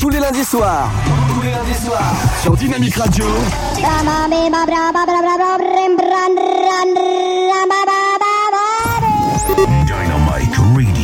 tous 0.00 0.08
les 0.08 0.18
lundis 0.18 0.44
soirs. 0.44 0.90
Tous 1.34 1.42
les 1.42 1.50
lundis 1.50 1.74
soirs. 1.84 2.14
Sur 2.42 2.56
Dynamique 2.56 2.96
Radio. 2.96 3.24
Dynamite 3.74 4.54
Radio. 4.54 5.20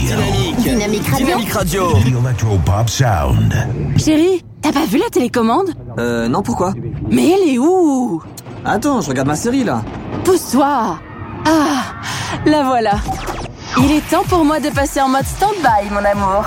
Dynamique. 0.08 0.56
Dynamique 0.58 1.08
Radio. 1.08 1.26
Dynamique 1.26 1.52
Radio. 1.52 1.92
The 1.92 2.06
Electropop 2.24 2.88
Sound. 2.88 3.54
Chérie, 3.98 4.42
t'as 4.62 4.72
pas 4.72 4.86
vu 4.86 4.98
la 4.98 5.08
télécommande? 5.10 5.70
Euh, 5.98 6.28
non, 6.28 6.42
pourquoi? 6.42 6.72
Mais 7.10 7.30
elle 7.30 7.54
est 7.54 7.58
où? 7.58 8.22
Attends, 8.64 9.00
je 9.00 9.08
regarde 9.08 9.28
ma 9.28 9.36
série 9.36 9.64
là. 9.64 9.82
Pousse-toi 10.24 10.98
Ah, 11.44 11.82
la 12.46 12.62
voilà. 12.64 12.92
Il 13.78 13.92
est 13.92 14.08
temps 14.08 14.24
pour 14.24 14.44
moi 14.44 14.58
de 14.58 14.70
passer 14.70 15.00
en 15.00 15.08
mode 15.08 15.26
stand-by, 15.26 15.90
mon 15.90 16.04
amour. 16.04 16.44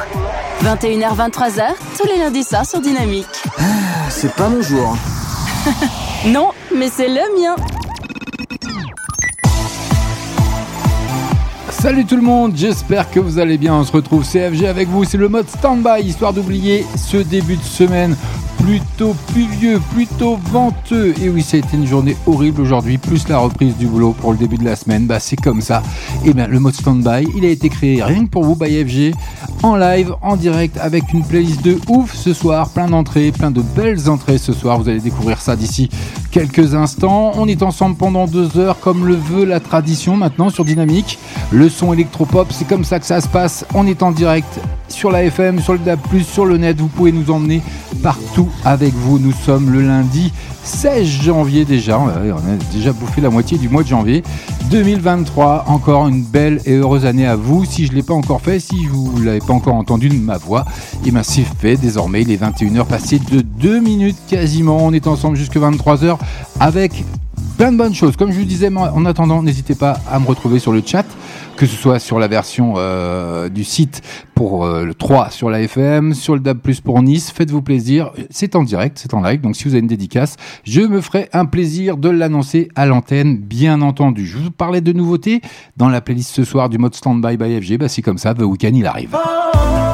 21h, 0.63 1.15
23h, 1.15 1.61
tous 1.97 2.07
les 2.07 2.17
lundis 2.17 2.43
soirs 2.43 2.65
sur 2.65 2.81
Dynamique. 2.81 3.27
C'est 4.09 4.33
pas 4.33 4.49
mon 4.49 4.61
jour. 4.61 4.97
Non, 6.25 6.49
mais 6.75 6.89
c'est 6.93 7.07
le 7.07 7.21
mien. 7.39 7.55
Salut 11.69 12.05
tout 12.05 12.17
le 12.17 12.21
monde, 12.21 12.51
j'espère 12.57 13.09
que 13.09 13.21
vous 13.21 13.39
allez 13.39 13.57
bien. 13.57 13.73
On 13.73 13.85
se 13.85 13.93
retrouve 13.93 14.25
CFG 14.25 14.67
avec 14.67 14.89
vous. 14.89 15.05
C'est 15.05 15.17
le 15.17 15.29
mode 15.29 15.47
stand-by, 15.49 16.01
histoire 16.01 16.33
d'oublier 16.33 16.85
ce 16.97 17.15
début 17.15 17.55
de 17.55 17.63
semaine 17.63 18.17
plutôt 18.63 19.15
pluvieux, 19.31 19.79
plutôt 19.93 20.37
venteux. 20.51 21.13
Et 21.21 21.29
oui, 21.29 21.41
ça 21.41 21.57
a 21.57 21.59
été 21.59 21.75
une 21.75 21.87
journée 21.87 22.15
horrible 22.27 22.61
aujourd'hui, 22.61 22.97
plus 22.97 23.27
la 23.27 23.39
reprise 23.39 23.75
du 23.77 23.87
boulot 23.87 24.13
pour 24.13 24.31
le 24.31 24.37
début 24.37 24.57
de 24.57 24.65
la 24.65 24.75
semaine. 24.75 25.07
Bah, 25.07 25.19
c'est 25.19 25.35
comme 25.35 25.61
ça. 25.61 25.81
Et 26.25 26.33
bien, 26.33 26.47
le 26.47 26.59
mode 26.59 26.73
stand-by, 26.73 27.27
il 27.35 27.45
a 27.45 27.49
été 27.49 27.69
créé 27.69 28.03
rien 28.03 28.25
que 28.25 28.29
pour 28.29 28.43
vous 28.43 28.55
by 28.55 28.83
FG, 28.83 29.13
en 29.63 29.75
live, 29.75 30.13
en 30.21 30.35
direct, 30.35 30.77
avec 30.77 31.13
une 31.13 31.23
playlist 31.23 31.63
de 31.63 31.77
ouf 31.87 32.13
ce 32.15 32.33
soir. 32.33 32.69
Plein 32.69 32.87
d'entrées, 32.87 33.31
plein 33.31 33.51
de 33.51 33.61
belles 33.61 34.09
entrées 34.09 34.37
ce 34.37 34.53
soir. 34.53 34.79
Vous 34.79 34.89
allez 34.89 34.99
découvrir 34.99 35.41
ça 35.41 35.55
d'ici 35.55 35.89
quelques 36.31 36.75
instants. 36.75 37.31
On 37.35 37.47
est 37.47 37.63
ensemble 37.63 37.95
pendant 37.95 38.27
deux 38.27 38.57
heures, 38.57 38.79
comme 38.79 39.05
le 39.05 39.15
veut 39.15 39.45
la 39.45 39.59
tradition 39.59 40.15
maintenant 40.15 40.49
sur 40.49 40.65
Dynamique. 40.65 41.17
Le 41.51 41.69
son 41.69 41.93
électropop, 41.93 42.47
c'est 42.51 42.67
comme 42.67 42.83
ça 42.83 42.99
que 42.99 43.05
ça 43.05 43.21
se 43.21 43.27
passe. 43.27 43.65
On 43.73 43.87
est 43.87 44.03
en 44.03 44.11
direct 44.11 44.59
sur 44.87 45.11
la 45.11 45.23
FM, 45.23 45.61
sur 45.61 45.73
le 45.73 45.79
DAB+, 45.79 45.99
sur 46.23 46.45
le 46.45 46.57
net. 46.57 46.79
Vous 46.79 46.87
pouvez 46.87 47.11
nous 47.11 47.31
emmener 47.31 47.61
partout 48.01 48.48
avec 48.63 48.93
vous. 48.93 49.19
Nous 49.19 49.31
sommes 49.31 49.71
le 49.71 49.81
lundi 49.81 50.31
16 50.63 51.07
janvier 51.07 51.65
déjà. 51.65 51.99
On 51.99 52.07
a 52.07 52.73
déjà 52.73 52.93
bouffé 52.93 53.21
la 53.21 53.29
moitié 53.29 53.57
du 53.57 53.69
mois 53.69 53.83
de 53.83 53.87
janvier 53.87 54.23
2023. 54.69 55.65
Encore 55.67 56.07
une 56.07 56.23
belle 56.23 56.61
et 56.65 56.75
heureuse 56.75 57.05
année 57.05 57.25
à 57.25 57.35
vous. 57.35 57.65
Si 57.65 57.85
je 57.85 57.91
ne 57.91 57.97
l'ai 57.97 58.03
pas 58.03 58.13
encore 58.13 58.41
fait, 58.41 58.59
si 58.59 58.85
vous 58.85 59.19
ne 59.19 59.25
l'avez 59.25 59.39
pas 59.39 59.53
encore 59.53 59.75
entendu 59.75 60.09
de 60.09 60.15
ma 60.15 60.37
voix, 60.37 60.65
et 61.05 61.11
ben 61.11 61.23
c'est 61.23 61.43
fait. 61.43 61.77
Désormais, 61.77 62.21
il 62.21 62.31
est 62.31 62.41
21h 62.41 62.85
passé 62.85 63.19
de 63.19 63.41
2 63.41 63.79
minutes 63.79 64.17
quasiment. 64.27 64.77
On 64.81 64.93
est 64.93 65.07
ensemble 65.07 65.37
jusque 65.37 65.57
23h 65.57 66.17
avec 66.59 67.03
plein 67.59 67.73
de 67.73 67.77
bonnes 67.77 67.93
choses. 67.93 68.15
Comme 68.15 68.31
je 68.31 68.39
vous 68.39 68.45
disais, 68.45 68.73
en 68.73 69.03
attendant, 69.03 69.43
n'hésitez 69.43 69.75
pas 69.75 69.97
à 70.09 70.17
me 70.17 70.25
retrouver 70.25 70.59
sur 70.59 70.71
le 70.71 70.81
chat, 70.85 71.05
que 71.57 71.65
ce 71.65 71.75
soit 71.75 71.99
sur 71.99 72.17
la 72.17 72.29
version 72.29 72.75
euh, 72.77 73.49
du 73.49 73.65
site 73.65 74.01
pour 74.33 74.63
euh, 74.63 74.85
le 74.85 74.93
3 74.93 75.29
sur 75.29 75.49
la 75.49 75.61
FM, 75.61 76.13
sur 76.13 76.35
le 76.35 76.39
DAB+, 76.39 76.59
pour 76.85 77.03
Nice. 77.03 77.31
Faites-vous 77.31 77.61
plaisir. 77.61 78.11
C'est 78.29 78.55
en 78.55 78.63
direct, 78.63 78.97
c'est 78.97 79.13
en 79.13 79.21
live. 79.21 79.41
Donc 79.41 79.57
si 79.57 79.65
vous 79.65 79.71
avez 79.71 79.81
une 79.81 79.87
dédicace, 79.87 80.37
je 80.63 80.79
me 80.79 81.01
ferai 81.01 81.27
un 81.33 81.43
plaisir 81.43 81.97
de 81.97 82.07
l'annoncer 82.07 82.69
à 82.75 82.85
l'antenne, 82.85 83.35
bien 83.35 83.81
entendu. 83.81 84.25
Je 84.25 84.37
vous 84.37 84.51
parlais 84.51 84.79
de 84.79 84.93
nouveautés 84.93 85.41
dans 85.75 85.89
la 85.89 85.99
playlist 85.99 86.33
ce 86.33 86.45
soir 86.45 86.69
du 86.69 86.77
mode 86.77 86.95
Standby 86.95 87.35
by 87.35 87.59
FG. 87.61 87.77
Bah, 87.77 87.89
c'est 87.89 88.01
comme 88.01 88.19
ça, 88.19 88.33
The 88.33 88.43
Weekend, 88.43 88.77
il 88.77 88.85
arrive. 88.85 89.17
Is 89.17 89.88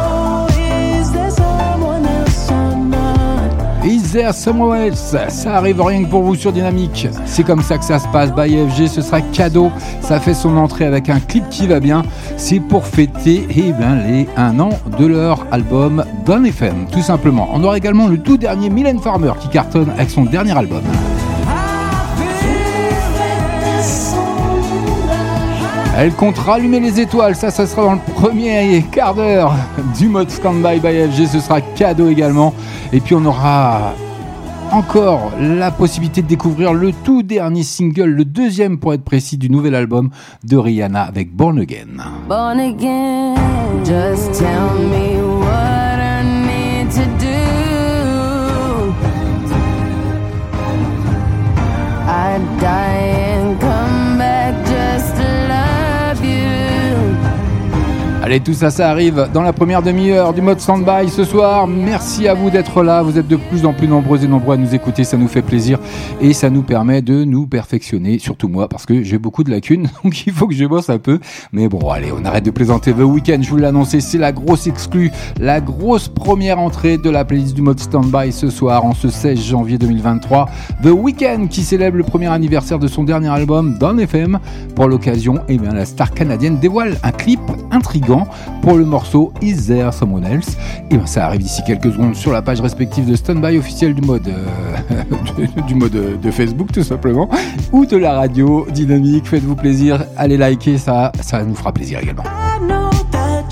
there 4.16 4.34
someone 4.34 4.78
else 4.78 5.16
Ça 5.28 5.58
arrive 5.58 5.82
rien 5.82 6.04
que 6.06 6.10
pour 6.10 6.24
vous 6.24 6.36
sur 6.36 6.54
Dynamique. 6.54 7.08
C'est 7.26 7.44
comme 7.44 7.62
ça 7.62 7.78
que 7.78 7.84
ça 7.84 8.00
se 8.00 8.08
passe. 8.08 8.32
By 8.34 8.66
FG, 8.70 8.88
ce 8.88 9.02
sera 9.02 9.20
cadeau. 9.22 9.72
Ça 10.00 10.20
fait 10.20 10.34
son 10.34 10.56
entrée 10.56 10.86
avec 10.86 11.10
un 11.10 11.20
clip 11.20 11.50
qui 11.50 11.68
va 11.68 11.82
bien. 11.82 12.02
C'est 12.38 12.62
pour 12.62 12.86
fêter 12.86 13.46
eh 13.50 13.74
ben, 13.74 14.02
les 14.08 14.28
un 14.38 14.60
an 14.60 14.70
de 14.98 15.06
leur 15.06 15.46
album 15.52 16.06
Don 16.26 16.46
FM, 16.46 16.88
tout 16.92 17.02
simplement. 17.02 17.50
On 17.54 17.64
aura 17.64 17.78
également 17.78 18.08
le 18.08 18.18
tout 18.18 18.38
dernier 18.38 18.70
Mylène 18.70 19.00
Farmer 19.00 19.34
qui 19.40 19.50
cartonne 19.50 19.90
avec 19.90 20.10
son 20.10 20.24
dernier 20.24 20.58
album. 20.58 20.82
Elle 25.98 26.14
compte 26.14 26.38
rallumer 26.38 26.82
les 26.82 27.00
étoiles, 27.00 27.36
ça, 27.36 27.52
ça 27.52 27.66
sera 27.66 27.84
dans 27.84 27.94
le 27.94 28.14
premier 28.16 28.86
quart 28.92 29.14
d'heure 29.14 29.54
du 29.98 30.10
mode 30.10 30.30
Standby 30.30 30.80
by 30.82 31.10
FG, 31.10 31.28
ce 31.28 31.40
sera 31.40 31.62
cadeau 31.62 32.10
également. 32.10 32.54
Et 32.92 33.00
puis 33.00 33.16
on 33.16 33.24
aura 33.24 33.94
encore 34.72 35.32
la 35.40 35.72
possibilité 35.72 36.22
de 36.22 36.28
découvrir 36.28 36.74
le 36.74 36.92
tout 37.04 37.24
dernier 37.24 37.64
single, 37.64 38.10
le 38.10 38.26
deuxième 38.26 38.78
pour 38.80 38.94
être 38.94 39.04
précis, 39.04 39.38
du 39.38 39.50
nouvel 39.50 39.76
album 39.76 40.10
de 40.44 40.58
Rihanna 40.58 41.02
avec 41.02 41.36
Born 41.36 41.60
Again. 41.60 41.98
Born 42.28 42.60
again, 42.60 43.36
just 43.84 44.34
tell 44.34 44.74
me 44.90 45.22
what 45.40 46.00
I 46.00 46.24
need 46.24 46.92
to 46.92 47.06
do. 47.20 47.36
Allez, 58.26 58.40
tout 58.40 58.56
ça, 58.56 58.72
ça 58.72 58.90
arrive 58.90 59.30
dans 59.36 59.44
la 59.44 59.54
première 59.54 59.84
demi-heure 59.84 60.34
du 60.34 60.42
mode 60.42 60.60
stand-by 60.60 61.10
ce 61.10 61.24
soir. 61.24 61.68
Merci 61.68 62.28
à 62.28 62.34
vous 62.34 62.50
d'être 62.50 62.82
là. 62.82 63.04
Vous 63.04 63.20
êtes 63.20 63.28
de 63.28 63.36
plus 63.36 63.68
en 63.68 63.74
plus 63.74 63.88
nombreux 63.88 64.24
et 64.24 64.28
nombreux 64.28 64.56
à 64.56 64.58
nous 64.58 64.74
écouter. 64.74 65.04
Ça 65.04 65.16
nous 65.16 65.28
fait 65.28 65.44
plaisir 65.44 65.78
et 66.20 66.34
ça 66.34 66.50
nous 66.50 66.64
permet 66.64 67.04
de 67.04 67.24
nous 67.24 67.46
perfectionner, 67.46 68.18
surtout 68.18 68.48
moi, 68.48 68.68
parce 68.68 68.88
que 68.88 69.04
j'ai 69.04 69.20
beaucoup 69.20 69.44
de 69.44 69.52
lacunes. 69.52 69.90
Donc 70.04 70.26
il 70.26 70.34
faut 70.34 70.48
que 70.48 70.56
je 70.56 70.66
bosse 70.66 70.90
un 70.90 70.98
peu. 70.98 71.20
Mais 71.52 71.68
bon, 71.68 71.88
allez, 71.92 72.12
on 72.12 72.26
arrête 72.26 72.44
de 72.44 72.50
plaisanter. 72.50 72.94
The 72.94 73.02
Weekend, 73.02 73.44
je 73.44 73.52
vous 73.52 73.64
annoncé, 73.64 74.00
c'est 74.02 74.18
la 74.18 74.32
grosse 74.32 74.66
exclue, 74.66 75.12
la 75.40 75.62
grosse 75.62 76.08
première 76.08 76.58
entrée 76.58 76.98
de 76.98 77.12
la 77.12 77.26
playlist 77.26 77.54
du 77.54 77.62
mode 77.62 77.80
stand-by 77.80 78.32
ce 78.32 78.50
soir, 78.50 78.86
en 78.86 78.96
ce 78.96 79.10
16 79.10 79.40
janvier 79.40 79.78
2023. 79.78 80.50
The 80.82 80.88
Weekend 80.88 81.50
qui 81.50 81.62
célèbre 81.62 81.98
le 81.98 82.04
premier 82.04 82.32
anniversaire 82.32 82.80
de 82.80 82.88
son 82.88 83.04
dernier 83.04 83.30
album, 83.30 83.78
Don 83.78 84.00
FM. 84.00 84.40
Pour 84.74 84.88
l'occasion, 84.88 85.42
eh 85.48 85.60
bien, 85.60 85.74
la 85.74 85.86
star 85.86 86.12
canadienne 86.12 86.58
dévoile 86.58 86.98
un 87.04 87.12
clip 87.12 87.40
intrigant 87.70 88.15
pour 88.62 88.74
le 88.74 88.86
morceau 88.86 89.32
Is 89.42 89.68
There 89.68 89.94
Someone 89.94 90.26
Else 90.26 90.58
Et 90.90 90.98
bien 90.98 91.06
ça 91.06 91.26
arrive 91.26 91.42
d'ici 91.42 91.62
quelques 91.66 91.92
secondes 91.92 92.16
sur 92.16 92.32
la 92.32 92.42
page 92.42 92.62
respective 92.62 93.10
de 93.10 93.16
Standby 93.16 93.58
officiel 93.58 93.94
du 93.94 94.02
mode 94.02 94.28
euh, 94.28 95.04
du, 95.68 95.76
mode 95.76 95.96
euh, 95.96 96.18
de 96.18 96.32
Facebook 96.32 96.72
tout 96.72 96.84
simplement 96.84 97.30
ou 97.72 97.86
de 97.86 97.98
la 97.98 98.14
radio 98.14 98.66
dynamique. 98.72 99.28
Faites-vous 99.28 99.56
plaisir, 99.56 100.04
allez 100.18 100.38
liker 100.38 100.78
ça, 100.78 101.12
ça 101.22 101.44
nous 101.44 101.56
fera 101.56 101.72
plaisir 101.72 102.00
également. 102.00 102.24
I 102.24 102.60
know 102.60 102.90
that 103.12 103.46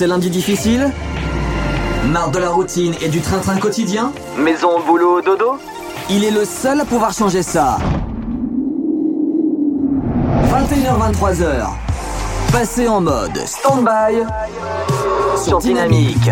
C'est 0.00 0.06
lundis 0.06 0.30
difficile. 0.30 0.90
Marre 2.06 2.30
de 2.30 2.38
la 2.38 2.48
routine 2.48 2.94
et 3.02 3.10
du 3.10 3.20
train-train 3.20 3.58
quotidien 3.58 4.12
Maison, 4.38 4.80
boulot, 4.86 5.20
dodo 5.20 5.58
Il 6.08 6.24
est 6.24 6.30
le 6.30 6.46
seul 6.46 6.80
à 6.80 6.86
pouvoir 6.86 7.12
changer 7.12 7.42
ça. 7.42 7.76
21h-23h. 10.48 11.66
Passez 12.50 12.88
en 12.88 13.02
mode 13.02 13.36
stand-by 13.44 14.24
sur 15.36 15.58
Dynamique. 15.58 16.30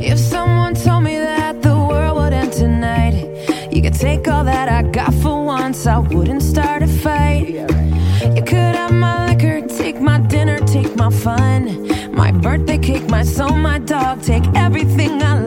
If 0.00 0.18
someone 0.18 0.74
told 0.74 1.04
me 1.04 1.20
that 1.20 1.62
the 1.62 1.76
world 1.76 2.18
would 2.18 2.32
end 2.32 2.50
tonight, 2.50 3.24
you 3.70 3.80
could 3.80 3.96
take 3.96 4.26
all 4.26 4.44
that 4.44 4.68
I 4.68 4.82
got 4.82 5.14
for 5.22 5.44
once, 5.44 5.86
I 5.86 5.98
wouldn't 5.98 6.42
start 6.42 6.82
a 6.82 6.88
fight. 6.88 7.79
fun. 11.20 12.14
My 12.14 12.32
birthday 12.32 12.78
cake, 12.78 13.08
my 13.08 13.22
soul, 13.22 13.54
my 13.56 13.78
dog. 13.78 14.22
Take 14.22 14.44
everything 14.54 15.22
I 15.22 15.39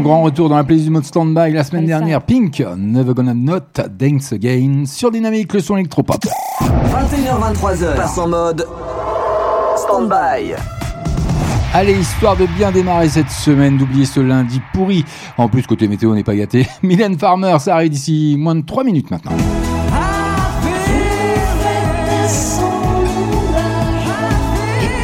grand 0.00 0.22
retour 0.22 0.48
dans 0.48 0.56
la 0.56 0.64
playlist 0.64 0.86
du 0.86 0.92
mode 0.92 1.04
stand-by 1.04 1.52
la 1.52 1.64
semaine 1.64 1.86
dernière, 1.86 2.22
Pink, 2.22 2.62
Never 2.76 3.14
Gonna 3.14 3.34
Not 3.34 3.60
Dance 3.98 4.32
Again, 4.32 4.84
sur 4.86 5.10
Dynamique, 5.10 5.52
le 5.54 5.60
son 5.60 5.76
électropop. 5.76 6.24
21h23h, 6.60 7.96
passe 7.96 8.18
en 8.18 8.28
mode 8.28 8.66
stand-by. 9.76 10.54
Allez, 11.74 11.98
histoire 11.98 12.36
de 12.36 12.46
bien 12.46 12.72
démarrer 12.72 13.08
cette 13.08 13.30
semaine, 13.30 13.76
d'oublier 13.76 14.06
ce 14.06 14.20
lundi 14.20 14.60
pourri. 14.72 15.04
En 15.36 15.48
plus, 15.48 15.66
côté 15.66 15.86
météo, 15.86 16.12
on 16.12 16.14
n'est 16.14 16.24
pas 16.24 16.36
gâté. 16.36 16.66
Mylène 16.82 17.18
Farmer, 17.18 17.56
ça 17.58 17.74
arrive 17.74 17.90
d'ici 17.90 18.36
moins 18.38 18.54
de 18.54 18.62
3 18.62 18.84
minutes 18.84 19.10
maintenant. 19.10 19.32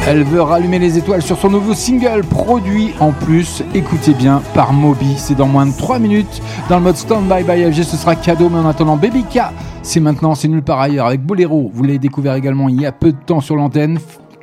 Elle 0.07 0.23
veut 0.23 0.41
rallumer 0.41 0.77
les 0.77 0.99
étoiles 0.99 1.23
sur 1.23 1.35
son 1.35 1.49
nouveau 1.49 1.73
single, 1.73 2.23
produit 2.23 2.93
en 2.99 3.11
plus, 3.11 3.63
écoutez 3.73 4.13
bien, 4.13 4.39
par 4.53 4.71
Moby. 4.71 5.15
C'est 5.17 5.33
dans 5.33 5.47
moins 5.47 5.65
de 5.65 5.75
3 5.75 5.97
minutes. 5.97 6.43
Dans 6.69 6.77
le 6.77 6.83
mode 6.83 6.95
stand-by 6.95 7.43
by 7.43 7.71
FG, 7.71 7.81
ce 7.81 7.97
sera 7.97 8.15
cadeau, 8.15 8.49
mais 8.49 8.59
en 8.59 8.67
attendant, 8.67 8.97
Baby 8.97 9.23
K, 9.23 9.39
c'est 9.81 9.99
maintenant, 9.99 10.35
c'est 10.35 10.47
nulle 10.47 10.61
part 10.61 10.79
ailleurs 10.79 11.07
avec 11.07 11.23
Boléro. 11.23 11.71
Vous 11.73 11.83
l'avez 11.83 11.97
découvert 11.97 12.35
également 12.35 12.69
il 12.69 12.79
y 12.79 12.85
a 12.85 12.91
peu 12.91 13.13
de 13.13 13.17
temps 13.17 13.41
sur 13.41 13.55
l'antenne. 13.55 13.97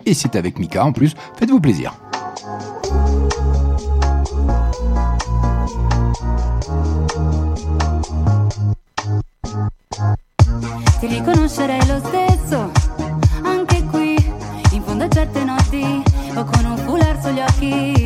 Et 0.04 0.14
c'est 0.14 0.34
avec 0.34 0.58
Mika 0.58 0.84
en 0.84 0.90
plus. 0.90 1.14
Faites-vous 1.38 1.60
plaisir. 1.60 1.94
Lo 11.02 12.81
tocco 16.44 16.60
non 16.60 16.84
pular 16.84 17.20
sugli 17.22 17.40
occhi 17.40 18.01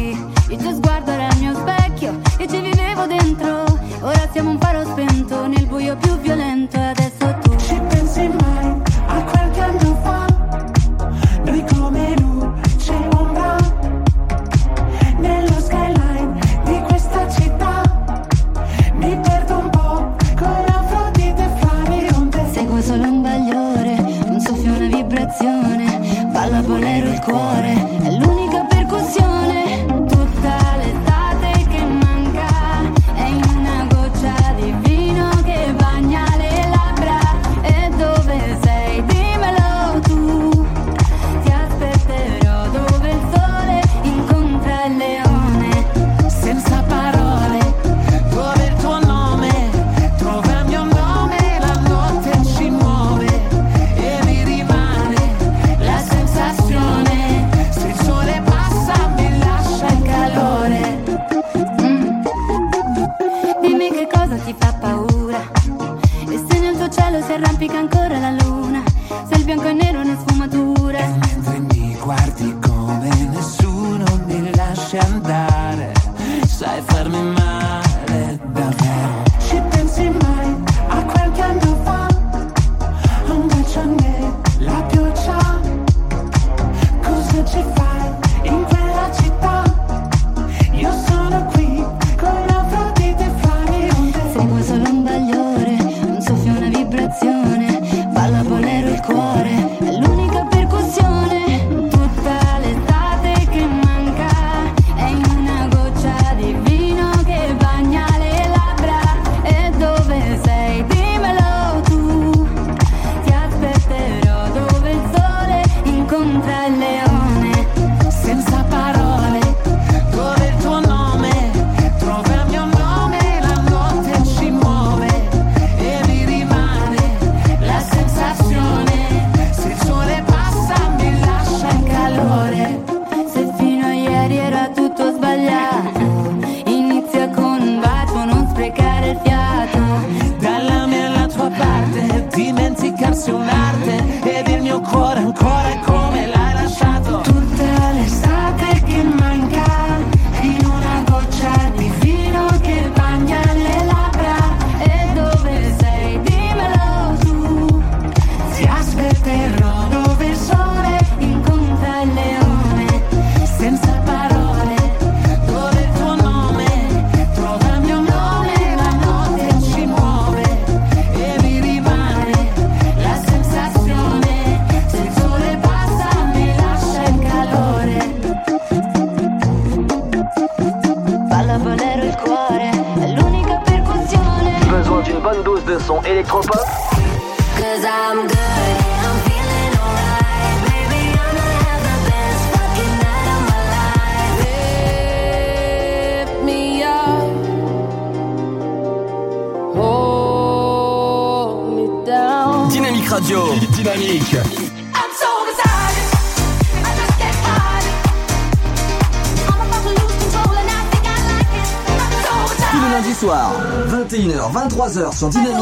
23h 215.17 215.56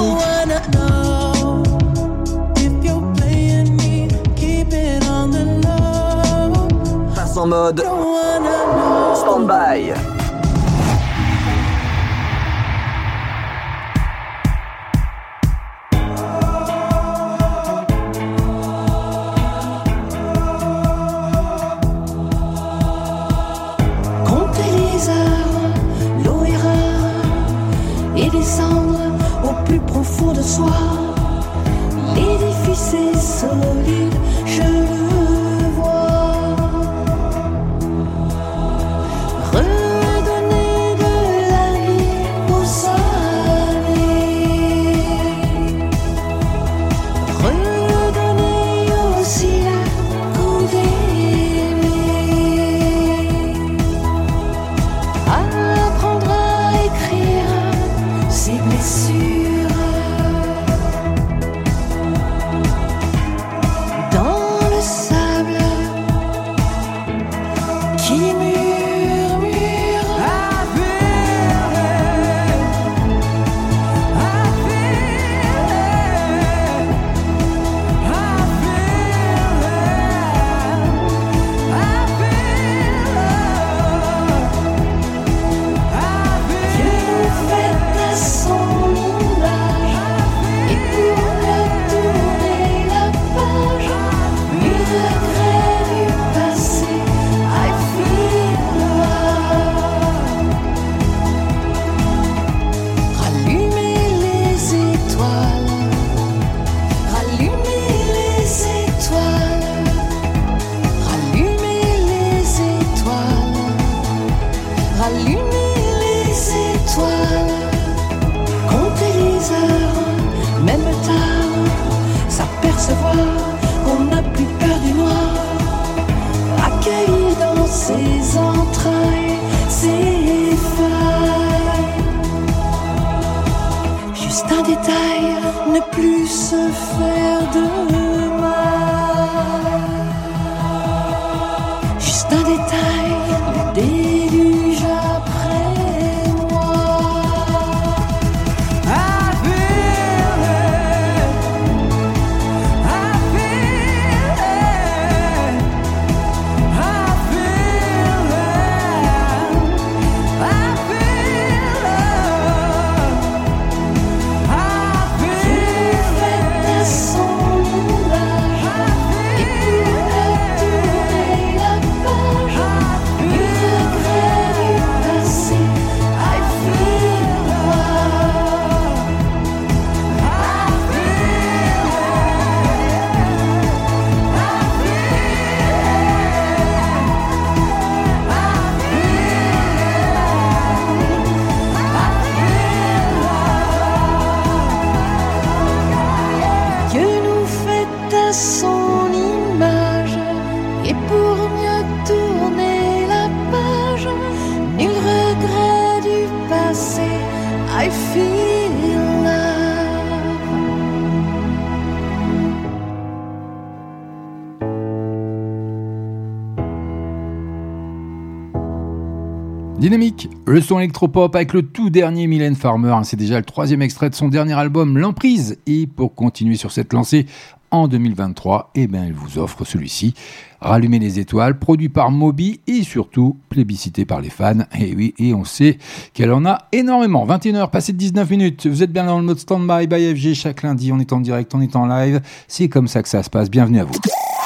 le 220.54 220.62
son 220.62 220.78
électropop 220.78 221.34
avec 221.34 221.52
le 221.52 221.62
tout 221.62 221.90
dernier 221.90 222.28
Mylène 222.28 222.54
Farmer. 222.54 222.90
Hein, 222.90 223.02
c'est 223.02 223.16
déjà 223.16 223.38
le 223.38 223.44
troisième 223.44 223.82
extrait 223.82 224.08
de 224.08 224.14
son 224.14 224.28
dernier 224.28 224.54
album, 224.54 224.98
L'Emprise. 224.98 225.58
Et 225.66 225.88
pour 225.88 226.14
continuer 226.14 226.54
sur 226.54 226.70
cette 226.70 226.92
lancée 226.92 227.26
en 227.72 227.88
2023, 227.88 228.70
eh 228.76 228.86
ben, 228.86 229.04
elle 229.04 229.14
vous 229.14 229.38
offre 229.38 229.64
celui-ci. 229.64 230.14
Rallumer 230.60 231.00
les 231.00 231.18
étoiles, 231.18 231.58
produit 231.58 231.88
par 231.88 232.12
Moby 232.12 232.60
et 232.68 232.84
surtout 232.84 233.36
plébiscité 233.48 234.04
par 234.04 234.20
les 234.20 234.30
fans. 234.30 234.60
Et 234.78 234.94
oui, 234.94 235.12
et 235.18 235.34
on 235.34 235.44
sait 235.44 235.78
qu'elle 236.12 236.32
en 236.32 236.46
a 236.46 236.58
énormément. 236.70 237.26
21h, 237.26 237.70
passé 237.70 237.92
de 237.92 237.98
19 237.98 238.30
minutes. 238.30 238.66
Vous 238.68 238.84
êtes 238.84 238.92
bien 238.92 239.06
dans 239.06 239.18
le 239.18 239.24
mode 239.24 239.40
Standby 239.40 239.88
by 239.88 240.14
FG 240.14 240.34
chaque 240.34 240.62
lundi. 240.62 240.92
On 240.92 241.00
est 241.00 241.12
en 241.12 241.20
direct, 241.20 241.52
on 241.54 241.60
est 241.60 241.74
en 241.74 241.86
live. 241.86 242.20
C'est 242.46 242.68
comme 242.68 242.86
ça 242.86 243.02
que 243.02 243.08
ça 243.08 243.24
se 243.24 243.30
passe. 243.30 243.50
Bienvenue 243.50 243.80
à 243.80 243.84
vous. 243.84 243.94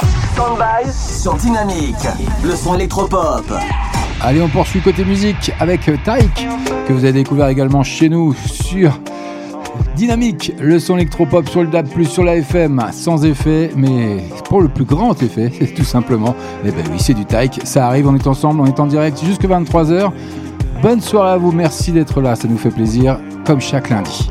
Standby 0.03 0.93
sur 0.93 1.35
Dynamique, 1.35 1.97
le 2.45 2.55
son 2.55 2.75
électropop. 2.75 3.45
Allez, 4.21 4.41
on 4.41 4.49
poursuit 4.49 4.81
côté 4.81 5.05
musique 5.05 5.53
avec 5.59 5.91
Taïk, 6.05 6.47
que 6.87 6.93
vous 6.93 7.05
avez 7.05 7.13
découvert 7.13 7.49
également 7.49 7.83
chez 7.83 8.09
nous 8.09 8.35
sur 8.35 9.01
Dynamique, 9.97 10.53
le 10.61 10.79
son 10.79 10.97
électropop 10.97 11.49
sur 11.49 11.63
le 11.63 11.69
DAB+, 11.69 12.05
sur 12.05 12.23
la 12.23 12.37
FM, 12.37 12.81
sans 12.93 13.25
effet, 13.25 13.73
mais 13.77 14.19
pour 14.45 14.61
le 14.61 14.69
plus 14.69 14.85
grand 14.85 15.21
effet, 15.23 15.51
tout 15.77 15.85
simplement. 15.85 16.35
Eh 16.65 16.71
ben 16.71 16.85
oui, 16.93 16.99
c'est 16.99 17.15
du 17.15 17.25
Taïk, 17.25 17.61
ça 17.65 17.87
arrive, 17.87 18.07
on 18.07 18.15
est 18.15 18.27
ensemble, 18.27 18.61
on 18.61 18.67
est 18.67 18.81
en 18.81 18.87
direct 18.87 19.21
jusque 19.25 19.45
23h. 19.45 20.11
Bonne 20.81 21.01
soirée 21.01 21.33
à 21.33 21.37
vous, 21.37 21.51
merci 21.51 21.91
d'être 21.91 22.21
là, 22.21 22.37
ça 22.37 22.47
nous 22.47 22.59
fait 22.59 22.71
plaisir, 22.71 23.19
comme 23.45 23.61
chaque 23.61 23.91
lundi. 23.91 24.31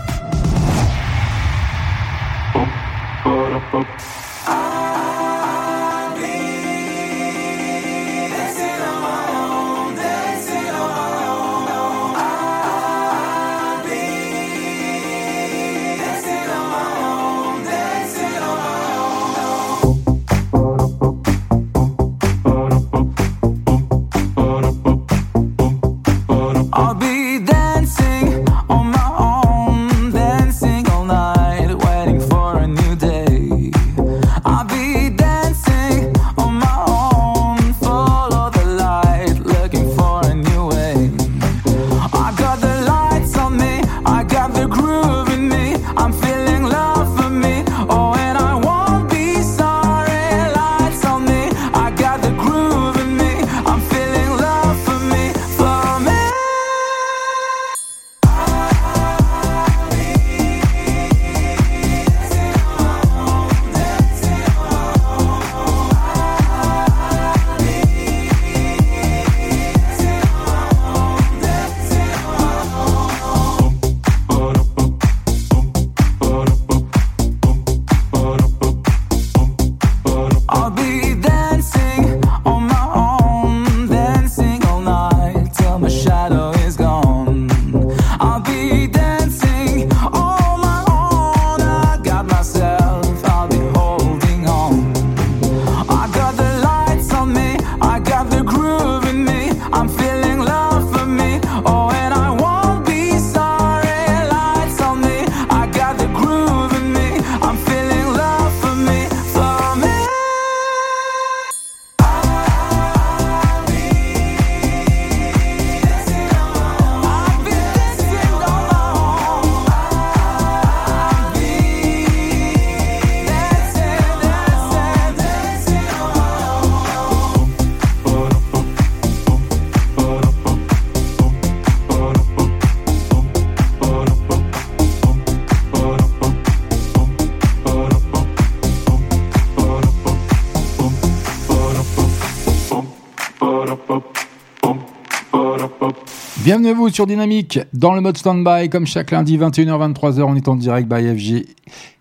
Bienvenue 146.51 146.71
à 146.71 146.73
vous 146.73 146.89
sur 146.89 147.07
Dynamique, 147.07 147.59
dans 147.71 147.93
le 147.93 148.01
mode 148.01 148.17
stand-by, 148.17 148.67
comme 148.67 148.85
chaque 148.85 149.11
lundi, 149.11 149.37
21h-23h, 149.37 150.21
on 150.23 150.35
est 150.35 150.49
en 150.49 150.57
direct 150.57 150.85
by 150.85 151.17
FG. 151.17 151.45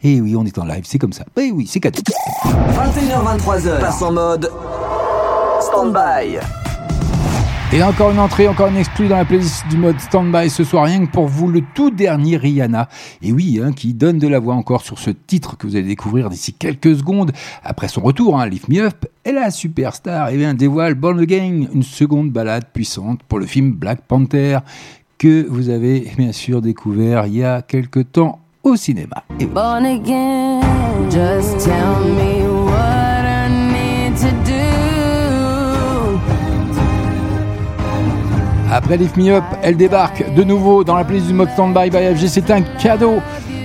Et 0.02 0.20
oui, 0.20 0.34
on 0.34 0.44
est 0.44 0.58
en 0.58 0.64
live, 0.64 0.82
c'est 0.82 0.98
comme 0.98 1.12
ça. 1.12 1.24
Et 1.36 1.52
oui, 1.52 1.68
c'est 1.68 1.78
cadeau. 1.78 2.02
21h23h, 2.46 3.78
passe 3.78 4.02
en 4.02 4.10
mode 4.10 4.50
stand-by. 5.60 6.40
Et 7.72 7.80
encore 7.84 8.10
une 8.10 8.18
entrée, 8.18 8.48
encore 8.48 8.66
une 8.66 8.78
exclue 8.78 9.06
dans 9.06 9.18
la 9.18 9.24
playlist 9.24 9.68
du 9.68 9.76
mode 9.76 10.00
stand-by 10.00 10.50
ce 10.50 10.64
soir, 10.64 10.86
rien 10.86 11.06
que 11.06 11.12
pour 11.12 11.28
vous, 11.28 11.46
le 11.46 11.62
tout 11.76 11.92
dernier 11.92 12.36
Rihanna. 12.36 12.88
Et 13.22 13.30
oui, 13.30 13.60
hein, 13.62 13.70
qui 13.70 13.94
donne 13.94 14.18
de 14.18 14.26
la 14.26 14.40
voix 14.40 14.54
encore 14.54 14.82
sur 14.82 14.98
ce 14.98 15.10
titre 15.10 15.56
que 15.56 15.68
vous 15.68 15.76
allez 15.76 15.86
découvrir 15.86 16.28
d'ici 16.28 16.54
quelques 16.54 16.96
secondes. 16.96 17.30
Après 17.62 17.86
son 17.86 18.00
retour, 18.00 18.40
hein, 18.40 18.48
Lift 18.48 18.68
Me 18.68 18.80
Up, 18.80 19.06
et 19.24 19.32
la 19.32 19.50
superstar 19.50 20.30
eh 20.30 20.36
bien, 20.36 20.54
dévoile 20.54 20.94
Born 20.94 21.20
Again, 21.20 21.66
une 21.72 21.82
seconde 21.82 22.30
balade 22.30 22.64
puissante 22.72 23.22
pour 23.28 23.38
le 23.38 23.46
film 23.46 23.72
Black 23.72 24.00
Panther, 24.06 24.58
que 25.18 25.46
vous 25.48 25.68
avez 25.68 26.10
bien 26.16 26.32
sûr 26.32 26.62
découvert 26.62 27.26
il 27.26 27.36
y 27.36 27.44
a 27.44 27.62
quelques 27.62 28.12
temps 28.12 28.40
au 28.62 28.76
cinéma. 28.76 29.24
Et 29.38 29.44
oui. 29.44 29.50
Born 29.52 29.84
again, 29.84 30.60
just 31.10 31.58
tell 31.64 32.00
me 32.16 32.48
what 32.66 33.24
I 33.24 33.48
need 33.50 34.16
to 34.16 34.30
do. 34.44 34.60
Après 38.72 38.96
Lift 38.96 39.16
Me 39.16 39.30
Up, 39.32 39.44
elle 39.62 39.76
débarque 39.76 40.32
de 40.34 40.44
nouveau 40.44 40.84
dans 40.84 40.94
la 40.94 41.04
playlist 41.04 41.26
du 41.26 41.34
mode 41.34 41.50
Standby 41.50 41.90
by 41.90 42.14
FG. 42.14 42.28
C'est 42.28 42.50
un 42.50 42.62
cadeau. 42.62 43.20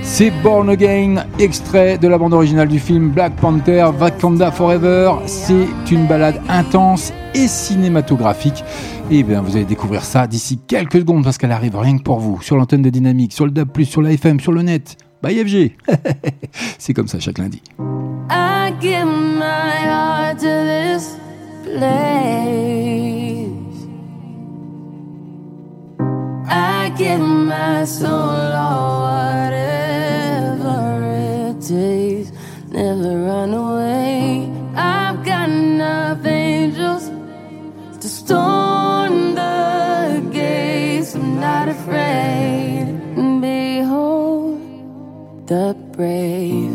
C'est 0.08 0.32
Born 0.44 0.70
Again, 0.70 1.26
extrait 1.39 1.98
de 1.98 2.08
la 2.08 2.18
bande 2.20 2.34
originale 2.34 2.68
du 2.68 2.80
film 2.80 3.10
Black 3.10 3.36
Panther, 3.38 3.89
Wakanda 4.00 4.52
Forever. 4.52 5.12
C'est 5.26 5.68
une 5.91 6.06
balade 6.06 6.39
intense 6.48 7.12
et 7.34 7.48
cinématographique. 7.48 8.63
Et 9.10 9.24
bien, 9.24 9.41
vous 9.41 9.56
allez 9.56 9.65
découvrir 9.65 10.04
ça 10.04 10.28
d'ici 10.28 10.60
quelques 10.68 11.00
secondes 11.00 11.24
parce 11.24 11.38
qu'elle 11.38 11.52
arrive 11.52 11.76
rien 11.76 11.98
que 11.98 12.04
pour 12.04 12.20
vous 12.20 12.39
sur 12.41 12.56
l'antenne 12.56 12.84
de 12.84 12.89
Dynamique, 12.91 13.34
sur 13.34 13.46
le 13.46 13.52
DAB+, 13.52 13.82
sur 13.84 14.02
la 14.02 14.12
FM, 14.13 14.39
sur 14.39 14.52
le 14.52 14.62
net. 14.62 14.96
By 15.24 15.44
FG. 15.44 15.76
C'est 16.78 16.94
comme 16.94 17.08
ça 17.08 17.20
chaque 17.20 17.39
lundi. 17.39 17.62
Takes. 31.67 32.32
Never 32.69 33.25
run 33.25 33.54
away. 33.54 34.49
I've 34.75 35.23
got 35.25 35.49
enough 35.49 36.23
angels 36.25 37.10
to 38.01 38.08
storm 38.08 39.36
the 39.36 40.30
gates. 40.32 41.15
I'm 41.15 41.39
not 41.39 41.69
afraid. 41.69 42.86
Behold 43.41 44.60
the 45.47 45.75
brave. 45.91 46.71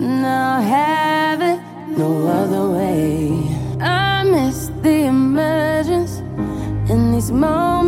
Now 0.00 0.60
have 0.60 1.40
it 1.40 1.60
no 1.96 2.26
other 2.26 2.64
way. 2.76 3.30
I 3.80 4.24
miss 4.24 4.68
the 4.82 5.06
emergence 5.14 6.18
in 6.90 7.12
these 7.12 7.30
moments 7.30 7.83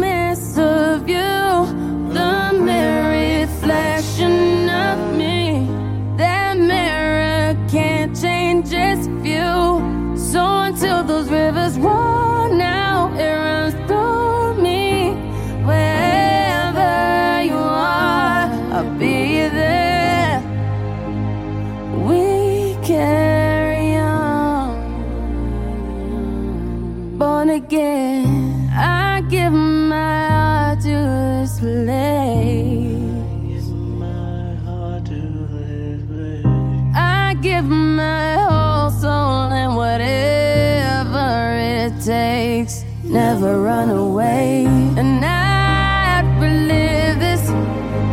again, 27.56 28.68
I 28.70 29.22
give 29.30 29.52
my 29.52 30.28
heart 30.28 30.80
to 30.82 30.88
this 30.88 31.58
place. 31.58 32.75
Run 43.66 43.90
away, 43.90 44.64
and 44.96 45.24
I'd 45.24 46.24
relive 46.40 47.18
this 47.18 47.42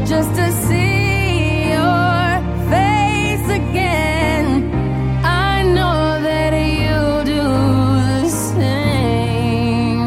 just 0.09 0.33
to 0.33 0.51
see 0.65 1.69
your 1.69 2.41
face 2.71 3.47
again. 3.61 4.47
I 5.23 5.61
know 5.61 6.19
that 6.27 6.53
you'll 6.53 7.23
do 7.23 7.45
the 8.23 8.29
same. 8.55 10.01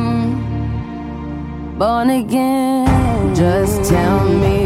Born 1.79 2.11
again, 2.11 3.33
just 3.37 3.89
tell 3.89 4.25
me 4.25 4.66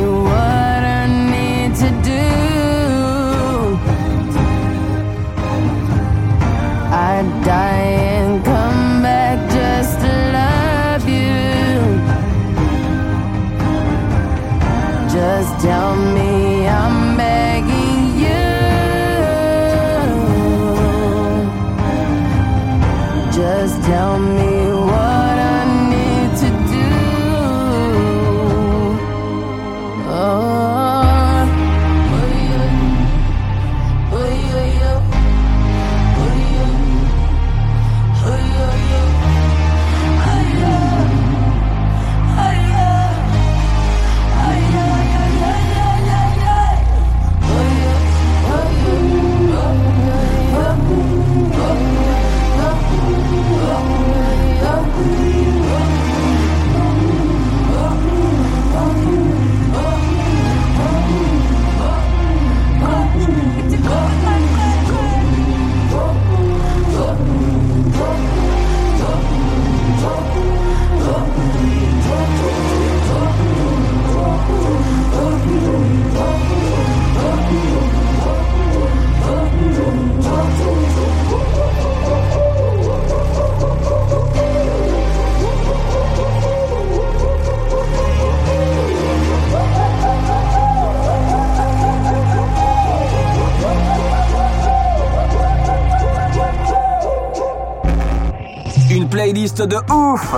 playlist 99.41 99.63
de 99.63 99.77
ouf 99.91 100.35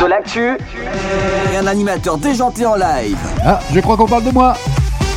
De 0.00 0.06
l'actu 0.06 0.56
et 1.52 1.56
un 1.56 1.66
animateur 1.66 2.16
déjanté 2.16 2.64
en 2.64 2.74
live. 2.74 3.18
Ah, 3.44 3.58
je 3.70 3.80
crois 3.80 3.96
qu'on 3.98 4.06
parle 4.06 4.24
de 4.24 4.30
moi. 4.30 4.54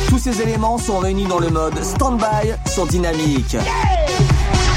Tous 0.08 0.18
ces 0.18 0.42
éléments 0.42 0.76
sont 0.76 0.98
réunis 0.98 1.26
dans 1.26 1.38
le 1.38 1.48
mode 1.48 1.82
Standby 1.82 2.54
sur 2.66 2.86
Dynamique. 2.86 3.56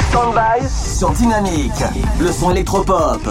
Standby 0.10 0.68
sur 0.70 1.10
Dynamique. 1.12 1.84
Le 2.20 2.32
son 2.32 2.52
électropop. 2.52 3.28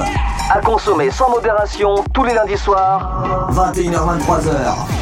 À 0.50 0.60
consommer 0.60 1.10
sans 1.10 1.30
modération 1.30 2.04
tous 2.12 2.24
les 2.24 2.34
lundis 2.34 2.58
soirs, 2.58 3.48
21h-23h. 3.52 4.95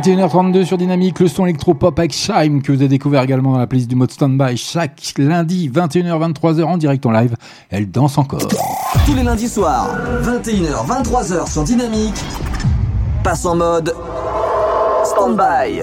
21h32 0.00 0.64
sur 0.64 0.78
Dynamique, 0.78 1.20
le 1.20 1.28
son 1.28 1.44
électropop 1.44 1.98
avec 1.98 2.14
Shime 2.14 2.62
que 2.62 2.72
vous 2.72 2.78
avez 2.78 2.88
découvert 2.88 3.22
également 3.22 3.52
dans 3.52 3.58
la 3.58 3.66
playlist 3.66 3.90
du 3.90 3.96
mode 3.96 4.10
Standby 4.10 4.56
chaque 4.56 5.12
lundi 5.18 5.68
21h 5.68 6.32
23h 6.32 6.64
en 6.64 6.78
direct 6.78 7.04
en 7.04 7.10
live. 7.10 7.34
Elle 7.68 7.90
danse 7.90 8.16
encore. 8.16 8.40
Tous 9.04 9.14
les 9.14 9.22
lundis 9.22 9.48
soirs, 9.48 9.94
21h, 10.22 10.86
23h 10.86 11.52
sur 11.52 11.64
Dynamique, 11.64 12.18
passe 13.22 13.44
en 13.44 13.56
mode 13.56 13.94
stand-by. 15.04 15.82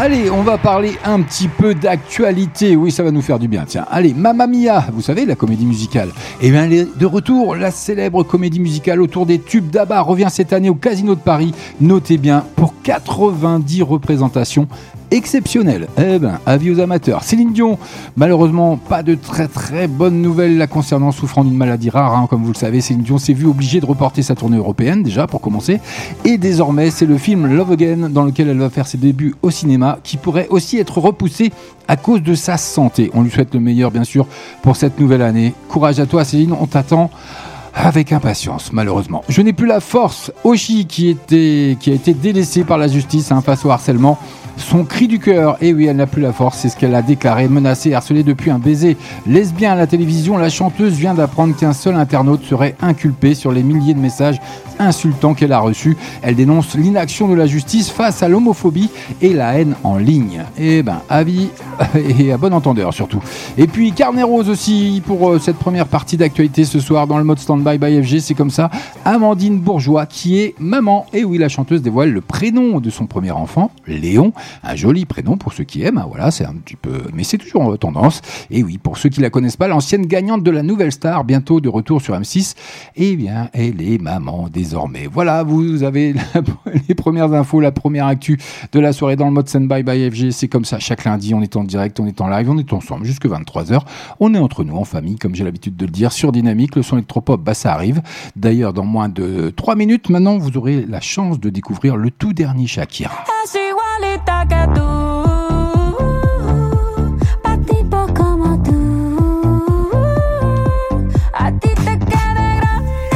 Allez, 0.00 0.30
on 0.30 0.42
va 0.42 0.58
parler 0.58 0.92
un 1.04 1.20
petit 1.22 1.48
peu 1.48 1.74
d'actualité. 1.74 2.76
Oui, 2.76 2.92
ça 2.92 3.02
va 3.02 3.10
nous 3.10 3.20
faire 3.20 3.40
du 3.40 3.48
bien. 3.48 3.64
Tiens, 3.66 3.84
allez, 3.90 4.14
Mamma 4.14 4.46
Mia, 4.46 4.86
vous 4.92 5.00
savez, 5.00 5.26
la 5.26 5.34
comédie 5.34 5.66
musicale. 5.66 6.10
Eh 6.40 6.52
bien, 6.52 6.68
de 6.68 7.04
retour. 7.04 7.56
La 7.56 7.72
célèbre 7.72 8.22
comédie 8.22 8.60
musicale 8.60 9.02
autour 9.02 9.26
des 9.26 9.40
tubes 9.40 9.70
d'Abba 9.70 10.00
revient 10.02 10.28
cette 10.30 10.52
année 10.52 10.70
au 10.70 10.76
Casino 10.76 11.16
de 11.16 11.20
Paris. 11.20 11.52
Notez 11.80 12.16
bien, 12.16 12.44
pour 12.54 12.74
90 12.84 13.82
représentations 13.82 14.68
exceptionnelles. 15.10 15.88
Eh 15.98 16.18
ben, 16.18 16.38
avis 16.46 16.70
aux 16.70 16.80
amateurs. 16.80 17.22
Céline 17.24 17.52
Dion, 17.52 17.78
malheureusement, 18.16 18.76
pas 18.76 19.02
de 19.02 19.14
très 19.14 19.48
très 19.48 19.88
bonnes 19.88 20.20
nouvelles 20.22 20.58
la 20.58 20.66
concernant, 20.66 21.12
souffrant 21.12 21.44
d'une 21.44 21.56
maladie 21.56 21.90
rare. 21.90 22.14
hein. 22.16 22.26
Comme 22.28 22.42
vous 22.42 22.52
le 22.52 22.58
savez, 22.58 22.80
Céline 22.80 23.02
Dion 23.02 23.18
s'est 23.18 23.32
vue 23.32 23.46
obligée 23.46 23.80
de 23.80 23.86
reporter 23.86 24.22
sa 24.22 24.34
tournée 24.34 24.56
européenne, 24.56 25.02
déjà, 25.02 25.26
pour 25.26 25.40
commencer. 25.40 25.80
Et 26.24 26.38
désormais, 26.38 26.90
c'est 26.90 27.06
le 27.06 27.18
film 27.18 27.46
Love 27.46 27.72
Again, 27.72 28.08
dans 28.10 28.24
lequel 28.24 28.48
elle 28.48 28.58
va 28.58 28.70
faire 28.70 28.86
ses 28.86 28.98
débuts 28.98 29.34
au 29.42 29.50
cinéma, 29.50 29.98
qui 30.02 30.16
pourrait 30.16 30.48
aussi 30.50 30.78
être 30.78 30.98
repoussé 30.98 31.52
à 31.86 31.96
cause 31.96 32.22
de 32.22 32.34
sa 32.34 32.56
santé. 32.56 33.10
On 33.14 33.22
lui 33.22 33.30
souhaite 33.30 33.54
le 33.54 33.60
meilleur, 33.60 33.90
bien 33.90 34.04
sûr, 34.04 34.26
pour 34.62 34.76
cette 34.76 35.00
nouvelle 35.00 35.22
année. 35.22 35.54
Courage 35.68 36.00
à 36.00 36.06
toi, 36.06 36.24
Céline, 36.24 36.54
on 36.58 36.66
t'attend. 36.66 37.10
Avec 37.74 38.10
impatience, 38.12 38.72
malheureusement. 38.72 39.22
Je 39.28 39.40
n'ai 39.40 39.52
plus 39.52 39.66
la 39.66 39.78
force. 39.78 40.32
Oshi, 40.42 40.86
qui, 40.86 41.10
était, 41.10 41.76
qui 41.78 41.92
a 41.92 41.94
été 41.94 42.12
délaissée 42.12 42.64
par 42.64 42.76
la 42.76 42.88
justice 42.88 43.30
hein, 43.30 43.40
face 43.40 43.64
au 43.64 43.70
harcèlement, 43.70 44.18
son 44.58 44.84
cri 44.84 45.08
du 45.08 45.18
cœur, 45.18 45.56
et 45.60 45.72
oui, 45.72 45.86
elle 45.86 45.96
n'a 45.96 46.06
plus 46.06 46.22
la 46.22 46.32
force, 46.32 46.58
c'est 46.58 46.68
ce 46.68 46.76
qu'elle 46.76 46.94
a 46.94 47.02
déclaré, 47.02 47.48
menacée 47.48 47.94
harcelée 47.94 48.22
depuis 48.22 48.50
un 48.50 48.58
baiser 48.58 48.96
lesbien 49.26 49.72
à 49.72 49.76
la 49.76 49.86
télévision. 49.86 50.36
La 50.36 50.50
chanteuse 50.50 50.94
vient 50.94 51.14
d'apprendre 51.14 51.56
qu'un 51.56 51.72
seul 51.72 51.94
internaute 51.96 52.44
serait 52.44 52.76
inculpé 52.80 53.34
sur 53.34 53.52
les 53.52 53.62
milliers 53.62 53.94
de 53.94 54.00
messages 54.00 54.40
insultants 54.78 55.34
qu'elle 55.34 55.52
a 55.52 55.58
reçus. 55.58 55.96
Elle 56.22 56.36
dénonce 56.36 56.74
l'inaction 56.74 57.28
de 57.28 57.34
la 57.34 57.46
justice 57.46 57.90
face 57.90 58.22
à 58.22 58.28
l'homophobie 58.28 58.90
et 59.20 59.32
la 59.32 59.58
haine 59.58 59.74
en 59.84 59.96
ligne. 59.96 60.44
Et 60.58 60.82
ben, 60.82 61.00
avis 61.08 61.48
et 62.18 62.32
à 62.32 62.36
bon 62.36 62.52
entendeur 62.52 62.94
surtout. 62.94 63.20
Et 63.56 63.66
puis 63.66 63.92
Carnet 63.92 64.22
Rose 64.22 64.48
aussi 64.48 65.02
pour 65.04 65.30
euh, 65.30 65.38
cette 65.38 65.56
première 65.56 65.86
partie 65.86 66.16
d'actualité 66.16 66.64
ce 66.64 66.80
soir 66.80 67.06
dans 67.06 67.18
le 67.18 67.24
mode 67.24 67.38
Standby 67.38 67.78
by 67.78 68.02
FG, 68.02 68.20
c'est 68.20 68.34
comme 68.34 68.50
ça. 68.50 68.70
Amandine 69.04 69.58
Bourgeois 69.58 70.06
qui 70.06 70.38
est 70.38 70.54
maman. 70.58 71.06
Et 71.12 71.24
oui, 71.24 71.38
la 71.38 71.48
chanteuse 71.48 71.82
dévoile 71.82 72.10
le 72.10 72.20
prénom 72.20 72.80
de 72.80 72.90
son 72.90 73.06
premier 73.06 73.30
enfant, 73.30 73.70
Léon. 73.86 74.32
Un 74.62 74.76
joli 74.76 75.04
prénom 75.04 75.36
pour 75.36 75.52
ceux 75.52 75.64
qui 75.64 75.82
aiment. 75.82 75.98
hein, 75.98 76.06
Voilà, 76.08 76.30
c'est 76.30 76.44
un 76.44 76.54
petit 76.54 76.76
peu, 76.76 77.02
mais 77.12 77.24
c'est 77.24 77.38
toujours 77.38 77.62
en 77.62 77.76
tendance. 77.76 78.20
Et 78.50 78.62
oui, 78.62 78.78
pour 78.78 78.98
ceux 78.98 79.08
qui 79.08 79.20
la 79.20 79.30
connaissent 79.30 79.56
pas, 79.56 79.68
l'ancienne 79.68 80.06
gagnante 80.06 80.42
de 80.42 80.50
la 80.50 80.62
Nouvelle 80.62 80.92
Star, 80.92 81.24
bientôt 81.24 81.60
de 81.60 81.68
retour 81.68 82.00
sur 82.00 82.14
M6. 82.14 82.54
Eh 82.96 83.16
bien, 83.16 83.48
elle 83.52 83.80
est 83.82 84.00
maman 84.00 84.48
désormais. 84.52 85.06
Voilà, 85.10 85.42
vous 85.42 85.82
avez 85.82 86.14
les 86.88 86.94
premières 86.94 87.32
infos, 87.32 87.60
la 87.60 87.72
première 87.72 88.06
actu 88.06 88.38
de 88.72 88.80
la 88.80 88.92
soirée 88.92 89.16
dans 89.16 89.26
le 89.26 89.32
mode 89.32 89.48
Standby 89.48 89.82
by 89.82 90.10
FG. 90.10 90.30
C'est 90.30 90.48
comme 90.48 90.64
ça 90.64 90.78
chaque 90.78 91.04
lundi. 91.04 91.34
On 91.34 91.42
est 91.42 91.56
en 91.56 91.64
direct, 91.64 91.98
on 92.00 92.06
est 92.06 92.20
en 92.20 92.28
live, 92.28 92.50
on 92.50 92.58
est 92.58 92.72
ensemble 92.72 93.04
jusque 93.04 93.26
23h. 93.26 93.80
On 94.20 94.34
est 94.34 94.38
entre 94.38 94.64
nous 94.64 94.76
en 94.76 94.84
famille, 94.84 95.16
comme 95.16 95.34
j'ai 95.34 95.44
l'habitude 95.44 95.76
de 95.76 95.84
le 95.86 95.90
dire, 95.92 96.12
sur 96.12 96.32
Dynamique. 96.32 96.76
Le 96.76 96.82
son 96.82 96.96
électropop, 96.96 97.40
bah 97.42 97.54
ça 97.54 97.72
arrive. 97.72 98.02
D'ailleurs, 98.36 98.72
dans 98.72 98.84
moins 98.84 99.08
de 99.08 99.50
3 99.54 99.74
minutes, 99.76 100.10
maintenant, 100.10 100.38
vous 100.38 100.56
aurez 100.56 100.84
la 100.88 101.00
chance 101.00 101.40
de 101.40 101.50
découvrir 101.50 101.96
le 101.96 102.10
tout 102.10 102.32
dernier 102.32 102.66
Shakira. 102.66 103.24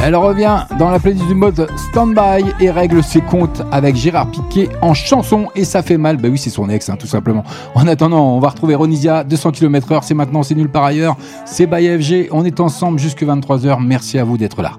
Elle 0.05 0.17
revient 0.17 0.65
dans 0.77 0.89
la 0.89 0.99
playlist 0.99 1.25
du 1.27 1.33
mode 1.33 1.69
Standby 1.77 2.43
et 2.59 2.69
règle 2.69 3.01
ses 3.01 3.21
comptes 3.21 3.63
avec 3.71 3.95
Gérard 3.95 4.29
Piquet 4.29 4.67
en 4.81 4.93
chanson 4.93 5.47
et 5.55 5.63
ça 5.63 5.81
fait 5.81 5.97
mal. 5.97 6.17
Bah 6.17 6.27
oui, 6.29 6.37
c'est 6.37 6.49
son 6.49 6.67
ex, 6.69 6.89
hein, 6.89 6.97
tout 6.99 7.07
simplement. 7.07 7.45
En 7.73 7.87
attendant, 7.87 8.35
on 8.35 8.39
va 8.39 8.49
retrouver 8.49 8.75
Ronisia, 8.75 9.23
200 9.23 9.51
km/h. 9.51 10.01
C'est 10.03 10.13
maintenant, 10.13 10.43
c'est 10.43 10.55
nulle 10.55 10.69
part 10.69 10.83
ailleurs. 10.83 11.15
C'est 11.45 11.67
by 11.67 11.87
FG. 11.87 12.27
On 12.31 12.43
est 12.43 12.59
ensemble 12.59 12.99
jusque 12.99 13.23
23h. 13.23 13.81
Merci 13.81 14.19
à 14.19 14.25
vous 14.25 14.37
d'être 14.37 14.61
là. 14.61 14.73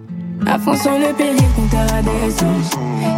À 0.46 0.58
fond 0.58 0.76
sur 0.76 0.92
le 0.92 1.12
péril, 1.14 1.42
compteur 1.56 1.86
à 1.94 2.02
descendre. 2.02 2.60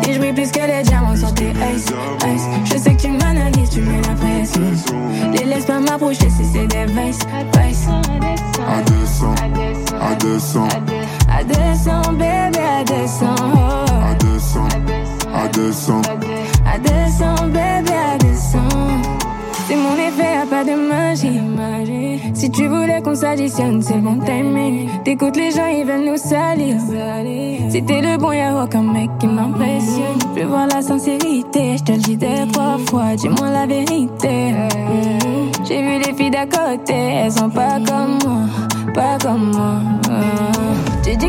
Et 0.09 0.13
je 0.13 0.19
brille 0.19 0.33
plus 0.33 0.51
que 0.51 0.61
les 0.61 0.83
diamants 0.85 1.17
sur 1.17 1.33
tes 1.35 1.51
ice, 1.51 1.87
ice. 1.87 2.43
Je 2.65 2.79
sais 2.79 2.95
que 2.95 3.03
tu 3.03 3.09
m'analyses, 3.11 3.71
tu 3.71 3.81
mets 3.81 4.01
la 4.03 4.15
pression. 4.15 4.63
Les 5.33 5.45
laisse 5.45 5.65
pas 5.65 5.81
m'approcher 5.81 6.29
si 6.31 6.45
c'est 6.53 6.67
des 6.67 6.87
vices, 6.87 7.19
vices. 7.59 7.89
À 8.69 8.83
200, 8.83 9.35
à 10.01 10.15
200, 10.15 10.69
À 11.29 11.45
descendre, 11.45 12.13
bébé, 12.13 12.61
à 12.81 12.85
descendre. 12.85 13.85
à 14.11 14.15
200, 14.15 14.61
à 15.35 15.49
200. 15.49 16.03
À 16.65 16.79
descendre, 16.79 17.45
bébé, 17.45 17.93
à 17.93 18.17
descendre. 18.19 18.26
C'est 19.67 19.75
mon 19.75 19.95
effet, 19.95 20.35
y'a 20.35 20.47
pas 20.47 20.65
de 20.65 20.75
magie. 20.75 21.41
Si 22.35 22.51
tu 22.51 22.69
voulais 22.69 23.03
qu'on 23.03 23.15
s'additionne, 23.15 23.83
c'est 23.83 23.99
bon 23.99 24.19
timing. 24.21 24.89
T'écoutes 25.05 25.37
les 25.37 25.51
gens, 25.51 25.67
ils 25.67 25.85
veulent 25.85 26.05
nous 26.05 26.17
salir. 26.17 26.77
Si 27.69 27.83
t'es 27.83 28.01
le 28.01 28.17
bon, 28.17 28.31
y'a 28.31 28.63
aucun 28.63 28.83
mec 28.83 29.11
qui 29.19 29.27
m'impressionne. 29.27 30.19
Je 30.37 30.41
veux 30.41 30.47
voir 30.47 30.69
la 30.69 30.83
sincérité, 30.83 31.77
je 31.79 31.83
te 31.83 31.93
le 31.93 31.99
dis 31.99 32.17
deux, 32.17 32.47
trois 32.53 32.79
fois, 32.89 33.17
dis-moi 33.17 33.51
la 33.51 33.67
vérité. 33.67 34.55
J'ai 35.65 35.83
vu 35.83 35.99
les 35.99 36.15
filles 36.15 36.31
d'à 36.31 36.47
côté, 36.47 36.95
elles 36.95 37.33
sont 37.33 37.51
pas 37.51 37.81
comme 37.85 38.19
moi, 38.25 38.93
pas 38.95 39.19
comme 39.21 39.51
moi. 39.51 39.81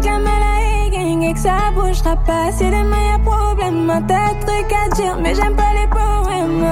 La 0.03 0.19
maladie 0.19 0.89
gang 0.91 1.23
et 1.23 1.33
que 1.33 1.39
ça 1.39 1.71
bougera 1.73 2.15
pas. 2.17 2.51
Si 2.51 2.63
demain 2.63 3.03
y'a 3.11 3.19
problème, 3.19 3.91
t'as 4.07 4.29
truc 4.45 4.71
à 4.71 4.95
dire, 4.95 5.17
mais 5.21 5.33
j'aime 5.33 5.55
pas 5.55 5.73
les 5.73 5.88
poèmes. 5.88 6.65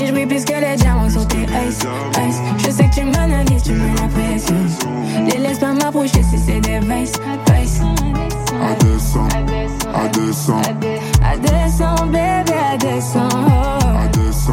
Et 0.00 0.06
je 0.06 0.12
brille 0.12 0.26
plus 0.26 0.44
que 0.44 0.52
les 0.52 0.76
diamants 0.76 1.10
sur 1.10 1.26
tes 1.28 1.42
ice, 1.42 1.80
ice. 2.28 2.40
Je 2.64 2.70
sais 2.70 2.88
que 2.88 2.94
tu 2.94 3.04
m'analyses, 3.04 3.62
tu 3.62 3.72
mets 3.72 3.94
la 4.00 4.08
pression. 4.08 4.54
Les 5.28 5.38
laisse 5.38 5.58
pas 5.58 5.72
m'approcher 5.72 6.22
si 6.22 6.38
c'est 6.38 6.60
des 6.60 6.78
vices, 6.80 7.12
vices. 7.52 7.80
À 8.58 8.74
200, 8.84 9.28
à 9.94 10.08
200, 10.08 10.54
À 11.22 11.36
descendre, 11.36 12.06
bébé, 12.06 12.54
à 12.72 12.76
descendre. 12.78 13.78
à 14.02 14.06
200, 14.08 14.52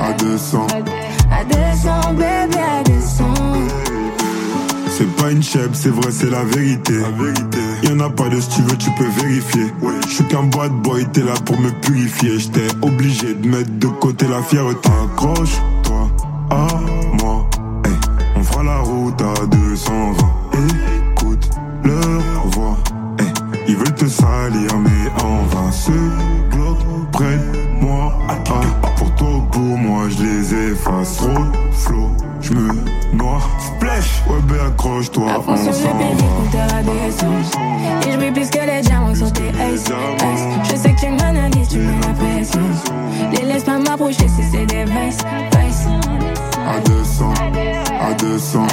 à 0.00 0.12
200. 0.14 0.66
À 1.30 1.44
descendre, 1.44 2.12
bébé, 2.14 2.27
pas 5.28 5.32
une 5.34 5.42
chèvre, 5.42 5.74
c'est 5.74 5.90
vrai, 5.90 6.10
c'est 6.10 6.30
la 6.30 6.42
vérité. 6.44 6.94
La 7.00 7.10
vérité. 7.10 7.58
Y'en 7.82 8.00
a 8.00 8.08
pas 8.08 8.28
de 8.28 8.40
si 8.40 8.48
tu 8.48 8.62
veux, 8.62 8.76
tu 8.76 8.90
peux 8.92 9.08
vérifier. 9.20 9.66
Je 10.06 10.14
suis 10.14 10.24
qu'un 10.24 10.44
bad 10.44 10.72
boy, 10.82 11.06
t'es 11.12 11.22
là 11.22 11.34
pour 11.44 11.60
me 11.60 11.70
purifier. 11.82 12.38
J'étais 12.38 12.68
obligé 12.80 13.34
de 13.34 13.46
mettre 13.46 13.70
de 13.78 13.88
côté 13.88 14.26
la 14.26 14.42
fierté. 14.42 14.88
Accroche-toi 15.04 16.10
à 16.50 16.66
moi. 17.20 17.46
Hey, 17.84 17.92
on 18.36 18.42
fera 18.42 18.62
la 18.62 18.78
route 18.78 19.20
à 19.20 19.46
220. 19.46 20.16
Écoute 20.96 21.50
leur 21.84 22.46
voix. 22.52 22.78
Hey, 23.18 23.26
ils 23.68 23.76
veulent 23.76 23.94
te 23.94 24.06
salir, 24.06 24.78
mais 24.78 25.22
en 25.22 25.44
vain. 25.44 25.70
Ce 25.70 25.92
globe 26.50 27.10
près 27.12 27.38
moi. 27.82 28.18
Ah, 28.28 28.34
pour 28.96 29.14
toi 29.16 29.28
ou 29.28 29.42
pour 29.50 29.76
moi, 29.76 30.04
je 30.08 30.22
les 30.22 30.72
efface. 30.72 31.16
Trop 31.16 31.44
flow, 31.72 32.16
je 32.40 32.52
me 32.52 32.72
noie. 33.12 33.40
Splash, 33.58 34.22
ouais, 34.28 34.40
ben 34.44 34.66
accroche-toi 34.68 35.30
À 35.30 35.40
fond 35.40 35.56
sur 35.56 35.72
le 35.72 36.60
à 36.60 36.82
descendre. 36.82 38.06
Et 38.06 38.12
je 38.12 38.16
brille 38.16 38.32
plus 38.32 38.50
que 38.50 38.58
les 38.66 38.80
diamants 38.82 39.14
sur 39.14 39.32
tes 39.32 39.48
ice, 39.48 39.84
ice. 39.84 40.70
Je 40.70 40.76
sais 40.76 40.92
que 40.94 41.00
tu 41.00 41.08
m'analyses, 41.10 41.68
tu 41.68 41.78
mets 41.78 42.00
la 42.06 42.12
pression. 42.14 42.60
Les 43.32 43.44
laisse 43.46 43.64
pas 43.64 43.78
m'approcher 43.78 44.28
si 44.28 44.42
c'est 44.50 44.66
des 44.66 44.84
vices. 44.84 45.18
À 46.70 46.80
200, 46.80 47.32
à 48.00 48.14
200, 48.14 48.66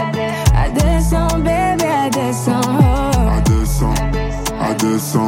À 0.55 0.69
descendre, 0.69 1.37
bébé, 1.37 1.85
à 2.05 2.09
descendre. 2.09 2.83
à 3.37 3.41
200, 3.41 3.93
à 4.61 4.73
200. 4.73 5.27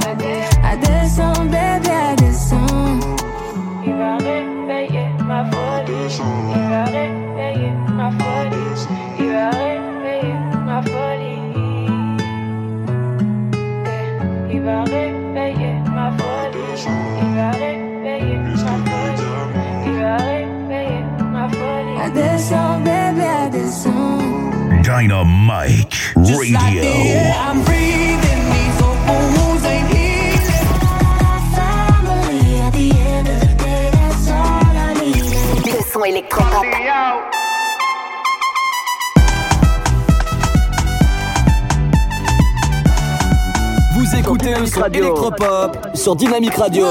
À 0.63 0.75
descendre, 0.75 1.43
bébé, 1.43 1.91
à 1.91 2.15
descendre. 2.15 3.15
Il 3.85 3.93
va 3.93 4.17
réveiller 4.17 5.07
ma. 5.25 5.66
Dynamite 24.84 26.15
Radio. 26.15 26.57
I'm 27.38 27.63
breathing, 27.63 28.26
électropop. 36.07 36.65
Vous 43.93 44.15
écoutez 44.15 44.55
le 44.55 44.65
son 44.65 44.85
électropop 44.85 45.77
sur 45.93 46.15
Dynamique 46.15 46.55
Radio. 46.55 46.85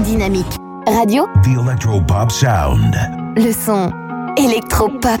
Dynamique. 0.00 0.46
Radio, 0.86 1.26
The 1.42 1.58
Electropop 1.66 2.30
Sound. 2.30 2.94
le 3.36 3.52
son 3.52 3.90
électropop. 4.36 5.20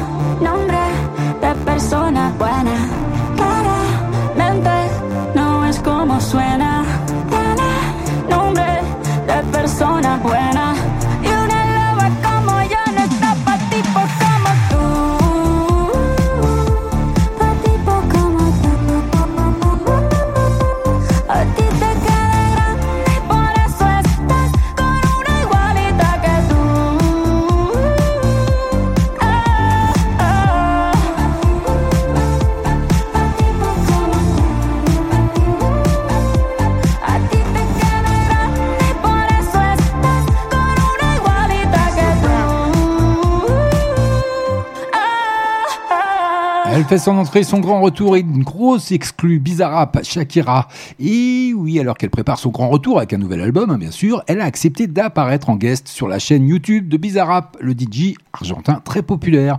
fait 46.91 46.97
son 46.97 47.17
entrée, 47.17 47.43
son 47.43 47.61
grand 47.61 47.79
retour 47.79 48.17
et 48.17 48.19
une 48.19 48.43
grosse 48.43 48.91
exclue 48.91 49.39
Bizarrap, 49.39 50.03
Shakira. 50.03 50.67
Et 50.99 51.53
oui, 51.55 51.79
alors 51.79 51.95
qu'elle 51.97 52.09
prépare 52.09 52.37
son 52.37 52.49
grand 52.49 52.67
retour 52.67 52.97
avec 52.97 53.13
un 53.13 53.17
nouvel 53.17 53.39
album, 53.39 53.69
hein, 53.69 53.77
bien 53.77 53.91
sûr, 53.91 54.21
elle 54.27 54.41
a 54.41 54.43
accepté 54.43 54.87
d'apparaître 54.87 55.49
en 55.49 55.55
guest 55.55 55.87
sur 55.87 56.09
la 56.09 56.19
chaîne 56.19 56.45
YouTube 56.45 56.89
de 56.89 56.97
Bizarrap, 56.97 57.55
le 57.61 57.71
DJ 57.71 58.15
argentin 58.33 58.81
très 58.83 59.03
populaire. 59.03 59.57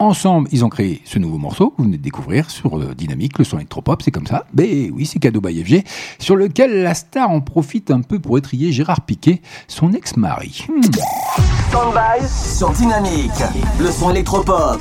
Ensemble, 0.00 0.48
ils 0.50 0.64
ont 0.64 0.68
créé 0.68 1.00
ce 1.04 1.20
nouveau 1.20 1.38
morceau 1.38 1.70
que 1.70 1.76
vous 1.78 1.84
venez 1.84 1.98
de 1.98 2.02
découvrir 2.02 2.50
sur 2.50 2.76
euh, 2.76 2.96
Dynamique, 2.96 3.38
le 3.38 3.44
son 3.44 3.58
électropop, 3.58 4.02
c'est 4.02 4.10
comme 4.10 4.26
ça. 4.26 4.46
Mais 4.52 4.90
oui, 4.90 5.06
c'est 5.06 5.20
cadeau 5.20 5.40
by 5.40 5.62
FG, 5.62 5.84
sur 6.18 6.34
lequel 6.34 6.82
la 6.82 6.94
star 6.94 7.30
en 7.30 7.40
profite 7.40 7.92
un 7.92 8.00
peu 8.00 8.18
pour 8.18 8.38
étrier 8.38 8.72
Gérard 8.72 9.02
Piquet, 9.02 9.40
son 9.68 9.92
ex-mari. 9.92 10.66
Hmm. 10.68 10.82
Stand-by 11.68 12.26
sur 12.28 12.72
Dynamique. 12.72 13.30
Le 13.78 13.92
son 13.92 14.10
électropop. 14.10 14.80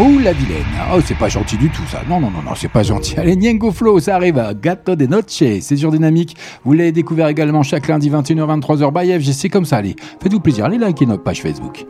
Oh 0.00 0.18
la 0.22 0.32
vilaine, 0.32 0.64
oh 0.94 1.00
c'est 1.04 1.18
pas 1.18 1.28
gentil 1.28 1.56
du 1.56 1.70
tout 1.70 1.82
ça, 1.90 2.02
non 2.08 2.20
non 2.20 2.30
non 2.30 2.40
non 2.44 2.52
c'est 2.54 2.68
pas 2.68 2.84
gentil. 2.84 3.16
Allez 3.18 3.34
Niengo 3.34 3.72
Flow, 3.72 3.98
ça 3.98 4.14
arrive 4.14 4.38
à 4.38 4.54
Gato 4.54 4.94
de 4.94 5.06
Noche, 5.06 5.24
c'est 5.28 5.76
sur 5.76 5.90
Dynamique. 5.90 6.36
Vous 6.64 6.72
l'avez 6.72 6.92
découvert 6.92 7.26
également 7.26 7.64
chaque 7.64 7.88
lundi 7.88 8.08
21h 8.08 8.60
23h 8.60 8.92
by 8.92 9.20
FG, 9.20 9.32
c'est 9.32 9.48
comme 9.48 9.64
ça, 9.64 9.78
allez, 9.78 9.96
faites-vous 10.22 10.38
plaisir, 10.38 10.66
allez 10.66 10.78
liker 10.78 11.04
notre 11.04 11.24
page 11.24 11.42
Facebook. 11.42 11.84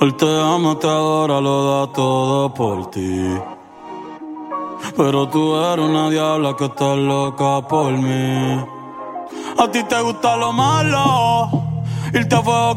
Él 0.00 0.12
te 0.16 0.24
ama, 0.24 0.74
te 0.74 0.86
todo 1.94 2.52
por 2.52 2.90
ti. 2.90 3.36
Pero 4.96 5.28
una 5.32 6.10
que 6.56 6.68
loca. 6.96 7.58
A 9.56 9.68
ti 9.70 9.84
te 9.84 10.36
lo 10.36 10.52
malo, 10.52 11.50
fuego 12.42 12.76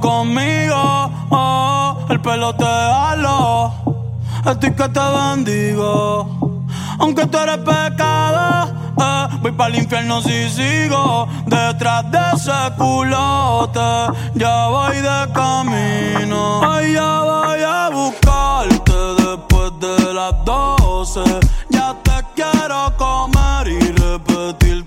oh, 1.32 1.98
el 2.10 2.20
pelo 2.20 2.54
te. 2.56 4.03
Estoy 4.46 4.74
que 4.74 4.90
te 4.90 5.00
bendigo. 5.00 6.66
Aunque 7.00 7.26
tú 7.26 7.38
eres 7.38 7.58
pecado, 7.58 8.74
eh, 9.00 9.28
voy 9.42 9.52
para 9.52 9.74
el 9.74 9.84
infierno 9.84 10.22
si 10.22 10.50
sigo 10.50 11.28
detrás 11.46 12.10
de 12.12 12.20
ese 12.36 12.52
culote. 12.78 13.80
Ya 14.36 14.68
voy 14.68 14.98
de 14.98 15.34
camino, 15.34 16.62
ay, 16.64 16.94
ya 16.94 17.22
voy 17.22 17.62
a 17.62 17.90
buscarte 17.90 18.94
después 19.24 19.72
de 19.80 20.14
las 20.14 20.46
doce. 20.46 21.24
Ya 21.70 21.96
te 22.04 22.24
quiero 22.36 22.94
comer 22.98 23.68
y 23.68 23.80
repetir 23.92 24.83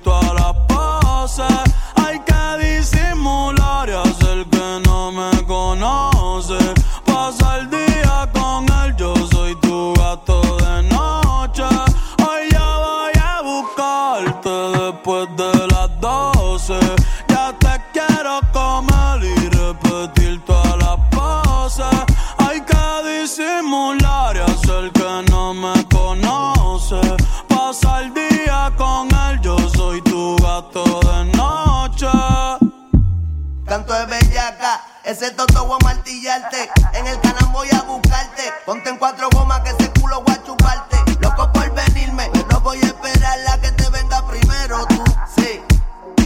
Canto 33.76 33.92
de 33.92 34.06
bellaca, 34.06 34.80
ese 35.04 35.32
toto 35.32 35.66
voy 35.66 35.76
a 35.78 35.84
martillarte. 35.84 36.70
En 36.94 37.06
el 37.06 37.20
canal 37.20 37.44
voy 37.52 37.68
a 37.72 37.82
buscarte. 37.82 38.50
Ponte 38.64 38.88
en 38.88 38.96
cuatro 38.96 39.28
gomas 39.34 39.60
que 39.60 39.68
ese 39.68 39.90
culo 40.00 40.22
voy 40.22 40.34
a 40.34 40.42
chuparte. 40.42 40.96
Loco 41.20 41.52
por 41.52 41.70
venirme, 41.74 42.30
no 42.50 42.60
voy 42.62 42.78
a 42.78 42.86
esperar 42.86 43.38
la 43.40 43.60
que 43.60 43.70
te 43.72 43.86
venga 43.90 44.26
primero. 44.28 44.86
Tú, 44.86 45.04
sí. 45.36 45.60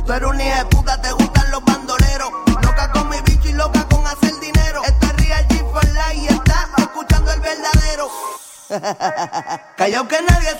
Tú 0.07 0.13
eres 0.13 0.29
un 0.29 0.41
hijo 0.41 0.59
de 0.59 0.65
puta, 0.67 1.03
te 1.03 1.11
gustan 1.11 1.51
los 1.51 1.65
bandoleros. 1.65 2.31
Loca 2.63 2.93
con 2.93 3.09
mi 3.09 3.21
bicho 3.23 3.49
y 3.49 3.55
loca 3.55 3.85
con 3.89 4.07
hacer 4.07 4.39
dinero. 4.39 4.85
Esto 4.85 5.07
es 5.07 5.17
Real 5.17 5.49
G 5.49 5.73
for 5.73 5.85
Life 5.87 6.15
y 6.15 6.27
está 6.29 6.69
escuchando 6.79 7.33
el 7.33 7.41
verdadero. 7.41 8.11
Callao 9.77 10.07
que 10.07 10.23
nadie 10.23 10.55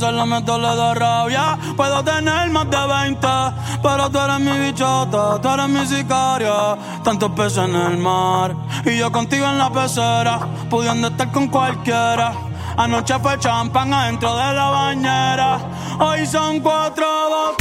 no 0.00 0.26
meto, 0.26 0.58
le 0.58 0.68
doy 0.68 0.94
rabia. 0.94 1.58
Puedo 1.76 2.02
tener 2.02 2.50
más 2.50 2.68
de 2.70 2.86
20, 2.86 3.26
pero 3.82 4.10
tú 4.10 4.18
eres 4.18 4.40
mi 4.40 4.58
bichota, 4.58 5.40
tú 5.40 5.48
eres 5.48 5.68
mi 5.68 5.86
sicaria. 5.86 6.76
Tantos 7.02 7.30
peces 7.32 7.58
en 7.58 7.74
el 7.74 7.98
mar 7.98 8.54
y 8.84 8.98
yo 8.98 9.10
contigo 9.12 9.46
en 9.46 9.58
la 9.58 9.70
pecera, 9.70 10.40
pudiendo 10.68 11.08
estar 11.08 11.30
con 11.30 11.48
cualquiera. 11.48 12.32
Anoche 12.76 13.18
fue 13.20 13.38
champán 13.38 13.92
adentro 13.92 14.36
de 14.36 14.52
la 14.52 14.70
bañera. 14.70 15.58
Hoy 16.00 16.26
son 16.26 16.60
cuatro 16.60 17.53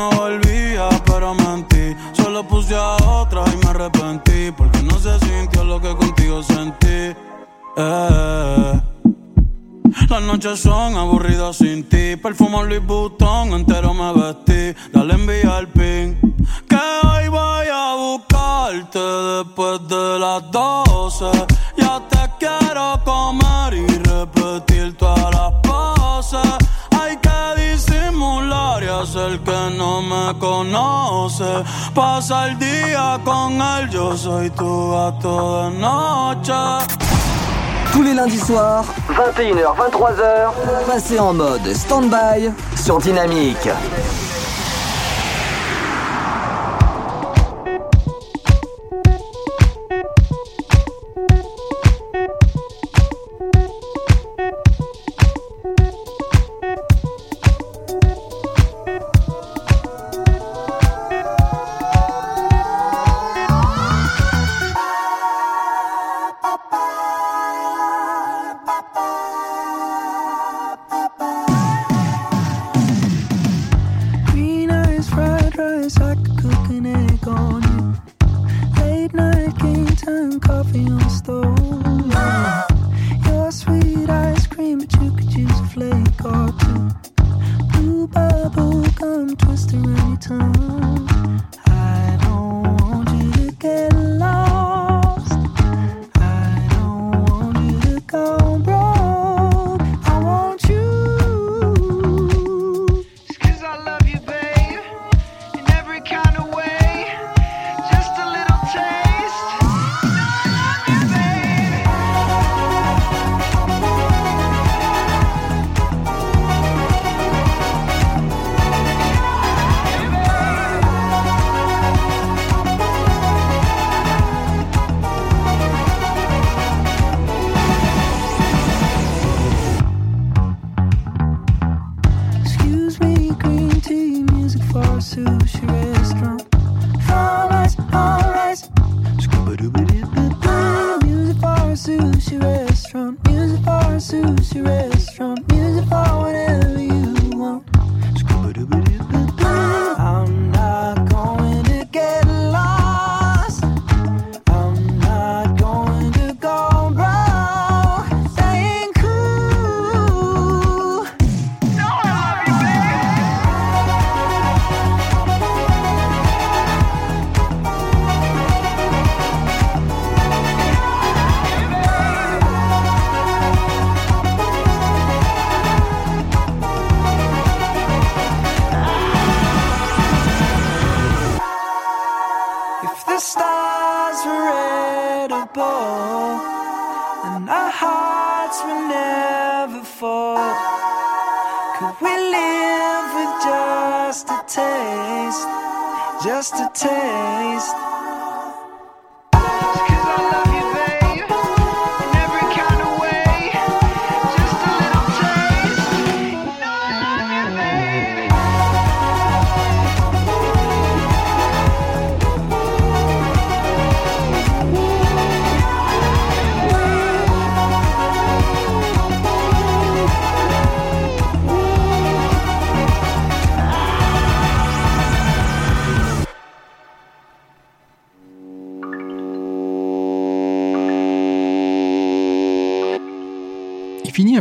no 0.00 0.10
volvía, 0.10 0.88
pero 1.04 1.34
mentí. 1.34 1.94
Solo 2.12 2.46
puse 2.46 2.74
a 2.74 2.96
otra 3.20 3.42
y 3.52 3.56
me 3.62 3.68
arrepentí. 3.70 4.50
Porque 4.56 4.82
no 4.82 4.98
se 4.98 5.18
sintió 5.20 5.64
lo 5.64 5.80
que 5.80 5.94
contigo 5.94 6.42
sentí. 6.42 6.98
Eh. 7.76 8.80
Las 10.08 10.22
noches 10.22 10.60
son 10.60 10.96
aburridas 10.96 11.56
sin 11.56 11.84
ti. 11.84 12.16
Perfumo 12.16 12.62
Louis 12.62 12.84
Vuitton, 12.84 13.52
entero 13.52 13.92
me 13.92 14.10
vestí. 14.20 14.62
Dale 14.92 15.14
envía 15.14 15.58
el 15.58 15.68
pin. 15.68 16.06
Que 16.68 16.82
hoy 17.08 17.28
voy 17.28 17.66
a 17.84 17.86
buscarte 18.04 18.98
después 19.38 19.76
de 19.88 20.18
las 20.18 20.50
doce. 20.50 21.30
Ya 21.76 21.94
te 22.12 22.22
quiero 22.38 23.00
comer 23.04 23.74
y 23.74 23.89
conoce. 30.70 31.64
Pasa 31.94 32.48
el 32.48 32.58
día 32.58 33.18
con 33.24 33.60
él, 33.60 33.90
yo 33.90 34.16
soy 34.16 34.50
tu 34.50 34.92
gato 34.92 35.64
de 35.64 35.78
noche. 35.78 36.52
Tous 37.92 38.02
les 38.02 38.14
lundis 38.14 38.38
soirs, 38.38 38.84
21h, 39.08 39.74
23h, 39.76 40.86
passez 40.86 41.18
en 41.18 41.34
mode 41.34 41.74
stand-by 41.74 42.52
sur 42.76 43.00
Dynamique. 43.00 43.68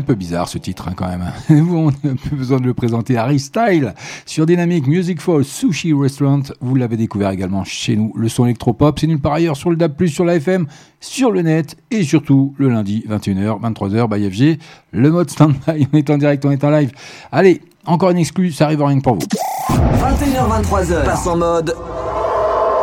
Peu 0.09 0.15
bizarre 0.15 0.49
ce 0.49 0.57
titre 0.57 0.87
hein, 0.87 0.93
quand 0.95 1.07
même. 1.07 1.23
On 1.71 1.89
a 1.89 2.11
un 2.11 2.15
peu 2.15 2.35
besoin 2.35 2.59
de 2.59 2.65
le 2.65 2.73
présenter. 2.73 3.15
Harry 3.15 3.37
Style 3.37 3.93
sur 4.25 4.47
Dynamic 4.47 4.87
Music 4.87 5.21
for 5.21 5.43
Sushi 5.43 5.93
Restaurant. 5.93 6.41
Vous 6.61 6.73
l'avez 6.73 6.97
découvert 6.97 7.29
également 7.29 7.63
chez 7.63 7.95
nous. 7.95 8.11
Le 8.15 8.27
son 8.27 8.45
électropop, 8.45 8.97
c'est 8.97 9.05
nulle 9.05 9.21
part 9.21 9.33
ailleurs 9.33 9.55
sur 9.55 9.69
le 9.69 9.75
DAB+, 9.75 10.07
sur 10.07 10.25
la 10.25 10.37
FM, 10.37 10.65
sur 10.99 11.31
le 11.31 11.43
net 11.43 11.77
et 11.91 12.01
surtout 12.01 12.55
le 12.57 12.69
lundi 12.69 13.05
21h, 13.07 13.61
23h 13.61 14.09
by 14.09 14.31
FG. 14.31 14.59
Le 14.93 15.11
mode 15.11 15.29
standby, 15.29 15.87
on 15.93 15.97
est 15.97 16.09
en 16.09 16.17
direct, 16.17 16.43
on 16.43 16.49
est 16.49 16.63
en 16.63 16.71
live. 16.71 16.91
Allez, 17.31 17.61
encore 17.85 18.09
une 18.09 18.17
exclue, 18.17 18.51
ça 18.51 18.65
arrive 18.65 18.81
rien 18.81 18.97
que 18.97 19.03
pour 19.03 19.13
vous. 19.13 19.27
21h, 19.69 20.63
23h, 20.63 21.05
passe 21.05 21.27
en 21.27 21.37
mode 21.37 21.75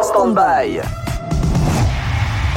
stand-by. 0.01 1.05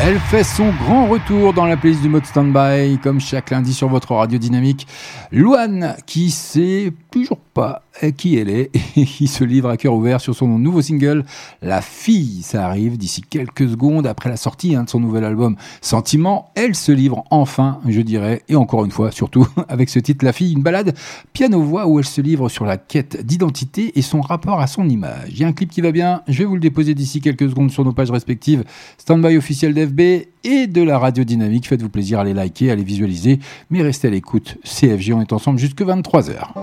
Elle 0.02 0.18
fait 0.18 0.46
son 0.46 0.70
grand 0.70 1.08
retour 1.08 1.52
dans 1.52 1.66
la 1.66 1.76
playlist 1.76 2.02
du 2.02 2.08
mode 2.08 2.26
standby, 2.26 2.98
comme 3.04 3.20
chaque 3.20 3.50
lundi 3.50 3.74
sur 3.74 3.90
votre 3.90 4.14
radio 4.14 4.40
dynamique. 4.40 4.88
Louane, 5.32 5.96
qui 6.08 6.32
sait 6.32 6.92
toujours 7.12 7.38
pas 7.38 7.84
qui 8.16 8.38
elle 8.38 8.50
est 8.50 8.72
et 8.96 9.06
qui 9.06 9.28
se 9.28 9.44
livre 9.44 9.70
à 9.70 9.78
cœur 9.78 9.94
ouvert 9.94 10.22
sur 10.22 10.36
son 10.36 10.48
nouveau 10.48 10.82
single, 10.82 11.26
La 11.62 11.82
Fille. 11.82 12.42
Ça 12.44 12.66
arrive 12.66 12.98
d'ici 12.98 13.22
quelques 13.22 13.70
secondes 13.70 14.08
après 14.08 14.30
la 14.30 14.38
sortie 14.38 14.76
hein, 14.76 14.84
de 14.84 14.90
son 14.90 15.00
nouvel 15.00 15.24
album 15.24 15.56
Sentiment. 15.82 16.52
Elle 16.56 16.76
se 16.76 16.92
livre 16.92 17.26
enfin, 17.30 17.80
je 17.88 18.02
dirais, 18.02 18.44
et 18.48 18.56
encore 18.56 18.86
une 18.86 18.92
fois, 18.92 19.12
surtout 19.12 19.48
avec 19.68 19.90
ce 19.90 20.00
titre 20.00 20.26
La 20.26 20.34
Fille, 20.34 20.54
une 20.54 20.64
balade 20.64 20.96
piano-voix 21.34 21.88
où 21.88 22.00
elle 22.00 22.06
se 22.06 22.22
livre 22.22 22.50
sur 22.50 22.66
la 22.66 22.78
quête 22.78 23.26
d'identité 23.26 23.98
et 23.98 24.02
son 24.02 24.22
rapport 24.22 24.60
à 24.60 24.68
son 24.68 24.88
image. 24.88 25.30
Il 25.30 25.40
y 25.40 25.44
a 25.44 25.48
un 25.48 25.54
clip 25.54 25.70
qui 25.70 25.82
va 25.82 25.92
bien, 25.92 26.22
je 26.28 26.40
vais 26.40 26.46
vous 26.46 26.56
le 26.56 26.62
déposer 26.62 26.94
d'ici 26.94 27.22
quelques 27.22 27.50
secondes 27.50 27.72
sur 27.72 27.84
nos 27.84 27.94
pages 27.94 28.12
respectives, 28.12 28.64
Standby 28.98 29.38
officiel 29.38 29.74
d'FB 29.74 30.28
et 30.44 30.68
de 30.68 30.82
la 30.82 30.98
radio 30.98 31.24
dynamique. 31.24 31.68
Faites-vous 31.68 31.90
plaisir, 31.90 32.20
allez 32.20 32.34
liker, 32.34 32.72
allez 32.72 32.84
visualiser, 32.84 33.40
mais 33.70 33.82
restez 33.82 34.08
à 34.08 34.12
l'écoute. 34.12 34.58
CFG, 34.64 35.14
on 35.14 35.22
est 35.22 35.34
ensemble 35.34 35.60
jusque 35.60 35.82
23h. 35.82 36.54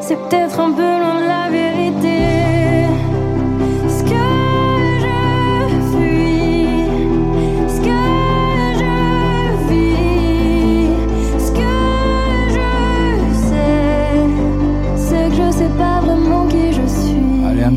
C'est 0.00 0.16
peut-être 0.16 0.60
un 0.60 0.72
peu 0.72 0.82
loin 0.82 1.20
de 1.20 1.26
la 1.26 1.50
vérité. 1.50 1.67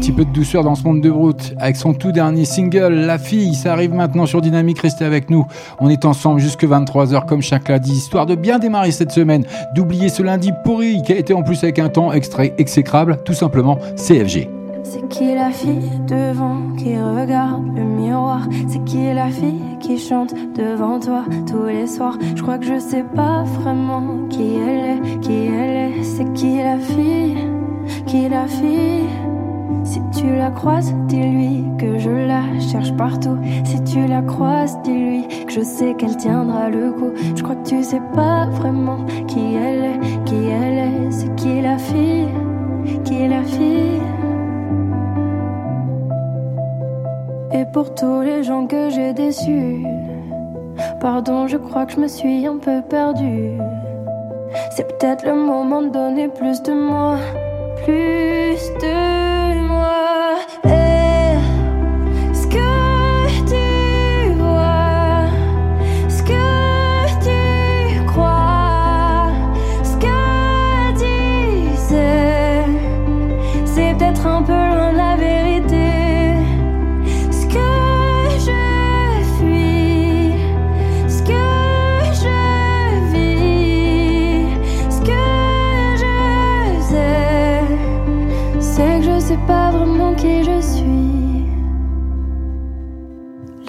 Petit 0.01 0.11
peu 0.11 0.25
de 0.25 0.31
douceur 0.31 0.63
dans 0.63 0.73
ce 0.73 0.83
monde 0.83 0.99
de 0.99 1.11
brute 1.11 1.53
avec 1.59 1.75
son 1.75 1.93
tout 1.93 2.11
dernier 2.11 2.43
single, 2.43 2.91
La 2.91 3.19
Fille. 3.19 3.53
Ça 3.53 3.71
arrive 3.71 3.93
maintenant 3.93 4.25
sur 4.25 4.41
Dynamique, 4.41 4.79
restez 4.79 5.05
avec 5.05 5.29
nous. 5.29 5.45
On 5.79 5.89
est 5.91 6.05
ensemble 6.05 6.39
jusque 6.39 6.63
23h 6.63 7.27
comme 7.27 7.43
chaque 7.43 7.69
lundi, 7.69 7.91
histoire 7.91 8.25
de 8.25 8.33
bien 8.33 8.57
démarrer 8.57 8.89
cette 8.89 9.11
semaine, 9.11 9.45
d'oublier 9.75 10.09
ce 10.09 10.23
lundi 10.23 10.53
pourri 10.63 11.03
qui 11.03 11.13
a 11.13 11.17
été 11.17 11.35
en 11.35 11.43
plus 11.43 11.63
avec 11.63 11.77
un 11.77 11.89
temps 11.89 12.11
extrait 12.11 12.55
exécrable, 12.57 13.19
tout 13.25 13.35
simplement 13.35 13.77
CFG. 13.95 14.49
C'est 14.83 15.07
qui 15.09 15.35
la 15.35 15.51
fille 15.51 15.91
devant 16.07 16.75
qui 16.79 16.97
regarde 16.97 17.63
le 17.75 17.83
miroir? 17.83 18.47
C'est 18.69 18.83
qui 18.83 19.13
la 19.13 19.29
fille 19.29 19.61
qui 19.79 19.99
chante 19.99 20.33
devant 20.55 20.99
toi 20.99 21.25
tous 21.45 21.67
les 21.67 21.85
soirs? 21.85 22.17
Je 22.35 22.41
crois 22.41 22.57
que 22.57 22.65
je 22.65 22.79
sais 22.79 23.05
pas 23.15 23.43
vraiment 23.43 24.27
qui 24.31 24.55
elle 24.55 24.97
est, 24.97 25.19
qui 25.19 25.45
elle 25.45 25.91
est. 25.91 26.03
C'est 26.03 26.33
qui 26.33 26.57
la 26.57 26.79
fille, 26.79 27.37
qui 28.07 28.27
la 28.29 28.47
fille? 28.47 29.05
Si 29.83 29.99
tu 30.15 30.35
la 30.35 30.51
croises, 30.51 30.93
dis-lui 31.07 31.65
que 31.77 31.97
je 31.97 32.09
la 32.09 32.59
cherche 32.59 32.93
partout. 32.93 33.37
Si 33.63 33.83
tu 33.83 34.05
la 34.05 34.21
croises, 34.21 34.77
dis-lui 34.83 35.27
que 35.45 35.51
je 35.51 35.61
sais 35.61 35.93
qu'elle 35.95 36.15
tiendra 36.17 36.69
le 36.69 36.91
coup. 36.91 37.11
Je 37.35 37.41
crois 37.41 37.55
que 37.55 37.67
tu 37.67 37.83
sais 37.83 38.01
pas 38.13 38.45
vraiment 38.47 39.05
qui 39.27 39.55
elle 39.55 39.83
est, 39.85 40.23
qui 40.25 40.35
elle 40.35 40.77
est. 40.77 41.11
C'est 41.11 41.35
qui 41.35 41.61
la 41.61 41.77
fille, 41.77 42.27
qui 43.03 43.27
la 43.27 43.43
fille. 43.43 44.01
Et 47.53 47.65
pour 47.73 47.93
tous 47.95 48.21
les 48.21 48.43
gens 48.43 48.65
que 48.65 48.89
j'ai 48.89 49.13
déçus, 49.13 49.85
pardon, 50.99 51.47
je 51.47 51.57
crois 51.57 51.85
que 51.85 51.93
je 51.93 51.99
me 51.99 52.07
suis 52.07 52.45
un 52.47 52.57
peu 52.57 52.81
perdue. 52.81 53.57
C'est 54.71 54.87
peut-être 54.87 55.25
le 55.25 55.35
moment 55.35 55.81
de 55.81 55.89
donner 55.89 56.27
plus 56.27 56.61
de 56.61 56.71
moi, 56.71 57.17
plus 57.83 58.57
de 58.81 59.50
moi. 59.91 60.90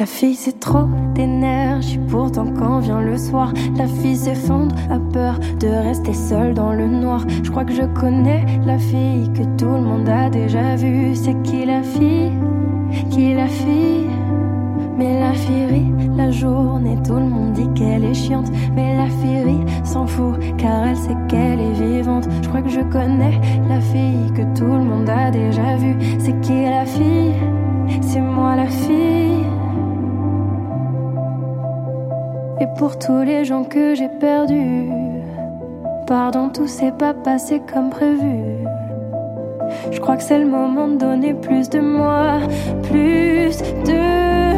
La 0.02 0.06
fille 0.06 0.34
c'est 0.34 0.58
trop 0.58 0.88
d'énergie, 1.14 2.00
pourtant 2.08 2.46
quand 2.58 2.80
vient 2.80 3.00
le 3.00 3.16
soir, 3.16 3.52
la 3.76 3.86
fille 3.86 4.16
s'effondre, 4.16 4.74
a 4.90 4.98
peur 4.98 5.38
de 5.60 5.68
rester 5.68 6.12
seule 6.12 6.54
dans 6.54 6.72
le 6.72 6.88
noir. 6.88 7.24
Je 7.44 7.48
crois 7.48 7.64
que 7.64 7.72
je 7.72 7.84
connais 7.84 8.44
la 8.66 8.78
fille 8.78 9.30
que 9.32 9.44
tout 9.56 9.70
le 9.70 9.80
monde 9.80 10.08
a 10.08 10.28
déjà 10.28 10.74
vue. 10.74 11.14
C'est 11.14 11.40
qui 11.44 11.64
la 11.64 11.84
fille? 11.84 12.32
Qui 13.10 13.34
la 13.34 13.46
fille? 13.46 14.08
Mais 14.98 15.20
la 15.20 15.34
fille 15.34 15.66
rit 15.66 15.92
la 16.16 16.32
journée, 16.32 16.98
tout 17.06 17.14
le 17.14 17.28
monde 17.28 17.52
dit 17.52 17.68
qu'elle 17.72 18.02
est 18.02 18.12
chiante. 18.14 18.50
Mais 18.74 18.96
la 18.96 19.06
fille 19.06 19.44
rit, 19.44 19.64
s'en 19.84 20.08
fout, 20.08 20.34
car 20.58 20.84
elle 20.84 20.96
sait 20.96 21.16
qu'elle 21.28 21.60
est 21.60 21.74
vivante. 21.74 22.26
Je 22.42 22.48
crois 22.48 22.62
que 22.62 22.70
je 22.70 22.80
connais 22.80 23.40
la 23.68 23.80
fille 23.80 24.32
que 24.34 24.42
tout 24.58 24.64
le 24.64 24.82
monde 24.82 25.08
a 25.08 25.30
déjà 25.30 25.76
vue. 25.76 25.96
C'est 26.18 26.40
qui 26.40 26.64
la 26.64 26.86
fille? 26.86 27.34
C'est 28.00 28.20
moi 28.20 28.56
la 28.56 28.66
fille. 28.66 29.11
Et 32.62 32.68
pour 32.78 32.96
tous 32.96 33.22
les 33.22 33.44
gens 33.44 33.64
que 33.64 33.96
j'ai 33.96 34.08
perdus, 34.08 34.88
pardon, 36.06 36.48
tout 36.48 36.68
s'est 36.68 36.92
pas 36.92 37.12
passé 37.12 37.60
comme 37.72 37.90
prévu. 37.90 38.38
Je 39.90 39.98
crois 39.98 40.16
que 40.16 40.22
c'est 40.22 40.38
le 40.38 40.46
moment 40.46 40.86
de 40.86 40.94
donner 40.94 41.34
plus 41.34 41.68
de 41.70 41.80
moi, 41.80 42.38
plus 42.84 43.58
de 43.84 44.51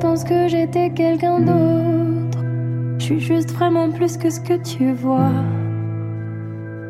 pense 0.00 0.24
que 0.24 0.48
j'étais 0.48 0.88
quelqu'un 0.90 1.40
d'autre. 1.40 2.38
Je 2.98 3.04
suis 3.04 3.20
juste 3.20 3.50
vraiment 3.50 3.90
plus 3.90 4.16
que 4.16 4.30
ce 4.30 4.40
que 4.40 4.54
tu 4.54 4.92
vois. 4.92 5.32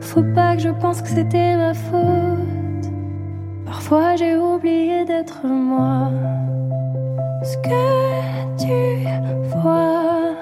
Faut 0.00 0.22
pas 0.34 0.54
que 0.54 0.62
je 0.62 0.68
pense 0.68 1.02
que 1.02 1.08
c'était 1.08 1.56
ma 1.56 1.74
faute. 1.74 2.86
Parfois 3.66 4.14
j'ai 4.16 4.36
oublié 4.36 5.04
d'être 5.04 5.44
moi. 5.44 6.10
Ce 7.42 7.56
que 7.58 7.84
tu 8.58 9.08
vois, 9.56 10.34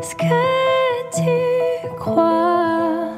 ce 0.00 0.14
que 0.14 0.36
tu 1.16 1.96
crois, 1.98 3.08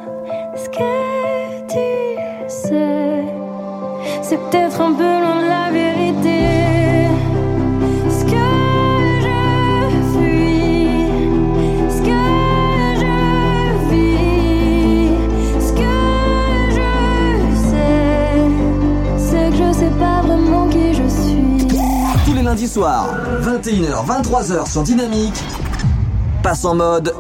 ce 0.57 0.69
que 0.71 1.67
tu 1.69 2.49
sais, 2.49 3.25
c'est 4.23 4.39
peut-être 4.39 4.81
un 4.81 4.93
peu 4.95 5.21
loin 5.21 5.42
Lundis 22.53 22.69
soirs, 22.69 23.07
21h, 23.41 24.05
23h 24.05 24.71
sur 24.71 24.83
Dynamique, 24.83 25.43
passe 26.43 26.67
en 26.67 26.75
mode 26.75 27.15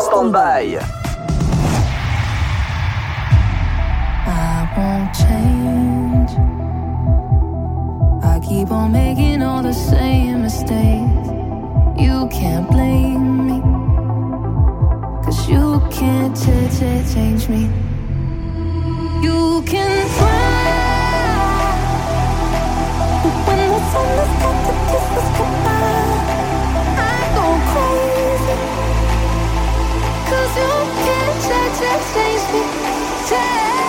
stand-by. 0.00 0.78
I 8.22 8.40
keep 8.46 8.70
on 8.70 8.92
making 8.92 9.40
all 9.42 9.62
the 9.62 9.72
same 9.72 10.42
mistakes. 10.42 11.30
You 11.96 12.28
can't 12.28 12.70
blame 12.70 13.46
me. 13.46 13.62
Cause 15.24 15.48
you 15.48 15.80
can't 15.90 16.36
ch- 16.36 16.68
ch- 16.76 17.14
change 17.14 17.48
me. 17.48 17.70
You 19.22 19.62
can 19.64 20.06
try. 20.18 20.77
Cause 30.28 30.56
you 30.56 30.74
can't 31.04 31.36
ch- 31.44 31.72
ch- 31.78 32.14
change 32.14 32.44
me. 32.52 32.62
Change 33.28 33.87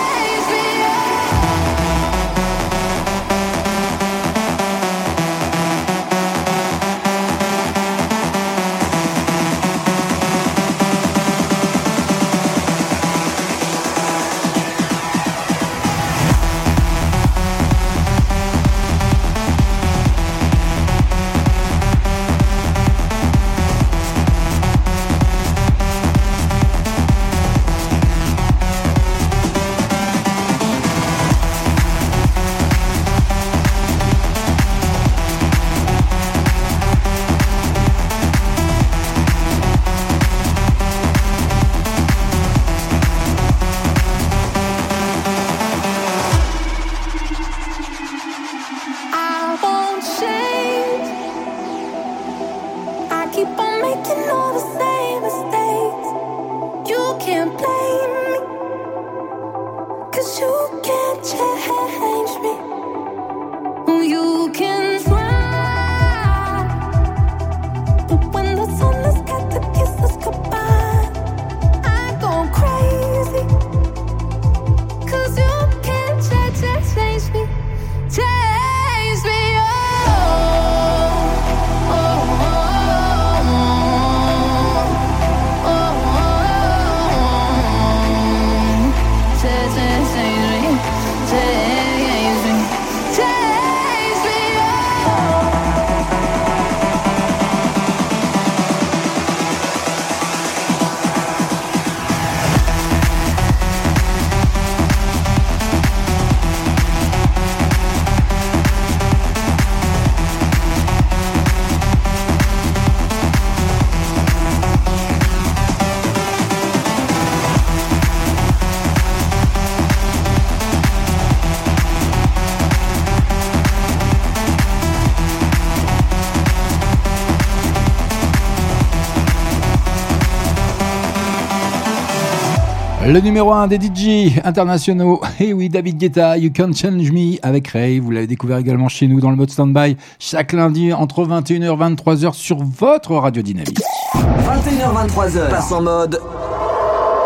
Le 133.12 133.18
numéro 133.20 133.50
1 133.52 133.66
des 133.66 133.80
DJ 133.80 134.38
internationaux, 134.44 135.20
et 135.40 135.52
oui, 135.52 135.68
David 135.68 135.98
Guetta, 135.98 136.36
You 136.38 136.52
Can 136.56 136.70
Change 136.72 137.10
Me 137.10 137.44
avec 137.44 137.66
Ray. 137.66 137.98
Vous 137.98 138.12
l'avez 138.12 138.28
découvert 138.28 138.58
également 138.58 138.86
chez 138.88 139.08
nous 139.08 139.18
dans 139.20 139.30
le 139.30 139.36
mode 139.36 139.50
standby 139.50 139.96
chaque 140.20 140.52
lundi 140.52 140.92
entre 140.92 141.24
21h 141.26 141.64
et 141.64 141.94
23h 141.96 142.34
sur 142.34 142.58
votre 142.58 143.16
radio 143.16 143.42
dynamique. 143.42 143.80
21h, 144.14 145.08
23h, 145.08 145.50
passe 145.50 145.72
en 145.72 145.82
mode 145.82 146.20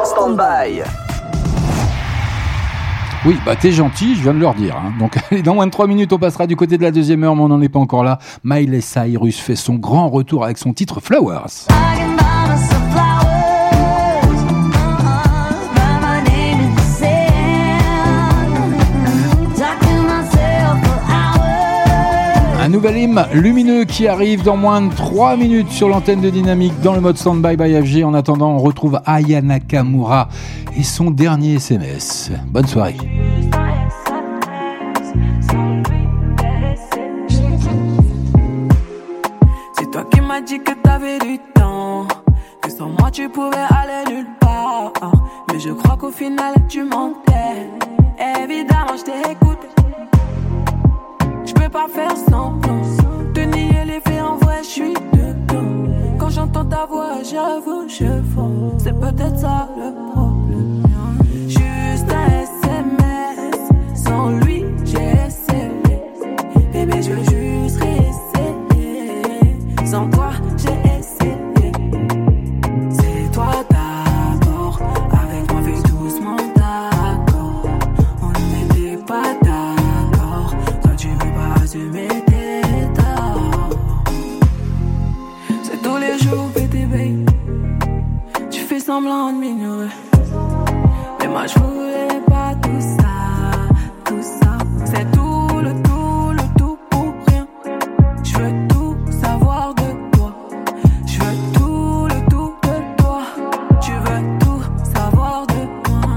stand-by. 0.07 0.81
Oui, 3.27 3.37
bah 3.45 3.55
t'es 3.55 3.71
gentil, 3.73 4.15
je 4.15 4.23
viens 4.23 4.33
de 4.35 4.41
leur 4.41 4.55
dire. 4.55 4.77
hein. 4.77 4.95
Donc 4.99 5.19
allez, 5.31 5.43
dans 5.43 5.55
moins 5.55 5.67
de 5.67 5.71
3 5.71 5.87
minutes, 5.87 6.15
on 6.15 6.19
passera 6.19 6.47
du 6.47 6.57
côté 6.57 6.79
de 6.79 6.83
la 6.83 6.93
deuxième 6.93 7.23
heure, 7.25 7.37
mais 7.37 7.43
on 7.43 7.49
n'en 7.49 7.61
est 7.61 7.69
pas 7.69 7.79
encore 7.79 8.05
là. 8.05 8.19
Miley 8.43 8.81
Cyrus 8.81 9.39
fait 9.39 9.57
son 9.57 9.75
grand 9.75 10.09
retour 10.09 10.45
avec 10.45 10.57
son 10.57 10.73
titre 10.73 11.01
Flowers. 11.03 11.67
Un 22.65 22.71
nouvel 22.71 22.97
hymne 22.97 23.27
lumineux 23.35 23.85
qui 23.85 24.09
arrive 24.09 24.43
dans 24.43 24.57
moins 24.57 24.81
de 24.81 24.95
3 24.95 25.37
minutes 25.37 25.71
sur 25.71 25.87
l'antenne 25.87 26.23
de 26.23 26.31
Dynamique 26.31 26.73
dans 26.81 26.95
le 26.95 27.03
mode 27.03 27.19
Standby 27.19 27.59
by 27.59 27.75
FG. 27.85 28.03
En 28.05 28.15
attendant, 28.15 28.53
on 28.53 28.59
retrouve 28.59 29.03
Aya 29.05 29.43
Nakamura 29.43 30.31
et 30.75 30.83
son 30.83 31.11
dernier 31.11 31.57
SMS. 31.57 32.31
Bonne 32.47 32.67
soirée. 32.67 32.97
C'est 39.75 39.91
toi 39.91 40.05
qui 40.11 40.23
m'as 40.23 40.41
dit 40.41 40.59
que 40.59 40.73
t'avais 40.83 41.19
du 41.19 41.39
temps. 41.55 42.07
Que 42.63 42.71
sans 42.71 42.89
moi 42.89 43.11
tu 43.11 43.29
pouvais 43.29 43.59
aller 43.59 44.11
nulle 44.11 44.27
part. 44.41 44.91
Mais 45.53 45.61
je 45.61 45.69
crois 45.69 45.99
qu'au 45.99 46.11
final 46.11 46.55
tu 46.67 46.83
mentais. 46.83 47.69
Évidemment, 48.43 48.97
je 48.97 49.05
t'écoute. 49.05 49.59
Pas 51.73 51.89
faire 51.89 52.17
semblant. 52.17 52.83
De 53.35 53.41
nier 53.41 53.85
les 53.85 54.01
faits 54.01 54.23
en 54.23 54.37
vrai, 54.37 54.59
je 54.63 54.69
suis 54.69 54.95
dedans. 55.13 55.91
Quand 56.19 56.29
j'entends 56.29 56.65
ta 56.65 56.87
voix, 56.87 57.21
j'avoue, 57.29 57.89
je 57.89 58.23
fonds. 58.33 58.79
C'est 58.79 58.93
peut-être 58.93 59.39
ça 59.41 59.69
le 59.77 59.93
problème. 60.13 60.83
Juste 61.49 62.07
un 62.13 62.27
SMS. 62.43 63.59
Sans 63.97 64.29
lui, 64.39 64.65
j'ai 64.85 65.15
essayé. 65.27 66.03
Bébé, 66.73 67.03
je 67.03 67.11
veux 67.11 67.25
juste 67.25 67.83
réessayer. 67.83 68.15
tes 70.57 70.74
semblant. 88.95 89.33
Mais 91.19 91.29
moi 91.29 91.47
je 91.47 91.59
voulais 91.59 92.21
pas 92.27 92.55
tout 92.63 92.83
ça, 92.97 93.17
tout 94.05 94.23
ça. 94.23 94.53
C'est 94.85 95.07
tout 95.11 95.49
le 95.67 95.73
tout, 95.87 96.31
le 96.39 96.45
tout 96.59 96.79
pour 96.91 97.13
rien. 97.27 97.47
Je 98.23 98.35
veux 98.39 98.55
tout 98.69 98.97
savoir 99.23 99.75
de 99.75 99.89
toi. 100.15 100.31
Je 101.07 101.19
veux 101.23 101.39
tout 101.55 102.07
le 102.13 102.19
tout 102.31 102.55
de 102.69 103.03
toi. 103.03 103.23
Tu 103.81 103.93
veux 104.07 104.23
tout 104.43 104.63
savoir 104.95 105.47
de 105.55 105.63
moi. 105.89 106.11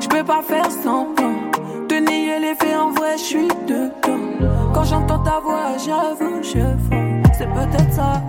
Je 0.00 0.08
peux 0.08 0.24
pas 0.24 0.42
faire 0.42 0.70
semblant 0.70 1.36
de 1.90 1.96
nier 2.08 2.40
les 2.40 2.54
faits 2.56 2.76
en 2.76 2.90
vrai, 2.90 3.16
je 3.18 3.22
suis 3.32 3.48
dedans. 3.68 4.24
Quand 4.74 4.84
j'entends 4.84 5.22
ta 5.22 5.38
voix, 5.38 5.76
j'avoue, 5.84 6.42
je. 6.42 6.64
C'est 7.38 7.50
peut-être 7.58 7.92
ça 7.92 8.22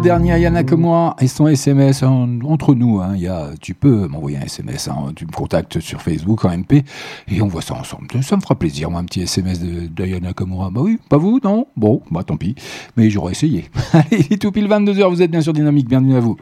Dernier, 0.00 0.38
Yana 0.40 0.64
que 0.64 0.74
moi 0.74 1.14
et 1.20 1.26
son 1.28 1.46
SMS 1.46 2.02
en- 2.02 2.28
entre 2.44 2.74
nous. 2.74 3.00
hein, 3.00 3.12
il 3.14 3.22
y 3.22 3.28
a, 3.28 3.50
tu 3.60 3.74
peux 3.74 4.06
m'envoyer 4.08 4.36
un 4.38 4.42
SMS. 4.42 4.88
hein, 4.88 5.12
tu 5.14 5.24
me 5.26 5.30
contactes 5.32 5.80
sur 5.80 6.02
Facebook 6.02 6.44
en 6.44 6.50
MP 6.50 6.82
et 7.28 7.40
on 7.40 7.46
voit 7.46 7.62
ça 7.62 7.74
ensemble. 7.74 8.08
Ça 8.22 8.36
me 8.36 8.40
fera 8.42 8.54
plaisir, 8.56 8.90
moi, 8.90 9.00
un 9.00 9.04
petit 9.04 9.22
SMS 9.22 9.60
de 9.60 9.86
Diana 9.86 10.32
Kamura. 10.32 10.70
Bah 10.70 10.80
oui, 10.82 10.98
pas 11.08 11.16
vous, 11.16 11.38
non 11.44 11.66
Bon, 11.76 12.02
bah 12.10 12.22
tant 12.24 12.36
pis. 12.36 12.54
Mais 12.96 13.08
j'aurais 13.08 13.32
essayé. 13.32 13.70
Allez, 13.92 14.26
il 14.28 14.32
est 14.34 14.38
tout 14.42 14.50
pile 14.52 14.68
22h, 14.68 15.08
vous 15.08 15.22
êtes 15.22 15.30
bien 15.30 15.40
sûr 15.40 15.52
dynamique. 15.52 15.88
Bienvenue 15.88 16.16
à 16.16 16.20
vous. 16.20 16.36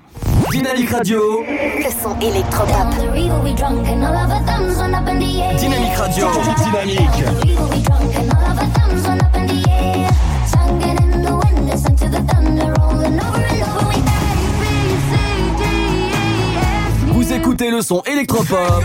Dynamique 0.51 0.91
Radio. 0.91 1.21
Le 1.49 1.91
son 2.03 2.19
électropop. 2.21 2.89
Dynamique 5.59 5.97
Radio. 5.97 6.27
Dynamique. 6.65 8.23
Vous 17.09 17.33
écoutez 17.33 17.71
le 17.71 17.83
son 17.83 18.03
électropop. 18.03 18.83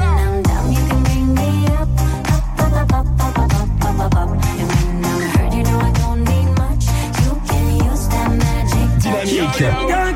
Dynamique. 9.00 10.07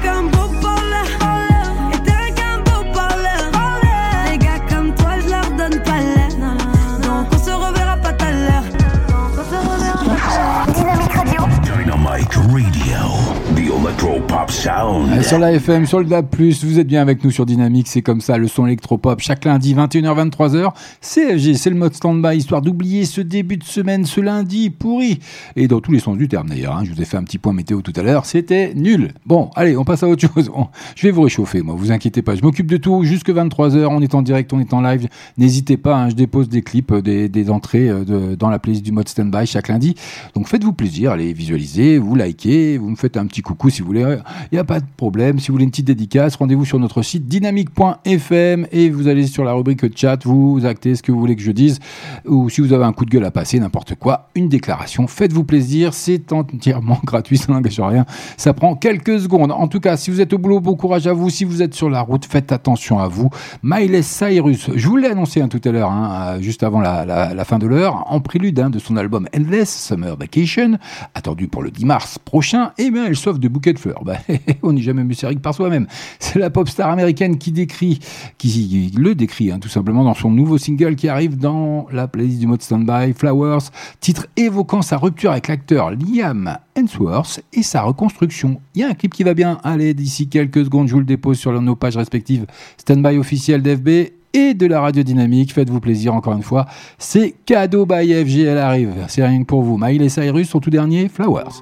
Sound. 14.62 15.24
Sur 15.24 15.40
la 15.40 15.54
FM, 15.54 15.88
sur 15.88 15.98
le 15.98 16.06
DAB+, 16.06 16.28
vous 16.36 16.78
êtes 16.78 16.86
bien 16.86 17.02
avec 17.02 17.24
nous 17.24 17.32
sur 17.32 17.48
Dynamique, 17.48 17.88
c'est 17.88 18.04
comme 18.04 18.22
ça, 18.22 18.38
le 18.38 18.48
son 18.48 18.68
électropop, 18.68 19.20
chaque 19.20 19.46
lundi, 19.46 19.74
21h, 19.74 20.30
23h, 20.30 20.74
CFG, 21.02 21.56
c'est 21.56 21.72
le 21.72 21.76
mode 21.76 21.96
stand-by, 21.96 22.38
histoire 22.38 22.62
d'oublier 22.62 23.06
ce 23.06 23.22
début 23.22 23.58
de 23.58 23.64
semaine, 23.64 24.06
ce 24.06 24.22
lundi 24.22 24.70
pourri, 24.70 25.18
et 25.56 25.68
dans 25.68 25.80
tous 25.80 25.92
les 25.92 26.00
sens 26.00 26.16
du 26.16 26.28
terme 26.28 26.50
d'ailleurs, 26.50 26.76
hein, 26.76 26.84
je 26.84 26.92
vous 26.92 27.02
ai 27.02 27.06
fait 27.06 27.18
un 27.18 27.24
petit 27.24 27.40
point 27.40 27.54
météo 27.54 27.82
tout 27.82 27.94
à 27.96 28.04
l'heure, 28.04 28.28
c'était 28.28 28.74
nul. 28.76 29.14
Bon, 29.26 29.50
allez, 29.56 29.76
on 29.76 29.84
passe 29.84 30.04
à 30.04 30.08
autre 30.08 30.28
chose, 30.28 30.52
je 30.96 31.08
vais 31.08 31.12
vous 31.12 31.24
réchauffer, 31.24 31.64
moi, 31.64 31.74
vous 31.76 31.92
inquiétez 31.92 32.22
pas, 32.22 32.36
je 32.36 32.44
m'occupe 32.44 32.68
de 32.68 32.78
tout, 32.78 33.04
jusque 33.04 33.30
23h, 33.30 33.88
on 33.88 34.02
est 34.02 34.14
en 34.14 34.22
direct, 34.22 34.54
on 34.54 34.60
est 34.60 34.76
en 34.76 34.82
live, 34.82 35.08
n'hésitez 35.40 35.78
pas, 35.78 35.96
hein, 35.96 36.10
je 36.10 36.16
dépose 36.16 36.50
des 36.50 36.62
clips, 36.62 36.92
euh, 36.92 37.02
des, 37.02 37.50
entrées 37.50 37.90
euh, 37.90 38.36
dans 38.36 38.52
la 38.52 38.60
playlist 38.60 38.86
du 38.86 38.92
mode 38.92 39.10
stand-by 39.10 39.48
chaque 39.48 39.70
lundi, 39.70 39.96
donc 40.36 40.48
faites-vous 40.48 40.74
plaisir, 40.74 41.14
allez 41.14 41.34
visualiser, 41.34 41.98
vous 41.98 42.16
likez, 42.16 42.78
vous 42.78 42.92
me 42.92 42.96
faites 42.96 43.18
un 43.18 43.26
petit 43.26 43.42
coucou 43.42 43.72
si 43.72 43.82
vous 43.82 43.88
voulez, 43.88 44.18
il 44.52 44.56
n'y 44.56 44.60
a 44.60 44.66
pas 44.66 44.82
de 44.82 44.86
problème. 44.98 45.40
Si 45.40 45.48
vous 45.48 45.54
voulez 45.54 45.64
une 45.64 45.72
petite 45.72 45.88
dédicace, 45.88 46.36
rendez-vous 46.36 46.66
sur 46.66 46.78
notre 46.78 47.02
site 47.04 47.26
dynamique.fm 47.26 48.68
et 48.72 48.90
vous 48.90 49.08
allez 49.08 49.26
sur 49.28 49.46
la 49.46 49.54
rubrique 49.54 49.98
chat, 49.98 50.26
vous 50.26 50.66
actez 50.66 50.96
ce 50.96 51.02
que 51.02 51.14
vous 51.14 51.20
voulez 51.20 51.38
que 51.38 51.42
je 51.42 51.52
dise, 51.52 51.80
ou 52.26 52.50
si 52.50 52.60
vous 52.60 52.74
avez 52.74 52.84
un 52.84 52.92
coup 52.92 53.06
de 53.06 53.10
gueule 53.10 53.24
à 53.24 53.32
passer, 53.32 53.60
n'importe 53.60 53.96
quoi, 53.96 54.30
une 54.36 54.50
déclaration. 54.50 55.08
Faites-vous 55.08 55.46
plaisir, 55.46 55.94
c'est 55.94 56.34
entièrement 56.34 57.00
gratuit, 57.06 57.38
ça 57.38 57.54
n'engage 57.54 57.80
rien. 57.80 58.06
Ça 58.36 58.54
prend 58.54 58.76
quelques 58.76 59.22
secondes. 59.22 59.54
En 59.54 59.70
tout 59.70 59.80
cas, 59.80 59.96
si 59.96 60.12
vous 60.12 60.20
êtes 60.20 60.34
au 60.34 60.38
boulot, 60.38 60.60
bon 60.60 60.76
courage 60.76 61.08
à 61.08 61.14
vous. 61.14 61.30
Si 61.30 61.46
vous 61.46 61.62
êtes 61.62 61.74
sur 61.74 61.90
la 61.90 62.02
route, 62.02 62.26
faites 62.26 62.52
attention 62.52 63.00
à 63.00 63.08
vous. 63.08 63.30
Miley 63.64 64.02
Cyrus, 64.02 64.70
je 64.76 64.88
vous 64.88 64.98
l'ai 64.98 65.08
annoncé 65.08 65.42
hein, 65.42 65.48
tout 65.48 65.62
à 65.64 65.72
l'heure, 65.72 65.92
hein, 65.92 66.36
euh, 66.36 66.42
juste 66.42 66.64
avant 66.64 66.82
la, 66.82 67.46
fin 67.46 67.58
de 67.58 67.68
l'heure, 67.68 68.04
en 68.08 68.20
prélude 68.20 68.60
hein, 68.60 68.70
de 68.70 68.80
son 68.80 68.98
album 68.98 69.28
Endless 69.36 69.88
Summer 69.88 70.18
Vacation, 70.18 70.78
attendu 71.14 71.48
pour 71.48 71.64
le 71.64 71.72
10 71.72 71.86
mars 71.86 72.20
prochain, 72.20 72.72
et 72.78 72.92
bien 72.92 73.06
elle 73.06 73.16
s'offre 73.16 73.40
de 73.40 73.48
bouquets 73.48 73.74
de 73.74 73.80
fleurs. 73.80 74.04
Bah, 74.04 74.18
on 74.64 74.74
n'est 74.74 74.82
jamais 74.82 75.04
mieux 75.04 75.14
servi 75.14 75.38
par 75.38 75.54
soi-même. 75.54 75.88
C'est 76.20 76.40
la 76.40 76.50
pop 76.50 76.68
star 76.70 76.90
américaine 76.90 77.38
qui 77.38 77.52
décrit, 77.52 78.00
qui 78.38 78.92
le 78.98 79.16
décrit 79.16 79.52
hein, 79.52 79.60
tout 79.60 79.70
simplement 79.70 80.04
dans 80.04 80.14
son 80.14 80.32
nouveau 80.32 80.58
single 80.58 80.96
qui 80.96 81.08
arrive 81.08 81.38
dans 81.38 81.88
la 81.92 82.08
playlist 82.08 82.40
du 82.40 82.48
mode 82.48 82.62
Standby, 82.62 83.14
Flowers, 83.16 83.70
titre 84.00 84.28
évoquant 84.38 84.82
sa 84.82 84.98
rupture 84.98 85.32
avec 85.32 85.48
l'acteur 85.48 85.92
Liam 85.92 86.58
Hemsworth 86.76 87.42
et 87.54 87.64
sa 87.64 87.82
reconstruction. 87.84 88.62
Il 88.76 88.82
y 88.82 88.84
a 88.84 88.90
un 88.90 88.94
clip 88.94 89.14
qui 89.14 89.24
va 89.24 89.34
bien. 89.34 89.60
Allez, 89.64 89.94
d'ici 89.94 90.28
quelques 90.28 90.66
secondes, 90.66 90.88
je 90.88 90.94
vous 90.94 91.00
le 91.00 91.06
dépose 91.06 91.38
sur 91.38 91.60
nos 91.62 91.76
pages 91.76 91.98
respectives 91.98 92.46
Standby 92.78 93.18
officiel 93.18 93.62
d'FB 93.62 93.90
et 94.34 94.54
de 94.54 94.66
la 94.66 94.82
radio 94.82 95.04
dynamique. 95.04 95.54
Faites-vous 95.54 95.80
plaisir 95.80 96.14
encore 96.14 96.34
une 96.34 96.44
fois. 96.44 96.66
C'est 96.98 97.36
cadeau 97.46 97.86
by 97.86 98.14
FG, 98.14 98.40
elle 98.42 98.58
arrive. 98.58 98.94
C'est 99.08 99.26
rien 99.26 99.42
que 99.42 99.48
pour 99.48 99.62
vous. 99.62 99.78
Miley 99.78 100.10
Cyrus, 100.10 100.50
son 100.50 100.60
tout 100.60 100.70
dernier, 100.70 101.10
Flowers. 101.10 101.62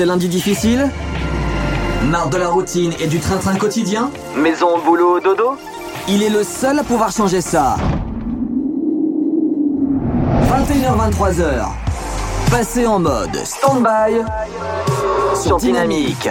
Ces 0.00 0.06
lundis 0.06 0.28
difficiles 0.28 0.88
Marre 2.10 2.30
de 2.30 2.38
la 2.38 2.48
routine 2.48 2.90
et 3.00 3.06
du 3.06 3.20
train-train 3.20 3.56
quotidien 3.56 4.10
Maison, 4.34 4.78
boulot, 4.82 5.20
dodo 5.20 5.58
Il 6.08 6.22
est 6.22 6.30
le 6.30 6.42
seul 6.42 6.78
à 6.78 6.82
pouvoir 6.82 7.12
changer 7.12 7.42
ça. 7.42 7.76
21h-23h. 10.48 11.66
Passez 12.50 12.86
en 12.86 12.98
mode 12.98 13.36
stand-by 13.44 14.22
sur 15.34 15.58
Dynamique. 15.58 16.30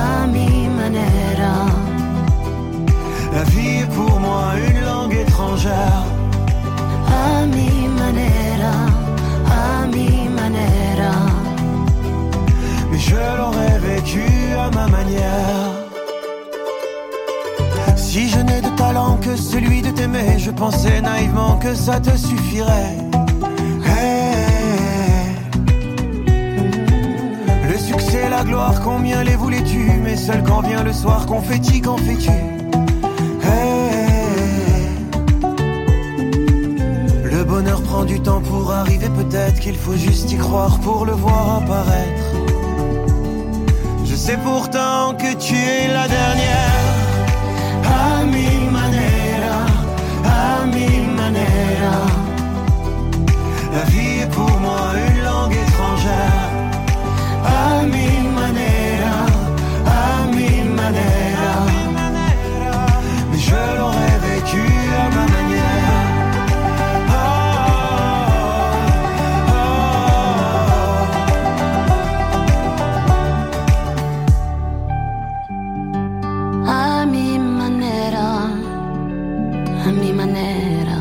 a 0.00 0.26
mi 0.34 0.68
manera. 0.78 1.54
La 3.34 3.42
vie 3.52 3.74
est 3.82 3.90
pour 3.96 4.14
moi 4.26 4.42
une 4.68 4.80
langue 4.90 5.16
étrangère. 5.26 6.02
A 7.22 7.46
mi 7.54 7.72
manera, 8.00 8.76
a 9.60 9.86
mi 9.94 10.10
manera. 10.40 11.14
Mais 12.90 12.98
je 12.98 13.20
l'aurais 13.38 13.78
vécu 13.88 14.26
à 14.64 14.70
ma 14.78 14.86
manière. 14.96 15.70
Si 17.96 18.28
je 18.28 18.40
n'ai 18.40 18.60
de 18.60 18.70
talent 18.70 19.18
que 19.24 19.36
celui 19.36 19.82
de 19.82 19.90
t'aimer, 19.90 20.38
je 20.38 20.50
pensais 20.50 21.00
naïvement 21.00 21.56
que 21.58 21.74
ça 21.74 22.00
te 22.00 22.14
suffirait. 22.16 22.99
Gloire, 28.44 28.80
combien 28.82 29.22
les 29.22 29.36
voulais-tu? 29.36 29.90
Mais 30.02 30.16
seul 30.16 30.42
quand 30.42 30.60
vient 30.62 30.82
le 30.82 30.92
soir, 30.92 31.26
confetti, 31.26 31.80
qu'en 31.80 31.96
fais-tu? 31.96 32.30
Hey. 33.42 33.90
Le 37.24 37.44
bonheur 37.44 37.82
prend 37.82 38.04
du 38.04 38.20
temps 38.20 38.40
pour 38.40 38.72
arriver, 38.72 39.08
peut-être 39.08 39.60
qu'il 39.60 39.76
faut 39.76 39.96
juste 39.96 40.30
y 40.32 40.36
croire 40.36 40.78
pour 40.80 41.06
le 41.06 41.12
voir 41.12 41.62
apparaître. 41.62 42.24
Je 44.04 44.14
sais 44.14 44.38
pourtant 44.38 45.14
que 45.14 45.34
tu 45.36 45.54
es 45.54 45.88
la 45.88 46.08
dernière. 46.08 46.94
A 47.84 48.24
mi 48.24 48.48
manera, 48.70 49.66
a 50.24 50.66
mi. 50.66 51.00
La 53.72 53.84
vie 53.84 54.22
est 54.22 54.30
pour 54.30 54.50
moi 54.60 54.92
une 54.96 55.22
langue 55.22 55.52
étrangère. 55.52 56.49
A 57.44 57.82
mi 57.92 58.08
manera, 58.38 59.14
a 59.86 60.26
mi 60.36 60.50
manera. 60.78 61.52
Mais 63.30 63.38
je 63.38 63.60
l'aurais 63.76 64.18
vécu 64.26 64.64
à 65.02 65.06
ma 65.14 65.24
manière. 65.34 65.98
A 76.66 77.06
mi 77.06 77.38
manera, 77.38 78.28
a 79.86 79.90
mi 80.00 80.12
manera. 80.12 80.98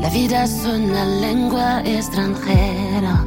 La 0.00 0.08
vida 0.08 0.44
es 0.44 0.64
una 0.64 1.04
lengua 1.04 1.82
extranjera. 1.84 3.25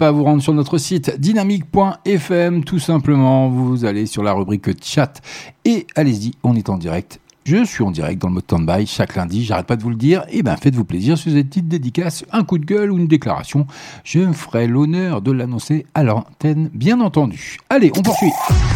Pas 0.00 0.10
vous 0.12 0.24
rendre 0.24 0.42
sur 0.42 0.54
notre 0.54 0.78
site 0.78 1.20
dynamique.fm, 1.20 2.64
tout 2.64 2.78
simplement. 2.78 3.50
Vous 3.50 3.84
allez 3.84 4.06
sur 4.06 4.22
la 4.22 4.32
rubrique 4.32 4.82
chat 4.82 5.20
et 5.66 5.86
allez-y, 5.94 6.32
on 6.42 6.56
est 6.56 6.70
en 6.70 6.78
direct. 6.78 7.20
Je 7.44 7.64
suis 7.64 7.82
en 7.82 7.90
direct 7.90 8.20
dans 8.20 8.28
le 8.28 8.34
mode 8.34 8.44
stand-by 8.44 8.86
chaque 8.86 9.16
lundi, 9.16 9.44
j'arrête 9.44 9.66
pas 9.66 9.76
de 9.76 9.82
vous 9.82 9.88
le 9.88 9.96
dire. 9.96 10.24
Et 10.28 10.42
ben, 10.42 10.56
faites-vous 10.56 10.84
plaisir 10.84 11.16
sur 11.16 11.32
cette 11.32 11.48
petite 11.48 11.68
dédicace, 11.68 12.24
un 12.32 12.44
coup 12.44 12.58
de 12.58 12.66
gueule 12.66 12.92
ou 12.92 12.98
une 12.98 13.06
déclaration. 13.06 13.66
Je 14.04 14.20
me 14.20 14.34
ferai 14.34 14.66
l'honneur 14.66 15.22
de 15.22 15.32
l'annoncer 15.32 15.86
à 15.94 16.02
l'antenne, 16.02 16.68
bien 16.74 17.00
entendu. 17.00 17.56
Allez, 17.70 17.90
on 17.96 18.02
poursuit. 18.02 18.30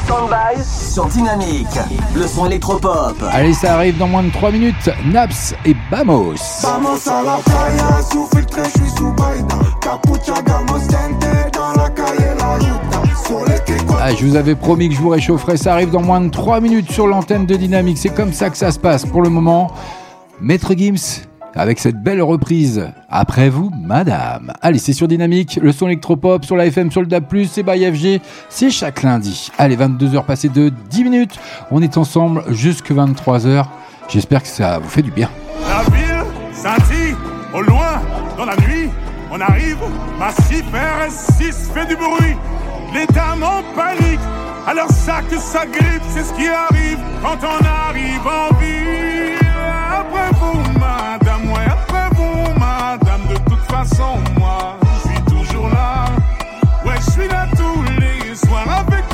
Stand-by 0.06 0.64
sur 0.64 1.06
Dynamique. 1.06 1.78
Le 2.16 2.26
son 2.26 2.46
électropop. 2.46 3.14
Allez, 3.30 3.52
ça 3.52 3.74
arrive 3.74 3.98
dans 3.98 4.08
moins 4.08 4.22
de 4.22 4.30
3 4.30 4.50
minutes. 4.50 4.90
Naps 5.12 5.54
et 5.66 5.76
Bamos. 5.90 6.36
Vamos 6.62 7.08
a 7.08 7.22
la 7.22 7.36
playa, 7.44 8.02
sous 8.10 8.26
filtre, 8.34 8.60
je 8.64 8.80
suis 8.80 8.90
sous 8.96 9.12
Baïda. 9.12 9.58
Capucha, 9.82 10.40
gamos, 10.42 10.86
tente, 10.88 11.33
Ah, 14.00 14.14
je 14.14 14.26
vous 14.26 14.36
avais 14.36 14.54
promis 14.54 14.88
que 14.88 14.94
je 14.94 15.00
vous 15.00 15.08
réchaufferais. 15.08 15.56
Ça 15.56 15.72
arrive 15.72 15.90
dans 15.90 16.02
moins 16.02 16.20
de 16.20 16.28
3 16.28 16.60
minutes 16.60 16.90
sur 16.90 17.06
l'antenne 17.06 17.46
de 17.46 17.56
Dynamique. 17.56 17.98
C'est 17.98 18.14
comme 18.14 18.32
ça 18.32 18.50
que 18.50 18.56
ça 18.56 18.70
se 18.70 18.78
passe 18.78 19.06
pour 19.06 19.22
le 19.22 19.30
moment. 19.30 19.72
Maître 20.40 20.74
Gims, 20.76 21.22
avec 21.54 21.78
cette 21.78 22.02
belle 22.02 22.20
reprise. 22.20 22.90
Après 23.08 23.48
vous, 23.48 23.70
madame. 23.80 24.52
Allez, 24.60 24.78
c'est 24.78 24.92
sur 24.92 25.08
Dynamique, 25.08 25.58
le 25.62 25.72
son 25.72 25.86
électropop, 25.86 26.44
sur 26.44 26.56
la 26.56 26.66
FM, 26.66 26.90
sur 26.90 27.00
le 27.00 27.06
DAB+, 27.06 27.24
c'est 27.50 27.62
by 27.62 27.90
FG. 27.92 28.20
C'est 28.48 28.70
chaque 28.70 29.02
lundi. 29.02 29.50
Allez, 29.56 29.76
22h 29.76 30.24
passées 30.24 30.48
de 30.50 30.70
10 30.90 31.04
minutes. 31.04 31.38
On 31.70 31.80
est 31.80 31.96
ensemble 31.96 32.44
jusque 32.50 32.90
23h. 32.90 33.64
J'espère 34.08 34.42
que 34.42 34.48
ça 34.48 34.78
vous 34.78 34.88
fait 34.88 35.02
du 35.02 35.10
bien. 35.10 35.30
La 35.66 35.82
ville 35.84 36.24
scintille 36.52 37.14
au 37.54 37.62
loin 37.62 38.02
dans 38.36 38.44
la 38.44 38.56
nuit. 38.56 38.90
On 39.30 39.40
arrive, 39.40 39.78
massif 40.18 40.64
RS6 40.72 41.72
fait 41.72 41.86
du 41.86 41.96
bruit. 41.96 42.36
Les 42.94 43.06
dames 43.06 43.42
en 43.42 43.60
panique, 43.74 44.20
alors 44.68 44.88
ça 44.88 45.20
que 45.28 45.36
ça 45.36 45.66
grippe, 45.66 46.02
c'est 46.10 46.22
ce 46.22 46.32
qui 46.32 46.46
arrive 46.46 46.98
quand 47.20 47.38
on 47.42 47.64
arrive 47.88 48.24
en 48.24 48.54
ville. 48.54 49.34
Après 49.90 50.30
vous, 50.38 50.62
madame, 50.78 51.50
ouais, 51.50 51.66
après 51.72 52.08
vous, 52.14 52.52
madame, 52.56 53.22
de 53.28 53.50
toute 53.50 53.64
façon, 53.64 54.20
moi, 54.38 54.78
je 54.82 55.08
suis 55.10 55.22
toujours 55.22 55.68
là. 55.70 56.06
Ouais, 56.86 56.94
je 57.04 57.10
suis 57.10 57.28
là 57.28 57.48
tous 57.56 57.82
les 58.00 58.36
soirs 58.36 58.86
avec 58.86 59.13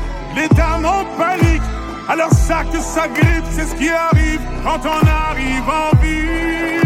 Les 0.35 0.47
dames 0.49 0.85
en 0.85 1.03
panique, 1.17 1.61
alors 2.07 2.31
ça 2.31 2.63
que 2.63 2.79
ça 2.79 3.07
grippe, 3.07 3.45
c'est 3.51 3.65
ce 3.65 3.75
qui 3.75 3.89
arrive 3.89 4.41
quand 4.63 4.79
on 4.85 5.07
arrive 5.07 5.69
en 5.69 5.95
ville. 6.01 6.81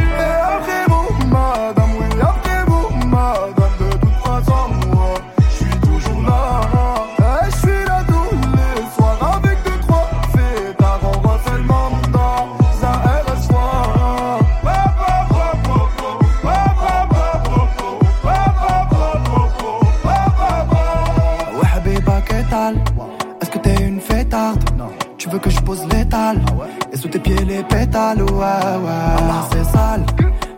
Madame, 1.30 1.96
veux 25.36 25.42
que 25.42 25.50
je 25.50 25.62
pose 25.62 25.86
l'étal 25.92 26.42
Et 26.92 26.98
sous 26.98 27.10
tes 27.10 27.20
pieds 27.20 27.44
les 27.46 27.64
pétales, 27.64 28.22
ouais, 28.22 28.30
ouais. 28.30 29.16
Ah, 29.34 29.48
c'est 29.52 29.66
sale 29.66 30.06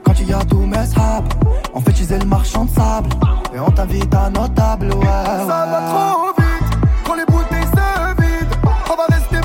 quand 0.04 0.14
il 0.20 0.30
y 0.30 0.34
a 0.34 0.40
tous 0.46 0.66
mes 0.66 0.86
sables. 0.86 1.30
On 1.74 1.82
fait 1.82 1.92
utiliser 1.92 2.20
le 2.20 2.26
marchand 2.26 2.66
de 2.66 2.70
sable. 2.70 3.10
Et 3.54 3.60
on 3.60 3.72
t'invite 3.72 4.14
à 4.14 4.30
nos 4.30 4.48
tables, 4.48 4.94
ouais. 4.94 5.06
Ça 5.52 5.66
va 5.72 5.80
trop 5.90 6.28
vite 6.38 6.72
quand 7.06 7.16
les 7.16 7.26
bouteilles 7.26 7.70
se 7.78 8.22
vident. 8.22 8.56
On 8.92 8.96
va 8.96 9.06
rester 9.16 9.37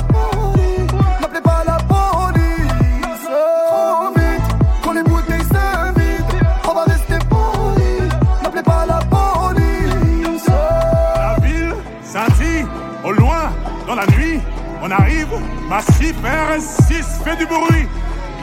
arrive, 14.93 15.35
massif 15.69 16.15
RS6 16.23 17.23
fait 17.23 17.35
du 17.37 17.45
bruit. 17.45 17.87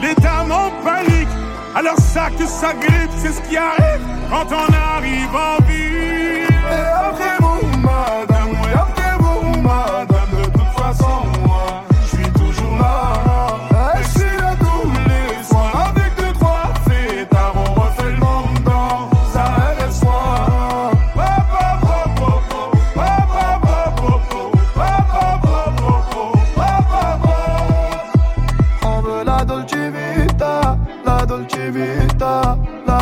Les 0.01 0.15
dames 0.15 0.51
en 0.51 0.69
panique, 0.83 1.27
alors 1.75 1.97
ça 1.97 2.29
que 2.31 2.45
ça 2.45 2.73
grippe, 2.73 3.11
c'est 3.17 3.33
ce 3.33 3.41
qui 3.41 3.57
arrive 3.57 4.01
quand 4.29 4.47
on 4.51 4.73
arrive 4.73 5.35
en 5.35 5.60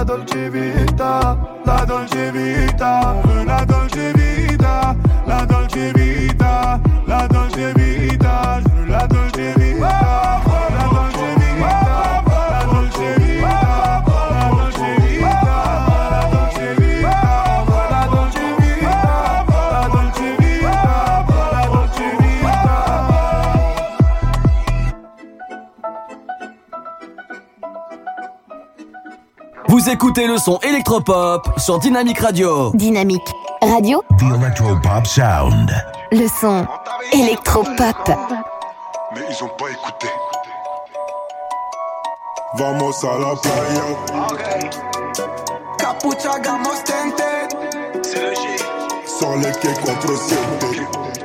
Dolce 0.10 0.50
Vita, 0.50 1.38
la 1.66 1.86
Dolce 1.86 2.32
Vita. 2.32 3.14
La 3.46 3.64
Dolce 3.64 4.12
Vita, 4.14 4.96
la 5.26 5.46
Dolce 5.46 5.92
Vita, 5.92 6.82
la 7.06 7.28
Dolce 7.28 7.74
Vita. 7.74 7.89
Écoutez 30.00 30.28
le 30.28 30.38
son 30.38 30.58
électropop 30.60 31.46
sur 31.58 31.78
Dynamique 31.78 32.20
Radio. 32.20 32.72
Dynamique 32.74 33.30
Radio, 33.62 34.02
The 34.18 34.34
Electropop 34.34 35.06
Sound. 35.06 35.70
le 36.14 36.26
son 36.40 36.66
électropop. 37.12 38.10
Mais 39.14 39.22
ils 39.30 39.44
ont 39.44 39.50
pas 39.58 39.66
écouté. 39.70 40.08
Vamos 42.56 42.94
a 43.04 43.20
la 43.20 43.36
playa. 43.42 44.48
Capucha 45.78 46.40
gamos 46.40 46.82
tente. 46.86 47.22
C'est 48.02 48.22
le 48.22 48.36
G. 48.36 48.42
Sur 49.06 49.36
les 49.36 49.52
quais 49.52 49.74
407. 49.84 51.19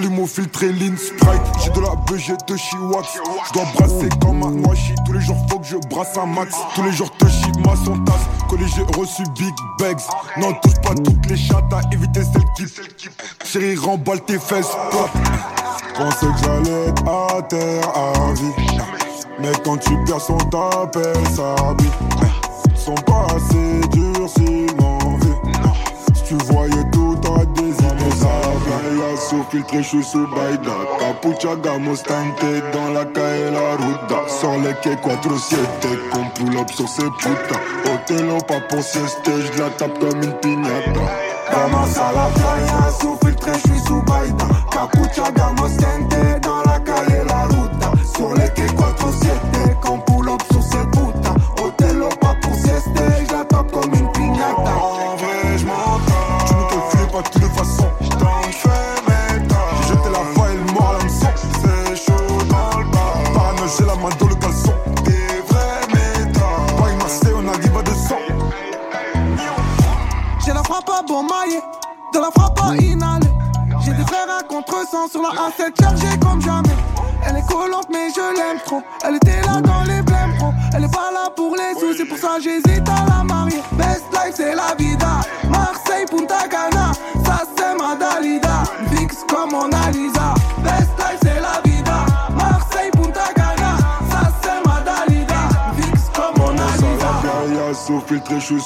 Lean 0.00 0.26
Sprite. 0.26 1.40
J'ai 1.62 1.70
de 1.70 1.80
la 1.80 1.94
BG 2.06 2.34
de 2.46 2.56
Chiwax. 2.56 3.08
J'dois 3.48 3.64
brasser 3.74 4.08
comme 4.20 4.42
un 4.42 4.68
Washi. 4.68 4.94
Tous 5.06 5.12
les 5.12 5.20
jours 5.20 5.36
faut 5.48 5.58
que 5.58 5.66
je 5.66 5.76
brasse 5.88 6.16
un 6.18 6.26
max. 6.26 6.54
Tous 6.74 6.82
les 6.82 6.92
jours 6.92 7.10
te 7.16 7.24
ma 7.66 7.76
son 7.76 7.98
tasse. 8.04 8.26
Collé 8.48 8.66
j'ai 8.74 8.82
reçu 8.98 9.22
Big 9.36 9.54
Bags. 9.78 10.00
Non, 10.36 10.52
touche 10.62 10.80
pas 10.82 10.94
toutes 10.94 11.26
les 11.30 11.36
chattes 11.36 11.72
à 11.72 11.80
éviter 11.92 12.22
celles 12.24 12.44
qui. 12.56 12.66
Chérie, 13.44 13.76
remballe 13.76 14.20
tes 14.20 14.38
fesses. 14.38 14.76
pop. 14.90 15.10
Pensais 15.96 16.26
que 16.26 16.44
j'allais 16.44 16.88
être 16.88 17.08
à 17.08 17.42
terre 17.42 17.88
à 17.96 18.32
vie. 18.34 18.78
Mais 19.40 19.52
quand 19.64 19.78
tu 19.78 19.90
perds 20.04 20.20
son 20.20 20.36
t'appelles 20.36 21.26
ça 21.34 21.54
vie. 21.78 22.74
Sont 22.74 22.94
pas 22.94 23.26
assez 23.34 23.88
durs 23.92 24.28
s'ils 24.28 24.76
m'envient. 24.76 25.40
Si 26.14 26.22
tu 26.24 26.34
voyais 26.44 26.84
tout 26.92 27.05
Sous 29.16 29.42
filtré, 29.50 29.82
je 29.82 29.88
suis 29.88 30.04
sous 30.04 30.26
Baïda 30.28 30.72
Capucha, 30.98 31.56
gamos, 31.56 31.96
tente 31.96 32.44
dans 32.72 32.90
la 32.90 33.04
calle 33.06 33.52
la 33.52 33.76
ruta. 33.76 34.28
Sur 34.28 34.58
les 34.58 34.74
quais 34.82 34.94
4-7, 34.94 35.56
qu'on 36.12 36.28
pull 36.30 36.58
up 36.58 36.70
sur 36.70 36.88
ces 36.88 37.02
putas 37.18 37.60
Hôtel 37.86 38.28
pas 38.46 38.60
pour 38.68 38.82
sieste, 38.82 39.22
je 39.26 39.58
la 39.58 39.70
tape 39.70 39.98
comme 39.98 40.22
une 40.22 40.38
piñata. 40.40 41.00
Vamos 41.50 41.98
a 41.98 42.12
la 42.12 42.28
playa, 42.34 42.90
sous 43.00 43.16
filtré, 43.24 43.52
je 43.54 43.72
suis 43.72 43.80
sous 43.86 44.02
Baïda. 44.02 44.46
Capucha, 44.70 45.30
gamos, 45.32 45.70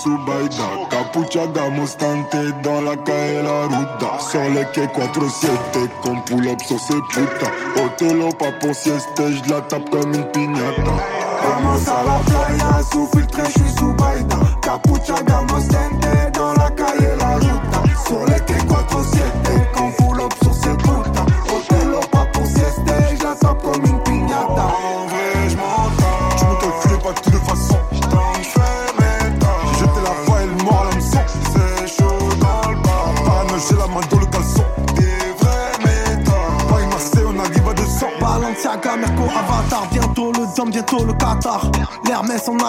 sous 0.03 0.19
Baïda. 0.25 0.65
Capucha 0.91 1.47
Mostante 1.71 2.37
dans 2.63 2.81
la 2.81 2.97
calle 2.97 3.45
la 3.45 3.65
ruta. 3.65 4.19
Sur 4.31 4.41
les 4.51 4.65
quais 4.73 4.87
4-7 4.87 5.49
Comme 6.03 6.23
pull 6.25 6.49
up 6.49 6.61
sur 6.67 6.79
ces 6.79 7.01
putas 7.11 7.51
Otelo 7.85 8.31
pas 8.31 8.53
pour 8.61 8.75
sieste 8.75 9.09
Je 9.19 9.51
la 9.51 9.61
tape 9.63 9.89
comme 9.91 10.15
une 10.15 10.25
piñata. 10.33 10.93
Vamos 11.43 11.89
à 11.89 12.05
la 12.05 12.19
playa 12.27 12.83
sous 12.93 13.07
filtre, 13.07 13.41
je 13.47 13.51
suis 13.51 13.71
sous 13.79 13.93
Baïda. 13.95 14.37
Capucha 14.63 15.15
Mostante 15.51 15.90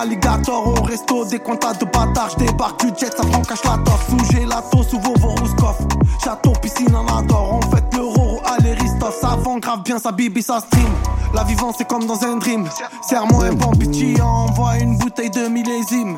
alligator, 0.02 0.68
au 0.68 0.84
resto, 0.84 1.26
des 1.26 1.40
comptas 1.40 1.74
de 1.74 1.86
bâtards. 1.86 2.30
J'débarque 2.32 2.82
du 2.82 2.88
jet, 3.00 3.12
ça 3.16 3.24
prend 3.24 3.42
cache 3.42 3.64
la 3.64 3.78
torse. 3.84 4.06
Sous 4.10 4.34
gelato, 4.34 4.84
sous 4.84 5.00
vos 5.00 5.14
Rouskov. 5.14 5.78
Château, 6.24 6.54
piscine, 6.62 6.96
en 6.96 7.06
adore. 7.18 7.60
On 7.60 7.76
fait 7.76 7.84
le 7.96 8.04
roro 8.04 8.42
à 8.46 8.62
l'Eristoff. 8.62 9.20
Ça 9.22 9.38
vend 9.40 9.60
grave 9.60 9.84
bien, 9.84 10.00
sa 10.00 10.12
bibi, 10.12 10.42
ça 10.42 10.60
stream. 10.60 10.92
La 11.34 11.44
vivance, 11.44 11.76
c'est 11.78 11.88
comme 11.88 12.06
dans 12.06 12.24
un 12.24 12.38
dream. 12.38 12.68
Serre-moi 13.08 13.46
un 13.46 13.54
bon 13.54 13.72
bitchy, 13.72 14.20
envoie 14.22 14.78
une 14.78 14.98
bouteille 14.98 15.30
de 15.30 15.48
millésime. 15.48 16.18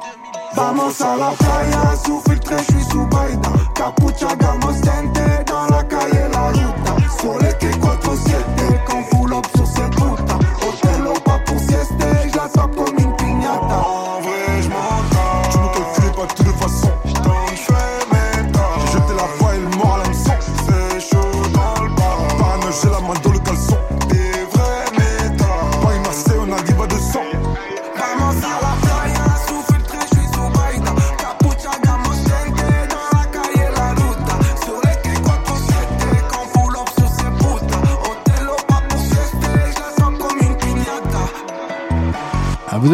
Vamos 0.55 1.01
a 1.01 1.17
la 1.17 1.31
playa, 1.31 1.95
sous 2.05 2.21
filtre, 2.29 2.53
je 2.59 2.73
suis 2.75 2.83
sous 2.91 3.05
Baïda 3.07 3.49
Capucha 3.73 4.27
Mostente 4.61 5.13
dans 5.13 5.22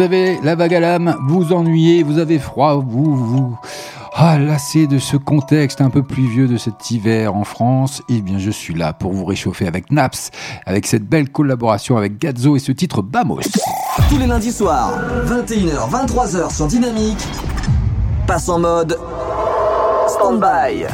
Vous 0.00 0.06
avez 0.06 0.40
la 0.42 0.54
vague 0.54 0.72
à 0.72 0.80
l'âme, 0.80 1.14
vous 1.28 1.52
ennuyez, 1.52 2.02
vous 2.02 2.16
avez 2.16 2.38
froid, 2.38 2.76
vous 2.76 3.14
vous 3.14 3.58
ah, 4.14 4.38
lassé 4.38 4.86
de 4.86 4.98
ce 4.98 5.18
contexte 5.18 5.82
un 5.82 5.90
peu 5.90 6.02
pluvieux 6.02 6.48
de 6.48 6.56
cet 6.56 6.90
hiver 6.90 7.36
en 7.36 7.44
France. 7.44 8.00
Eh 8.08 8.22
bien, 8.22 8.38
je 8.38 8.50
suis 8.50 8.72
là 8.72 8.94
pour 8.94 9.12
vous 9.12 9.26
réchauffer 9.26 9.66
avec 9.66 9.92
Naps, 9.92 10.30
avec 10.64 10.86
cette 10.86 11.04
belle 11.04 11.28
collaboration 11.28 11.98
avec 11.98 12.18
Gazzo 12.18 12.56
et 12.56 12.60
ce 12.60 12.72
titre 12.72 13.02
Bamos. 13.02 13.42
Tous 14.08 14.16
les 14.16 14.26
lundis 14.26 14.52
soirs, 14.52 14.98
21h, 15.26 15.90
23h 15.90 16.56
sur 16.56 16.66
Dynamique, 16.66 17.22
passe 18.26 18.48
en 18.48 18.58
mode 18.58 18.98
stand-by. 20.08 20.86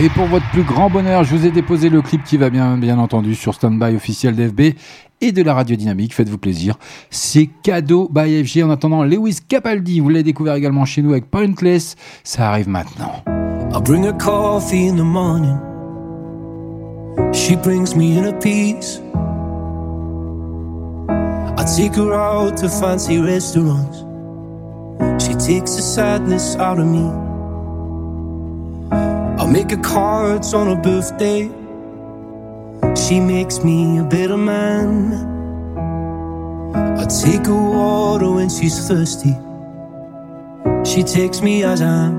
Et 0.00 0.08
pour 0.08 0.26
votre 0.26 0.48
plus 0.50 0.62
grand 0.62 0.88
bonheur, 0.88 1.22
je 1.22 1.36
vous 1.36 1.46
ai 1.46 1.50
déposé 1.50 1.90
le 1.90 2.00
clip 2.00 2.24
qui 2.24 2.38
va 2.38 2.48
bien, 2.48 2.78
bien 2.78 2.98
entendu 2.98 3.34
sur 3.34 3.54
Standby 3.54 3.94
officiel 3.94 4.34
d'FB 4.34 4.74
et 5.22 5.32
de 5.32 5.42
la 5.42 5.54
radio 5.54 5.76
dynamique. 5.76 6.14
Faites-vous 6.14 6.36
plaisir. 6.36 6.78
C'est 7.08 7.48
cadeau 7.62 8.10
by 8.12 8.44
FG. 8.44 8.64
En 8.64 8.70
attendant, 8.70 9.04
Lewis 9.04 9.38
Capaldi, 9.48 10.00
vous 10.00 10.10
l'avez 10.10 10.24
découvert 10.24 10.54
également 10.54 10.84
chez 10.84 11.00
nous 11.00 11.12
avec 11.12 11.30
Pointless. 11.30 11.96
Ça 12.24 12.50
arrive 12.50 12.68
maintenant. 12.68 13.22
I 13.74 13.80
bring 13.82 14.04
her 14.04 14.12
coffee 14.12 14.88
in 14.88 14.96
the 14.96 15.04
morning. 15.04 15.56
She 17.32 17.56
brings 17.56 17.96
me 17.96 18.18
in 18.18 18.26
a 18.26 18.32
piece. 18.32 19.00
I 21.56 21.64
take 21.64 21.94
her 21.94 22.12
out 22.12 22.56
to 22.58 22.68
fancy 22.68 23.18
restaurants. 23.18 24.04
She 25.22 25.34
takes 25.34 25.76
the 25.76 25.82
sadness 25.82 26.56
out 26.56 26.78
of 26.78 26.86
me. 26.86 27.08
I 29.38 29.46
make 29.46 29.70
her 29.70 29.80
cards 29.80 30.52
on 30.52 30.66
her 30.66 30.76
birthday. 30.76 31.48
She 32.94 33.20
makes 33.20 33.62
me 33.64 33.98
a 33.98 34.02
better 34.04 34.36
man. 34.36 35.12
I 36.74 37.04
take 37.06 37.46
her 37.46 37.54
water 37.54 38.30
when 38.30 38.48
she's 38.48 38.88
thirsty. 38.88 39.34
She 40.84 41.02
takes 41.02 41.42
me 41.42 41.64
as 41.64 41.80
I 41.82 41.86
am. 41.86 42.14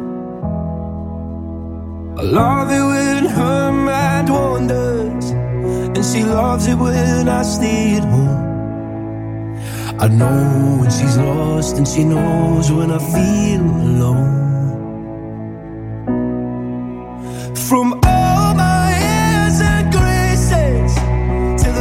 I 2.17 2.21
love 2.21 2.69
it 2.69 2.83
when 2.93 3.25
her 3.25 3.71
mind 3.71 4.29
wanders, 4.29 5.31
and 5.31 6.05
she 6.05 6.23
loves 6.23 6.67
it 6.67 6.75
when 6.77 7.27
I 7.27 7.43
stay 7.43 7.95
at 7.97 8.03
home. 8.03 8.43
I 9.99 10.07
know 10.07 10.77
when 10.81 10.91
she's 10.91 11.17
lost, 11.17 11.77
and 11.77 11.87
she 11.87 12.03
knows 12.03 12.71
when 12.71 12.91
I 12.91 12.99
feel 12.99 13.61
alone. 13.61 14.41
From 17.55 18.02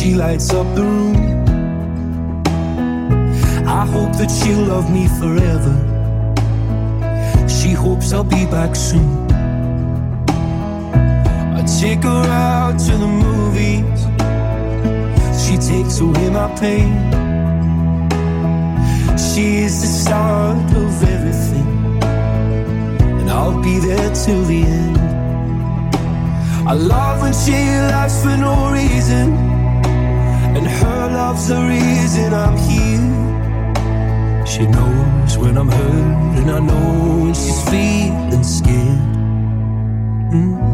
she 0.00 0.14
lights 0.14 0.50
up 0.54 0.66
the 0.74 0.82
room. 0.82 1.16
I 3.66 3.84
hope 3.84 4.12
that 4.16 4.30
she'll 4.30 4.64
love 4.64 4.90
me 4.90 5.06
forever. 5.20 5.76
She 7.46 7.72
hopes 7.72 8.10
I'll 8.14 8.24
be 8.24 8.46
back 8.46 8.74
soon. 8.74 9.30
I 11.58 11.62
take 11.80 12.02
her 12.04 12.24
out 12.30 12.78
to 12.86 12.92
the 12.96 13.10
movies. 13.26 14.00
She 15.42 15.54
takes 15.70 16.00
away 16.00 16.30
my 16.30 16.48
pain. 16.58 16.90
She 19.18 19.58
is 19.66 19.82
the 19.82 19.90
start 20.02 20.70
of 20.82 21.02
everything, 21.14 21.68
and 23.18 23.28
I'll 23.28 23.62
be 23.62 23.78
there 23.80 24.14
till 24.14 24.44
the 24.44 24.62
end. 24.62 24.98
I 26.66 26.72
love 26.72 27.20
when 27.20 27.34
she 27.34 27.52
laughs 27.92 28.22
for 28.22 28.36
no 28.38 28.72
reason, 28.72 29.49
love's 31.30 31.46
the 31.46 31.60
reason 31.60 32.34
I'm 32.34 32.56
here. 32.68 34.46
She 34.46 34.66
knows 34.66 35.38
when 35.38 35.56
I'm 35.56 35.68
hurt, 35.68 36.38
and 36.38 36.50
I 36.50 36.58
know 36.58 37.22
when 37.22 37.34
she's 37.34 37.62
feeling 37.70 38.42
scared. 38.42 38.98
Mm. 40.32 40.69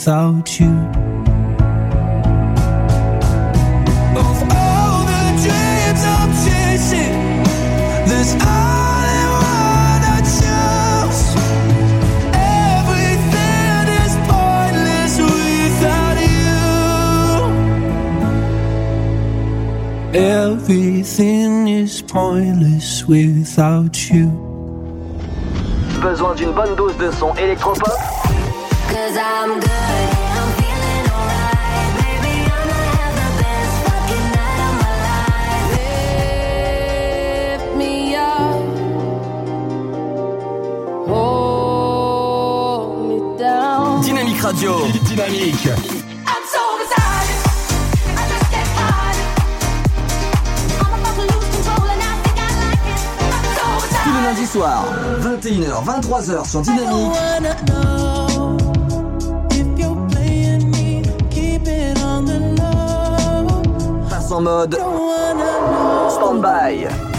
without 0.00 0.48
you. 0.58 0.72
Of 4.16 4.38
all 4.56 5.04
the 5.12 5.24
dreams 5.44 6.02
I'm 6.16 6.32
chasing, 6.44 7.14
there's 8.08 8.32
only 8.32 9.22
one 9.52 10.02
I 10.16 10.18
chose. 10.38 11.22
Everything 12.80 13.88
is 14.00 14.14
pointless 14.32 15.14
without 15.28 16.18
you. 16.38 16.60
Everything 20.14 21.68
is 21.68 22.00
pointless 22.00 23.04
without 23.06 24.10
you. 24.10 24.30
besoin 26.00 26.34
d'une 26.34 26.52
bonne 26.52 26.74
dose 26.76 26.96
de 26.96 27.10
son 27.10 27.34
électropop? 27.34 27.92
Cause 28.90 29.16
I'm 29.16 29.60
good. 29.60 29.79
radio. 44.50 44.74
Dynamique. 45.04 45.68
Tous 54.02 54.12
les 54.12 54.22
lundis 54.22 54.46
soirs, 54.46 54.84
21h, 55.20 55.84
23h 55.84 56.50
sur 56.50 56.62
Dynamique. 56.62 57.12
Passe 64.08 64.32
en 64.32 64.40
mode 64.40 64.80
stand-by. 66.10 67.09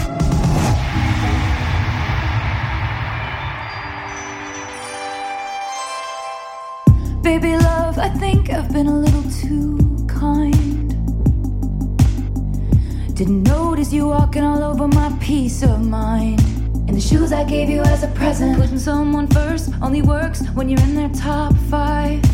You 13.92 14.06
walking 14.06 14.42
all 14.42 14.62
over 14.62 14.88
my 14.88 15.14
peace 15.20 15.62
of 15.62 15.86
mind. 15.86 16.40
and 16.88 16.96
the 16.96 17.00
shoes 17.00 17.30
I 17.30 17.44
gave 17.44 17.68
you 17.68 17.82
as 17.82 18.02
a 18.02 18.08
present. 18.08 18.56
Putting 18.58 18.78
someone 18.78 19.26
first 19.26 19.70
only 19.82 20.00
works 20.00 20.40
when 20.54 20.70
you're 20.70 20.80
in 20.80 20.94
their 20.94 21.10
top 21.10 21.54
five. 21.68 22.24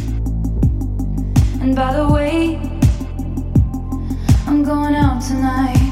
And 1.60 1.74
by 1.74 1.94
the 1.94 2.08
way, 2.08 2.60
I'm 4.46 4.62
going 4.62 4.94
out 4.94 5.20
tonight. 5.20 5.87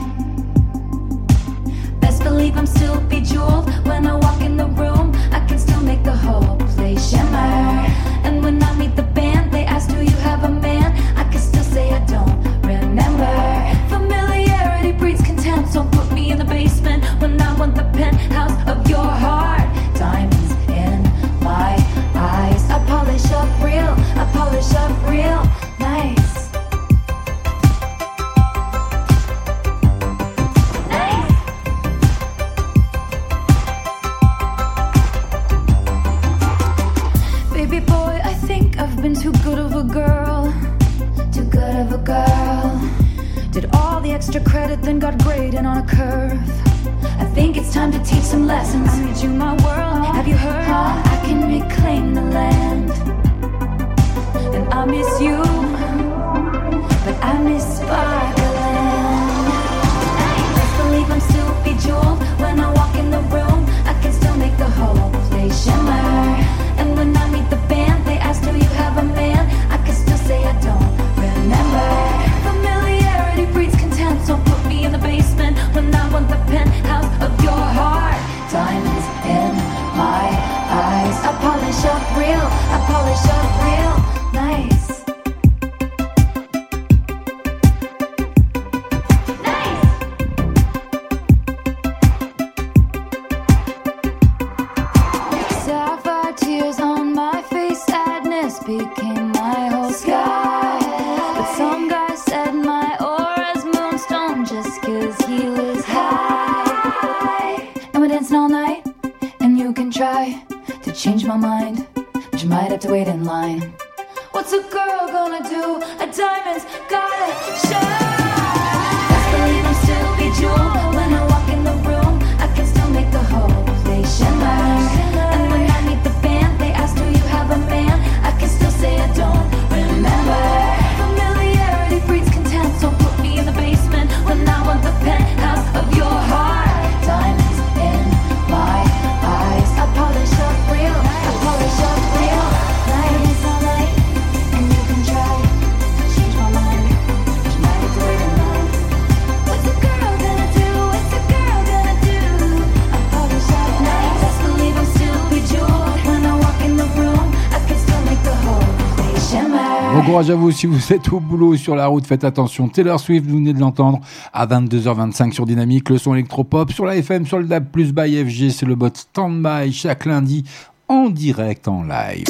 courage 160.16 160.30
à 160.30 160.34
vous 160.34 160.50
si 160.50 160.66
vous 160.66 160.94
êtes 160.94 161.12
au 161.12 161.20
boulot 161.20 161.48
ou 161.48 161.56
sur 161.58 161.76
la 161.76 161.88
route, 161.88 162.06
faites 162.06 162.24
attention. 162.24 162.70
Taylor 162.70 162.98
Swift, 162.98 163.26
vous 163.26 163.36
venez 163.36 163.52
de 163.52 163.60
l'entendre, 163.60 164.00
à 164.32 164.46
22h25 164.46 165.32
sur 165.32 165.44
Dynamique, 165.44 165.90
le 165.90 165.98
son 165.98 166.14
électropop, 166.14 166.72
sur 166.72 166.86
la 166.86 166.96
FM, 166.96 167.26
sur 167.26 167.38
le 167.38 167.44
DAB+, 167.44 167.66
plus 167.70 167.92
by 167.92 168.24
FG, 168.24 168.48
c'est 168.48 168.64
le 168.64 168.76
bot 168.76 168.88
Standby, 168.94 169.70
chaque 169.74 170.06
lundi, 170.06 170.42
en 170.88 171.10
direct, 171.10 171.68
en 171.68 171.82
live. 171.82 172.24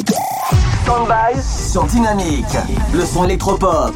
Standby 0.83 1.41
sur 1.41 1.85
Dynamique, 1.85 2.57
le 2.93 3.05
son 3.05 3.23
électropop. 3.23 3.95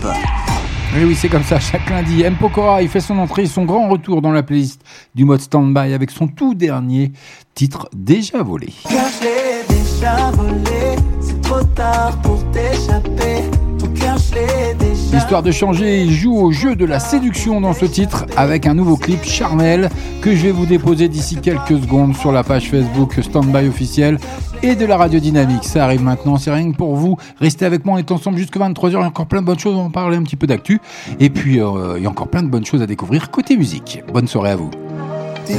Oui, 0.95 1.03
oui, 1.07 1.15
c'est 1.15 1.27
comme 1.27 1.43
ça. 1.43 1.59
Chaque 1.59 1.89
lundi, 1.89 2.21
M. 2.21 2.37
Pokora, 2.39 2.81
il 2.81 2.87
fait 2.87 3.01
son 3.01 3.17
entrée, 3.17 3.45
son 3.45 3.65
grand 3.65 3.89
retour 3.89 4.21
dans 4.21 4.31
la 4.31 4.41
playlist 4.41 4.81
du 5.15 5.25
mode 5.25 5.41
Standby 5.41 5.91
avec 5.91 6.11
son 6.11 6.29
tout 6.29 6.53
dernier 6.53 7.11
titre 7.55 7.89
déjà 7.93 8.41
volé. 8.41 8.69
Car 8.83 9.09
je 9.21 9.73
déjà 9.73 10.31
volé, 10.31 10.95
c'est 11.19 11.41
trop 11.41 11.63
tard 11.75 12.17
pour 12.21 12.39
t'échapper. 12.51 13.60
Histoire 15.13 15.43
de 15.43 15.51
changer, 15.51 16.03
il 16.03 16.13
joue 16.13 16.35
au 16.35 16.51
jeu 16.51 16.75
de 16.75 16.85
la 16.85 16.99
séduction 16.99 17.61
dans 17.61 17.73
ce 17.73 17.85
titre 17.85 18.25
avec 18.37 18.65
un 18.65 18.73
nouveau 18.73 18.97
clip 18.97 19.23
charnel 19.23 19.89
que 20.21 20.35
je 20.35 20.43
vais 20.43 20.51
vous 20.51 20.65
déposer 20.65 21.09
d'ici 21.09 21.35
quelques 21.37 21.79
secondes 21.81 22.15
sur 22.15 22.31
la 22.31 22.43
page 22.43 22.69
Facebook 22.69 23.19
Standby 23.21 23.67
officiel 23.67 24.17
et 24.63 24.75
de 24.75 24.85
la 24.85 24.97
radio 24.97 25.19
dynamique. 25.19 25.63
Ça 25.63 25.83
arrive 25.83 26.01
maintenant, 26.01 26.37
c'est 26.37 26.51
rien 26.51 26.71
que 26.71 26.77
pour 26.77 26.95
vous. 26.95 27.17
Restez 27.39 27.65
avec 27.65 27.85
moi, 27.85 27.95
on 27.95 27.97
est 27.97 28.11
ensemble 28.11 28.37
jusqu'à 28.37 28.59
23h. 28.59 28.89
Il 28.89 28.93
y 28.93 28.95
a 28.95 28.99
encore 29.01 29.27
plein 29.27 29.41
de 29.41 29.47
bonnes 29.47 29.59
choses, 29.59 29.75
on 29.75 29.85
va 29.85 29.89
parler 29.89 30.17
un 30.17 30.23
petit 30.23 30.35
peu 30.37 30.47
d'actu. 30.47 30.79
Et 31.19 31.29
puis, 31.29 31.59
euh, 31.59 31.95
il 31.97 32.03
y 32.03 32.05
a 32.05 32.09
encore 32.09 32.27
plein 32.27 32.43
de 32.43 32.49
bonnes 32.49 32.65
choses 32.65 32.81
à 32.81 32.87
découvrir 32.87 33.31
côté 33.31 33.57
musique. 33.57 34.03
Bonne 34.13 34.27
soirée 34.27 34.51
à 34.51 34.55
vous. 34.55 34.71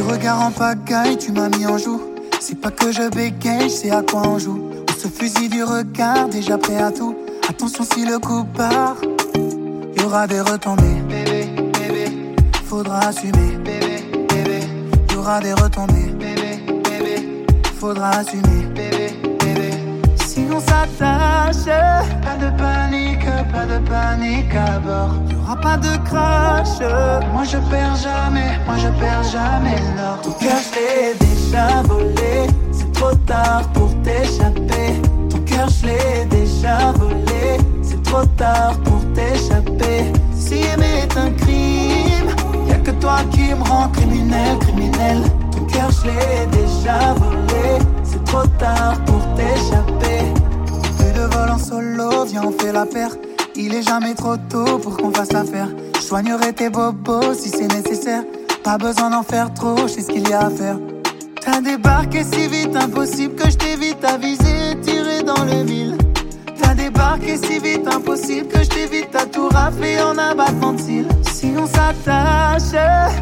Regards 0.09 0.41
en 0.41 0.51
pagaille, 0.51 1.19
tu 1.19 1.33
m'as 1.33 1.49
mis 1.51 1.67
en 1.67 1.77
joue. 1.77 2.01
C'est 2.41 2.61
pas 2.61 2.71
que 2.71 2.91
je 2.91 3.03
à 3.03 4.03
quoi 4.03 4.23
on 4.27 4.39
joue. 4.39 4.61
On 4.89 4.93
se 4.93 5.09
fusille 5.09 5.49
du 5.49 5.63
regard, 5.63 6.29
déjà 6.29 6.57
prêt 6.57 6.79
à 6.79 6.91
tout. 6.91 7.15
Attention 7.49 7.85
si 7.85 8.05
le 8.05 8.19
coup 8.19 8.45
part, 8.45 8.97
y 9.97 10.05
aura 10.05 10.27
des 10.27 10.41
retombées. 10.41 11.03
Bébé, 11.09 11.51
bébé, 11.79 12.35
faudra 12.67 13.09
assumer. 13.09 13.57
Bébé, 13.65 14.05
bébé, 14.29 14.61
y 15.13 15.17
aura 15.17 15.41
des 15.41 15.53
retombées. 15.53 16.13
Bébé, 16.19 16.61
bébé, 16.85 17.45
faudra 17.79 18.11
assumer. 18.11 18.65
Bébé, 18.75 19.13
bébé, 19.41 19.71
si 20.25 20.47
on 20.55 20.61
s'attache, 20.61 21.67
pas 22.23 22.37
de 22.41 22.51
panique, 22.57 23.27
pas 23.53 23.67
de 23.67 23.79
panique 23.89 24.55
à 24.55 24.79
bord. 24.79 25.15
Y 25.31 25.35
aura 25.37 25.57
pas 25.57 25.77
de 25.77 25.97
crash. 26.09 26.81
Moi 27.33 27.45
je 27.45 27.59
perds 27.71 27.97
jamais, 27.97 28.59
moi 28.67 28.77
je 28.79 28.89
perds 29.01 29.25
jamais 29.25 29.77
l'or. 29.97 30.21
Ton 30.23 30.33
cœur 30.33 30.61
déjà 31.21 31.83
volé, 31.83 32.47
c'est 32.73 32.93
trop 32.93 33.15
tard 33.27 33.69
pour 33.75 33.91
t'échapper. 34.03 35.01
Cœur 35.53 35.69
je 35.69 35.87
l'ai 35.87 36.25
déjà 36.27 36.93
volé, 36.93 37.59
c'est 37.83 38.03
trop 38.03 38.25
tard 38.37 38.75
pour 38.85 39.01
t'échapper. 39.15 40.13
Si 40.35 40.55
aimer 40.55 41.05
est 41.05 41.17
un 41.17 41.31
crime, 41.31 42.31
y'a 42.69 42.77
que 42.77 42.91
toi 42.93 43.19
qui 43.31 43.55
me 43.55 43.63
rend 43.63 43.89
criminel, 43.89 44.59
criminel. 44.61 45.23
Ton 45.53 45.65
cœur 45.65 45.91
je 45.91 46.07
l'ai 46.09 46.47
déjà 46.51 47.15
volé, 47.15 47.85
c'est 48.05 48.25
trop 48.25 48.47
tard 48.59 48.97
pour 49.07 49.21
t'échapper. 49.37 50.21
Plus 50.99 51.13
de 51.13 51.27
vol 51.35 51.51
en 51.51 51.59
solo, 51.59 52.25
viens 52.25 52.45
on 52.45 52.53
fait 52.53 52.73
la 52.73 52.87
paire. 52.87 53.11
Il 53.55 53.75
est 53.75 53.83
jamais 53.83 54.15
trop 54.15 54.37
tôt 54.49 54.79
pour 54.79 54.97
qu'on 54.97 55.13
fasse 55.13 55.33
l'affaire. 55.33 55.69
Je 55.97 56.01
soignerai 56.01 56.53
tes 56.53 56.71
bobos 56.71 57.35
si 57.35 57.49
c'est 57.51 57.69
nécessaire. 57.69 58.25
Pas 58.65 58.79
besoin 58.79 59.11
d'en 59.11 59.23
faire 59.23 59.53
trop, 59.53 59.77
je 59.83 59.95
sais 59.95 60.03
ce 60.03 60.09
qu'il 60.09 60.29
y 60.29 60.33
a 60.33 60.47
à 60.47 60.51
faire. 60.51 60.79
T'as 61.45 61.61
débarqué 61.61 62.23
si 62.23 62.47
vite, 62.47 62.77
impossible 62.77 63.35
que 63.35 63.51
je 63.51 63.57
t'évite 63.57 64.05
à 64.05 64.17
viser, 64.17 64.52
le. 65.45 65.97
T'as 66.61 66.75
débarqué 66.75 67.37
si 67.37 67.59
vite, 67.59 67.87
impossible 67.87 68.49
que 68.49 68.63
je 68.63 68.69
t'évite 68.69 69.15
à 69.15 69.27
tout 69.27 69.49
rafler 69.49 70.01
en 70.01 70.17
abattement 70.19 70.73
de 70.73 70.81
cils. 70.81 71.09
Si 71.33 71.53
on 71.59 71.67
s'attache, 71.67 72.73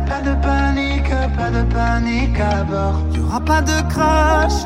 pas 0.08 0.20
de 0.20 0.34
panique, 0.42 1.10
pas 1.36 1.50
de 1.50 1.62
panique 1.72 2.38
à 2.38 2.64
bord. 2.64 3.00
Y'aura 3.14 3.40
pas 3.40 3.62
de 3.62 3.80
crash, 3.88 4.64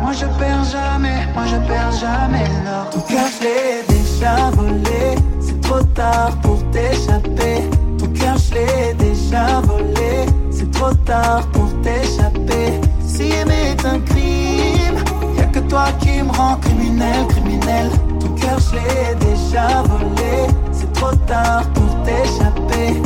moi 0.00 0.12
je 0.12 0.26
perds 0.38 0.64
jamais, 0.64 1.26
moi 1.34 1.44
je 1.46 1.56
perds 1.68 1.92
jamais 1.92 2.48
l'or. 2.64 2.90
Ton 2.90 3.00
cœur 3.00 3.28
je 3.38 3.44
l'ai 3.44 3.84
déjà 3.88 4.50
volé, 4.52 5.16
c'est 5.40 5.60
trop 5.60 5.82
tard 5.94 6.32
pour 6.42 6.58
t'échapper. 6.70 7.68
Ton 7.98 8.06
cœur 8.06 8.36
je 8.38 8.54
l'ai 8.54 8.94
déjà 8.94 9.60
volé, 9.60 10.26
c'est 10.50 10.70
trop 10.70 10.94
tard 11.04 11.46
pour 11.52 11.68
t'échapper. 11.82 12.80
Si 13.06 13.22
aimer 13.32 13.72
est 13.72 13.84
un 13.84 14.00
crime, 14.00 14.98
y'a 15.36 15.44
que 15.46 15.60
toi 15.60 15.86
qui 16.00 16.22
me 16.22 16.32
rend 16.32 16.56
criminel, 16.94 17.26
criminel. 17.28 17.90
Ton 18.20 18.28
cœur 18.34 18.58
je 18.58 19.24
déjà 19.24 19.82
volé, 19.82 20.46
c'est 20.72 20.92
trop 20.92 21.14
tard 21.26 21.64
pour 21.74 22.02
t'échapper. 22.04 23.02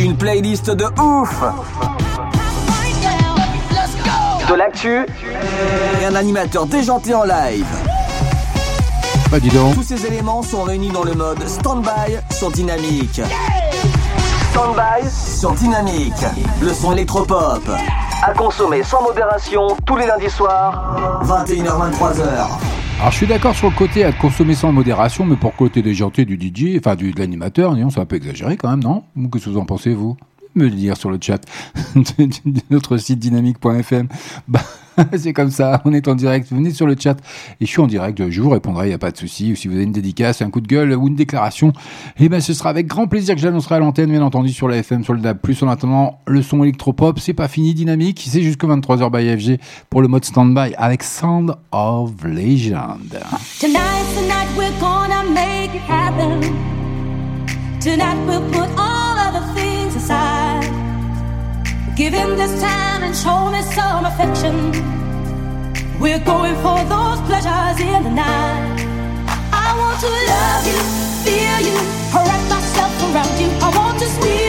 Une 0.00 0.16
playlist 0.16 0.70
de 0.70 0.84
ouf 1.00 1.42
De 4.48 4.54
l'actu 4.54 5.04
et 6.00 6.04
un 6.06 6.14
animateur 6.14 6.66
déjanté 6.66 7.14
en 7.14 7.24
live. 7.24 7.66
Bah 9.30 9.38
dis 9.40 9.50
donc. 9.50 9.74
Tous 9.74 9.82
ces 9.82 10.06
éléments 10.06 10.42
sont 10.42 10.62
réunis 10.62 10.90
dans 10.90 11.04
le 11.04 11.12
mode 11.12 11.46
Standby 11.46 12.16
sur 12.30 12.50
Dynamique. 12.50 13.20
Standby 14.50 15.06
sur 15.10 15.52
Dynamique. 15.52 16.24
Le 16.62 16.72
son 16.72 16.92
électropop. 16.92 17.62
À 18.22 18.32
consommer 18.32 18.82
sans 18.82 19.02
modération 19.02 19.76
tous 19.84 19.96
les 19.96 20.06
lundis 20.06 20.30
soirs, 20.30 21.22
21h-23h. 21.24 22.22
Alors 23.00 23.12
je 23.12 23.16
suis 23.16 23.26
d'accord 23.26 23.54
sur 23.54 23.68
le 23.68 23.76
côté 23.76 24.04
à 24.04 24.12
consommer 24.12 24.54
sans 24.54 24.72
modération, 24.72 25.24
mais 25.24 25.36
pour 25.36 25.50
le 25.50 25.58
côté 25.58 25.82
déjanté 25.82 26.24
du 26.24 26.36
DJ, 26.36 26.78
enfin 26.78 26.96
du, 26.96 27.12
de 27.12 27.20
l'animateur, 27.20 27.74
disons, 27.74 27.90
c'est 27.90 28.00
un 28.00 28.06
peu 28.06 28.16
exagéré 28.16 28.56
quand 28.56 28.70
même, 28.70 28.82
non? 28.82 29.04
Qu'est-ce 29.30 29.44
que 29.44 29.50
vous 29.50 29.58
en 29.58 29.66
pensez, 29.66 29.94
vous? 29.94 30.16
Me 30.58 30.64
le 30.64 30.70
dire 30.70 30.96
sur 30.96 31.10
le 31.10 31.18
chat 31.20 31.40
de, 31.94 32.28
notre 32.70 32.96
site 32.96 33.18
dynamique.fm. 33.18 34.08
Bah, 34.48 35.04
c'est 35.16 35.32
comme 35.32 35.52
ça, 35.52 35.80
on 35.84 35.92
est 35.92 36.08
en 36.08 36.16
direct, 36.16 36.48
venez 36.50 36.72
sur 36.72 36.84
le 36.84 36.96
chat 36.98 37.16
et 37.60 37.66
je 37.66 37.70
suis 37.70 37.80
en 37.80 37.86
direct, 37.86 38.30
je 38.30 38.42
vous 38.42 38.50
répondrai, 38.50 38.86
il 38.86 38.88
n'y 38.88 38.94
a 38.94 38.98
pas 38.98 39.12
de 39.12 39.16
souci. 39.16 39.52
Ou 39.52 39.54
si 39.54 39.68
vous 39.68 39.74
avez 39.74 39.84
une 39.84 39.92
dédicace, 39.92 40.42
un 40.42 40.50
coup 40.50 40.60
de 40.60 40.66
gueule 40.66 40.92
ou 40.92 41.06
une 41.06 41.14
déclaration, 41.14 41.72
eh 42.18 42.28
ben 42.28 42.40
ce 42.40 42.52
sera 42.52 42.70
avec 42.70 42.88
grand 42.88 43.06
plaisir 43.06 43.36
que 43.36 43.40
j'annoncerai 43.40 43.76
à 43.76 43.78
l'antenne, 43.78 44.10
bien 44.10 44.22
entendu, 44.22 44.52
sur 44.52 44.66
la 44.66 44.78
FM, 44.78 45.04
sur 45.04 45.14
le 45.14 45.20
DAB+. 45.20 45.38
En 45.62 45.68
attendant, 45.68 46.18
le 46.26 46.42
son 46.42 46.64
électropop, 46.64 47.20
c'est 47.20 47.32
pas 47.32 47.46
fini, 47.46 47.74
dynamique, 47.74 48.26
c'est 48.28 48.42
jusqu'à 48.42 48.66
23h 48.66 49.12
by 49.12 49.40
FG 49.40 49.60
pour 49.88 50.02
le 50.02 50.08
mode 50.08 50.24
standby 50.24 50.74
avec 50.76 51.04
Sound 51.04 51.54
of 51.70 52.24
Legend. 52.24 53.20
We're 54.58 54.72
gonna 54.80 55.22
make 55.22 55.72
it 55.76 55.82
happen. 55.88 56.40
Tonight 57.80 58.18
we'll 58.26 58.42
put 58.50 58.68
all 58.76 59.16
other 59.16 59.54
things 59.54 59.94
aside. 59.94 60.37
Give 61.98 62.12
him 62.12 62.36
this 62.36 62.60
time 62.60 63.02
and 63.02 63.12
show 63.12 63.50
me 63.50 63.60
some 63.74 64.04
affection. 64.04 64.70
We're 65.98 66.20
going 66.20 66.54
for 66.62 66.78
those 66.84 67.18
pleasures 67.26 67.80
in 67.80 68.04
the 68.04 68.10
night. 68.10 68.86
I 69.52 69.74
want 69.76 69.98
to 70.04 70.10
love 70.30 70.64
you, 70.70 70.78
feel 71.26 71.58
you, 71.66 71.78
wrap 72.14 72.42
myself 72.48 72.94
around 73.02 73.40
you. 73.40 73.50
I 73.66 73.76
want 73.76 73.98
to 73.98 74.06
squeeze 74.06 74.47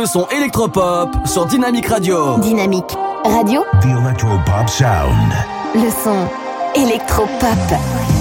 le 0.00 0.06
son 0.06 0.28
électropop 0.28 1.08
sur 1.26 1.46
Dynamique 1.46 1.86
Radio. 1.88 2.38
Dynamique 2.38 2.96
Radio, 3.24 3.64
The 3.80 3.86
Electropop 3.86 4.68
Sound. 4.68 5.32
le 5.74 5.90
son 5.90 6.28
électropop. 6.80 8.17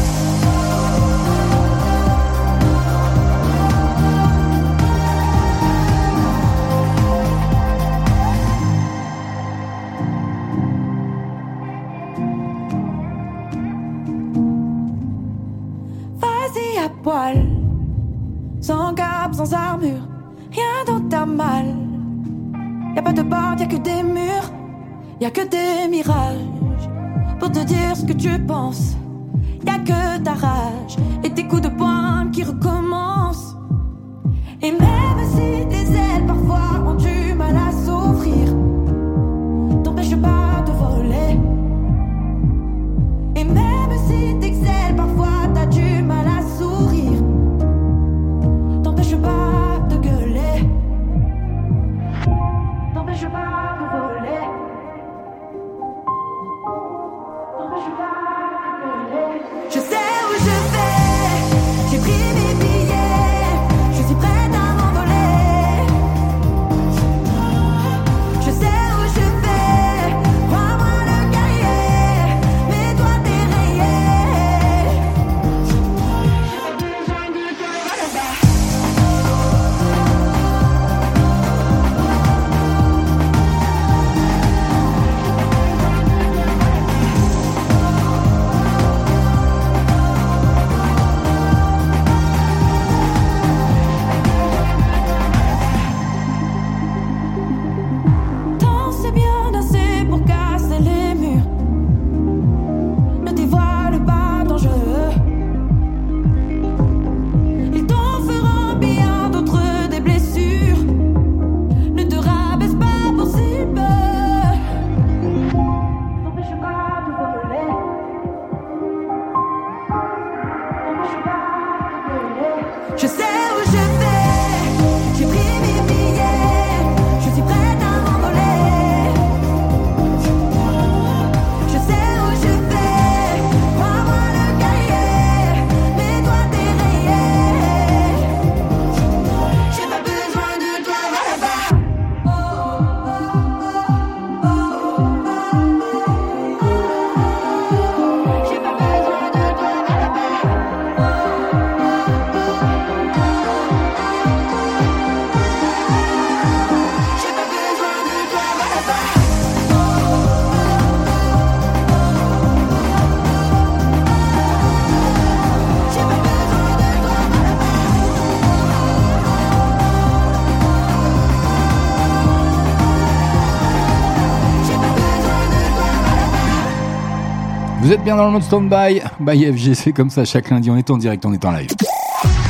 Vous 177.88 177.94
êtes 177.94 178.04
bien 178.04 178.18
dans 178.18 178.26
le 178.26 178.32
mode 178.32 178.44
stand-by 178.44 179.02
by 179.22 179.46
FG, 179.46 179.74
c'est 179.74 179.94
comme 179.94 180.10
ça 180.10 180.26
chaque 180.26 180.50
lundi, 180.50 180.70
on 180.70 180.76
est 180.76 180.90
en 180.90 180.98
direct, 180.98 181.26
on 181.26 181.32
est 181.32 181.46
en 181.46 181.52
live. 181.52 181.70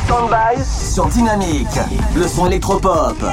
Stand-by 0.05 0.63
sur 0.65 1.05
Dynamique. 1.09 1.67
Le 2.15 2.27
son 2.27 2.47
électropop. 2.47 3.23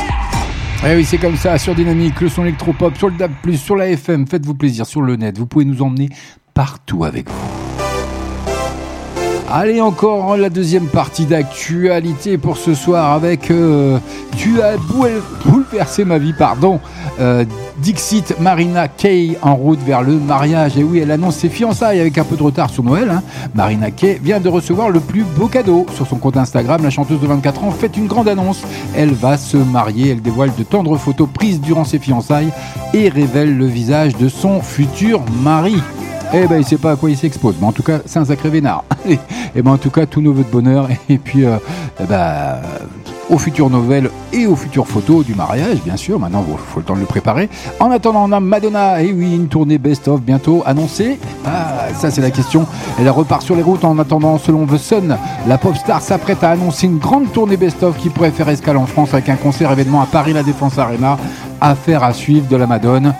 Eh 0.86 0.96
oui, 0.96 1.04
c'est 1.06 1.16
comme 1.16 1.38
ça, 1.38 1.56
sur 1.56 1.74
Dynamique, 1.74 2.20
le 2.20 2.28
son 2.28 2.42
électropop, 2.42 2.94
sur 2.98 3.08
le 3.08 3.16
DAB+, 3.16 3.32
sur 3.56 3.76
la 3.76 3.88
FM, 3.88 4.26
faites-vous 4.26 4.52
plaisir, 4.52 4.84
sur 4.84 5.00
le 5.00 5.16
net, 5.16 5.38
vous 5.38 5.46
pouvez 5.46 5.64
nous 5.64 5.80
emmener 5.80 6.10
partout 6.52 7.04
avec 7.04 7.30
vous. 7.30 7.63
Allez, 9.56 9.80
encore 9.80 10.36
la 10.36 10.50
deuxième 10.50 10.86
partie 10.86 11.26
d'actualité 11.26 12.38
pour 12.38 12.56
ce 12.56 12.74
soir 12.74 13.12
avec 13.12 13.52
euh, 13.52 13.98
Tu 14.36 14.60
as 14.60 14.76
boule- 14.76 15.22
bouleversé 15.46 16.04
ma 16.04 16.18
vie, 16.18 16.32
pardon. 16.32 16.80
Euh, 17.20 17.44
Dixit 17.78 18.34
Marina 18.40 18.88
Kay 18.88 19.38
en 19.42 19.54
route 19.54 19.78
vers 19.86 20.02
le 20.02 20.14
mariage. 20.14 20.76
Et 20.76 20.82
oui, 20.82 20.98
elle 20.98 21.12
annonce 21.12 21.36
ses 21.36 21.48
fiançailles 21.48 22.00
avec 22.00 22.18
un 22.18 22.24
peu 22.24 22.34
de 22.34 22.42
retard 22.42 22.68
sur 22.68 22.82
Noël. 22.82 23.08
hein. 23.10 23.22
Marina 23.54 23.92
Kay 23.92 24.18
vient 24.20 24.40
de 24.40 24.48
recevoir 24.48 24.90
le 24.90 24.98
plus 24.98 25.22
beau 25.22 25.46
cadeau. 25.46 25.86
Sur 25.94 26.08
son 26.08 26.16
compte 26.16 26.36
Instagram, 26.36 26.82
la 26.82 26.90
chanteuse 26.90 27.20
de 27.20 27.26
24 27.28 27.62
ans 27.62 27.70
fait 27.70 27.96
une 27.96 28.08
grande 28.08 28.26
annonce. 28.26 28.60
Elle 28.96 29.12
va 29.14 29.36
se 29.36 29.56
marier. 29.56 30.10
Elle 30.10 30.22
dévoile 30.22 30.50
de 30.58 30.64
tendres 30.64 30.96
photos 30.96 31.28
prises 31.32 31.60
durant 31.60 31.84
ses 31.84 32.00
fiançailles 32.00 32.50
et 32.92 33.08
révèle 33.08 33.56
le 33.56 33.66
visage 33.66 34.16
de 34.16 34.28
son 34.28 34.60
futur 34.62 35.22
mari. 35.44 35.76
Eh 36.36 36.48
ben, 36.48 36.56
il 36.56 36.64
sait 36.64 36.78
pas 36.78 36.90
à 36.90 36.96
quoi 36.96 37.10
il 37.10 37.16
s'expose, 37.16 37.54
mais 37.60 37.66
en 37.68 37.72
tout 37.72 37.84
cas, 37.84 38.00
c'est 38.06 38.18
un 38.18 38.24
sacré 38.24 38.50
vénard. 38.50 38.84
Eh 39.56 39.62
ben, 39.62 39.70
en 39.70 39.78
tout 39.78 39.90
cas, 39.90 40.04
tous 40.04 40.20
nos 40.20 40.32
voeux 40.32 40.42
de 40.42 40.50
bonheur, 40.50 40.88
et 41.08 41.16
puis, 41.16 41.44
euh, 41.44 41.58
eh 42.00 42.04
ben, 42.06 42.56
aux 43.30 43.38
futures 43.38 43.70
nouvelles 43.70 44.10
et 44.32 44.46
aux 44.46 44.56
futures 44.56 44.88
photos 44.88 45.24
du 45.24 45.36
mariage, 45.36 45.80
bien 45.84 45.96
sûr. 45.96 46.18
Maintenant, 46.18 46.44
il 46.48 46.56
faut 46.56 46.80
le 46.80 46.84
temps 46.84 46.96
de 46.96 47.00
le 47.00 47.06
préparer. 47.06 47.48
En 47.78 47.92
attendant, 47.92 48.24
on 48.24 48.32
a 48.32 48.40
Madonna, 48.40 49.00
et 49.00 49.12
oui, 49.12 49.36
une 49.36 49.46
tournée 49.46 49.78
best-of 49.78 50.22
bientôt 50.22 50.64
annoncée. 50.66 51.20
Ah, 51.46 51.86
ça, 51.94 52.10
c'est 52.10 52.20
la 52.20 52.32
question. 52.32 52.66
Elle 52.98 53.08
repart 53.10 53.42
sur 53.42 53.54
les 53.54 53.62
routes 53.62 53.84
en 53.84 53.96
attendant, 54.00 54.38
selon 54.38 54.66
The 54.66 54.76
Sun, 54.76 55.16
la 55.46 55.56
pop 55.56 55.76
star 55.76 56.02
s'apprête 56.02 56.42
à 56.42 56.50
annoncer 56.50 56.86
une 56.86 56.98
grande 56.98 57.30
tournée 57.30 57.56
best-of 57.56 57.96
qui 57.96 58.08
pourrait 58.08 58.32
faire 58.32 58.48
escale 58.48 58.76
en 58.76 58.86
France 58.86 59.14
avec 59.14 59.28
un 59.28 59.36
concert 59.36 59.70
événement 59.70 60.02
à 60.02 60.06
Paris, 60.06 60.32
la 60.32 60.42
Défense 60.42 60.78
Arena. 60.78 61.16
Affaire 61.60 62.02
à 62.02 62.12
suivre 62.12 62.48
de 62.48 62.56
la 62.56 62.66
Madone 62.66 63.14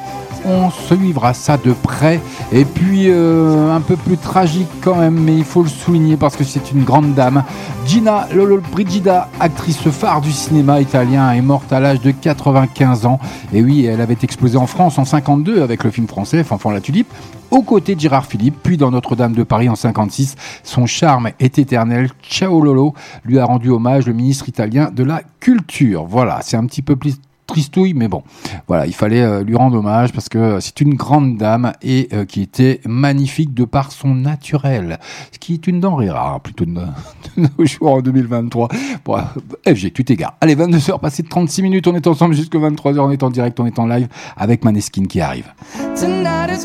on 0.45 0.71
suivra 0.71 1.35
ça 1.35 1.57
de 1.57 1.73
près. 1.73 2.21
Et 2.53 2.65
puis 2.65 3.07
euh, 3.09 3.75
un 3.75 3.81
peu 3.81 3.97
plus 3.97 4.17
tragique 4.17 4.69
quand 4.83 4.97
même, 4.97 5.19
mais 5.19 5.37
il 5.37 5.45
faut 5.45 5.63
le 5.63 5.69
souligner 5.69 6.17
parce 6.17 6.37
que 6.37 6.45
c'est 6.45 6.73
une 6.73 6.85
grande 6.85 7.15
dame. 7.15 7.45
Gina 7.87 8.29
Lolo 8.35 8.61
Brigida, 8.73 9.29
actrice 9.41 9.79
phare 9.91 10.21
du 10.21 10.33
cinéma 10.33 10.81
italien, 10.81 11.33
est 11.33 11.43
morte 11.43 11.73
à 11.73 11.81
l'âge 11.81 12.01
de 12.01 12.11
95 12.11 13.07
ans. 13.07 13.19
Et 13.53 13.63
oui, 13.63 13.85
elle 13.87 14.01
avait 14.01 14.17
explosé 14.23 14.57
en 14.57 14.67
France 14.67 14.99
en 14.99 15.05
52 15.05 15.63
avec 15.63 15.85
le 15.85 15.91
film 15.91 16.07
français 16.07 16.45
Fanfan 16.45 16.71
la 16.71 16.81
Tulipe 16.81 17.13
aux 17.51 17.63
côtés 17.63 17.95
de 17.95 18.01
Gérard 18.01 18.27
Philippe, 18.27 18.57
puis 18.63 18.77
dans 18.77 18.91
Notre-Dame 18.91 19.33
de 19.33 19.45
Paris 19.45 19.69
en 19.69 19.77
56. 19.77 20.35
Son 20.65 20.87
charme 20.87 21.31
est 21.39 21.59
éternel. 21.59 22.11
Ciao 22.23 22.61
Lolo 22.61 22.95
lui 23.25 23.39
a 23.39 23.45
rendu 23.45 23.71
hommage 23.71 24.07
le 24.07 24.13
ministre 24.13 24.49
italien 24.49 24.91
de 24.93 25.05
la 25.05 25.23
Culture. 25.39 26.05
Voilà, 26.05 26.41
c'est 26.43 26.57
un 26.57 26.67
petit 26.67 26.83
peu 26.83 26.97
plus 26.97 27.17
tristouille, 27.47 27.95
mais 27.95 28.09
bon, 28.09 28.23
voilà, 28.67 28.87
il 28.87 28.95
fallait 28.95 29.23
euh, 29.23 29.43
lui 29.43 29.57
rendre 29.57 29.79
hommage 29.79 30.13
parce 30.13 30.29
que 30.29 30.61
c'est 30.61 30.81
une 30.81 30.95
grande 30.95 31.37
dame 31.37 31.73
et 31.83 32.09
euh, 32.13 32.25
qui 32.25 32.43
était 32.43 32.81
magnifique 32.87 33.55
de 33.55 33.65
par 33.65 33.93
son 33.93 34.15
naturel, 34.15 34.99
ce 35.33 35.39
qui 35.39 35.55
est 35.55 35.67
une 35.67 35.81
denrée 35.81 36.11
rare 36.11 36.41
plutôt 36.41 36.65
de, 36.65 36.73
nos 37.37 37.65
jours 37.65 37.93
en 37.93 38.01
2023. 38.01 38.69
Bon, 39.05 39.17
euh, 39.19 39.75
FG, 39.75 39.93
tu 39.93 40.05
t'égares. 40.05 40.37
Allez, 40.41 40.57
22h, 40.57 41.01
passé 41.01 41.23
de 41.23 41.29
36 41.29 41.63
minutes, 41.63 41.87
on 41.87 41.95
est 41.95 42.07
ensemble 42.07 42.35
jusqu'à 42.35 42.59
23h, 42.59 42.99
on 43.01 43.11
est 43.11 43.23
en 43.23 43.31
direct, 43.31 43.61
on 43.61 43.67
est 43.67 43.79
en 43.79 43.87
live 43.87 44.09
avec 44.37 44.65
Maneskin 44.65 45.05
qui 45.05 45.21
arrive. 45.21 45.53
Tonight 45.97 46.51
is 46.51 46.65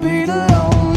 be 0.00 0.24
the 0.24 0.89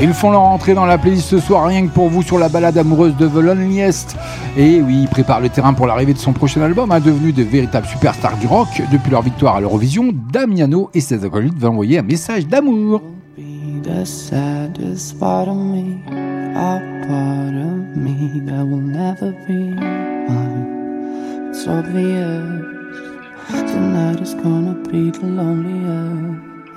Ils 0.00 0.14
font 0.14 0.30
leur 0.30 0.42
entrée 0.42 0.74
dans 0.74 0.86
la 0.86 0.96
playlist 0.96 1.28
ce 1.28 1.40
soir 1.40 1.66
rien 1.66 1.88
que 1.88 1.92
pour 1.92 2.08
vous 2.08 2.22
sur 2.22 2.38
la 2.38 2.48
balade 2.48 2.78
amoureuse 2.78 3.16
de 3.16 3.26
The 3.26 3.34
Loneliest. 3.34 4.16
Et 4.56 4.80
oui, 4.80 5.00
ils 5.02 5.08
préparent 5.08 5.40
le 5.40 5.48
terrain 5.48 5.74
pour 5.74 5.88
l'arrivée 5.88 6.14
de 6.14 6.18
son 6.18 6.32
prochain 6.32 6.62
album, 6.62 6.92
hein, 6.92 7.00
devenu 7.00 7.32
de 7.32 7.42
véritables 7.42 7.86
superstars 7.86 8.36
du 8.38 8.46
rock. 8.46 8.68
Depuis 8.92 9.10
leur 9.10 9.22
victoire 9.22 9.56
à 9.56 9.60
l'Eurovision, 9.60 10.14
Damiano 10.32 10.88
et 10.94 11.00
ses 11.00 11.24
acolytes 11.24 11.58
vont 11.58 11.70
envoyer 11.70 11.98
un 11.98 12.02
message 12.02 12.46
d'amour. 12.46 13.02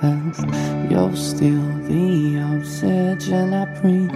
You're 0.02 1.14
still 1.14 1.62
the 1.86 2.40
oxygen 2.40 3.54
I 3.54 3.66
breathe. 3.80 4.10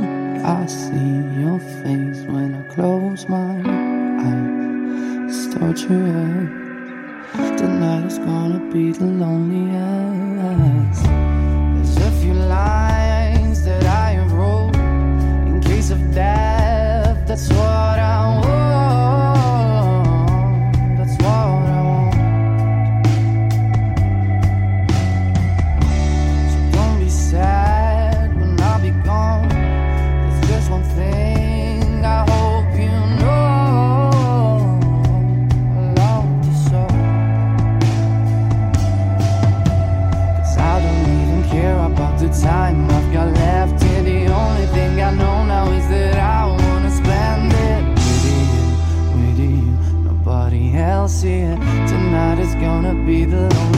I 0.45 0.67
see 0.67 1.41
your 1.41 1.61
face 1.61 2.23
when 2.27 2.57
I 2.57 2.63
close 2.75 3.29
my 3.29 3.63
eyes. 4.27 5.29
It's 5.29 5.55
torture. 5.55 6.51
Tonight 7.57 8.07
is 8.07 8.19
gonna 8.19 8.59
be 8.73 8.91
the 8.91 9.05
loneliest. 9.05 11.05
There's 11.05 11.97
a 11.99 12.11
few 12.21 12.35
lines 12.35 13.63
that 13.65 13.85
I 13.85 14.15
have 14.19 14.33
wrote 14.33 14.75
in 14.75 15.61
case 15.61 15.91
of 15.91 16.01
death. 16.13 17.29
That's 17.29 17.49
what 17.51 17.76
Nobody 51.07 51.15
else 51.15 51.23
here. 51.23 51.55
Tonight 51.87 52.41
is 52.41 52.55
gonna 52.57 52.93
be 53.07 53.25
the 53.25 53.43
loneliest. 53.43 53.76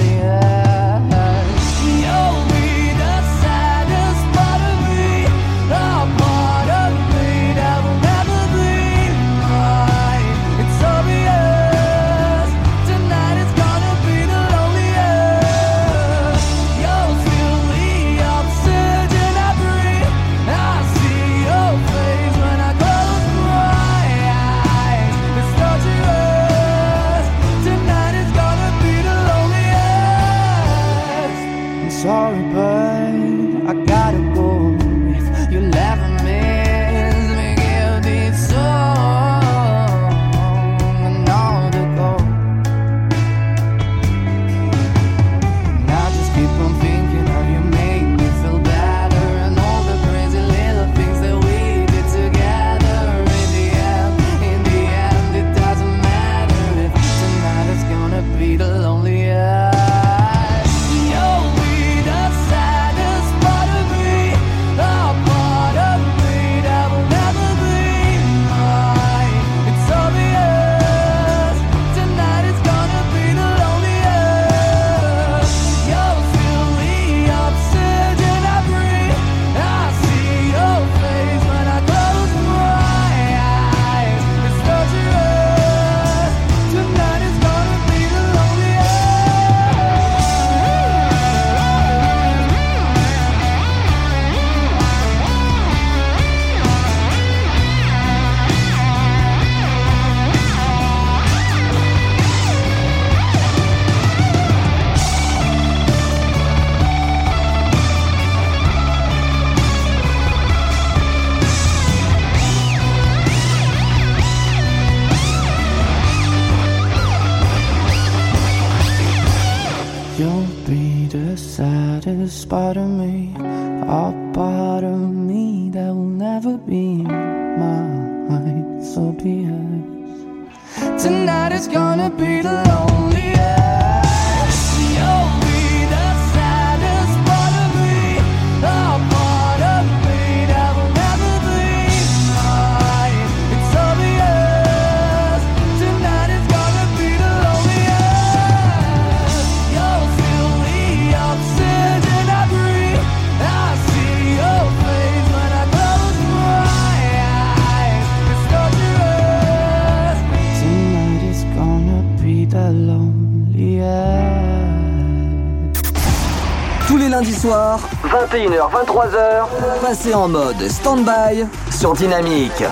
23h, 168.79 169.49
passez 169.81 170.15
en 170.15 170.29
mode 170.29 170.69
stand-by 170.69 171.45
sur 171.69 171.95
Dynamique. 171.95 172.63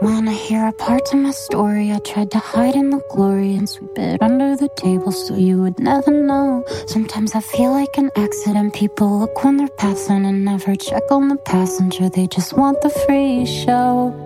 Wanna 0.00 0.30
hear 0.30 0.68
a 0.68 0.72
part 0.72 1.12
of 1.12 1.18
my 1.18 1.32
story? 1.32 1.90
I 1.90 1.98
tried 1.98 2.30
to 2.30 2.38
hide 2.38 2.76
in 2.76 2.90
the 2.90 3.00
glory 3.10 3.56
and 3.56 3.68
sweep 3.68 3.98
it 3.98 4.22
under 4.22 4.54
the 4.54 4.68
table 4.76 5.10
so 5.10 5.34
you 5.34 5.60
would 5.62 5.80
never 5.80 6.12
know. 6.12 6.64
Sometimes 6.86 7.34
I 7.34 7.40
feel 7.40 7.72
like 7.72 7.98
an 7.98 8.10
accident. 8.16 8.72
People 8.72 9.18
look 9.18 9.42
when 9.42 9.56
they're 9.56 9.76
passing 9.78 10.24
and 10.24 10.44
never 10.44 10.76
check 10.76 11.10
on 11.10 11.28
the 11.28 11.36
passenger. 11.36 12.08
They 12.08 12.28
just 12.28 12.56
want 12.56 12.80
the 12.82 12.90
free 12.90 13.46
show. 13.46 14.21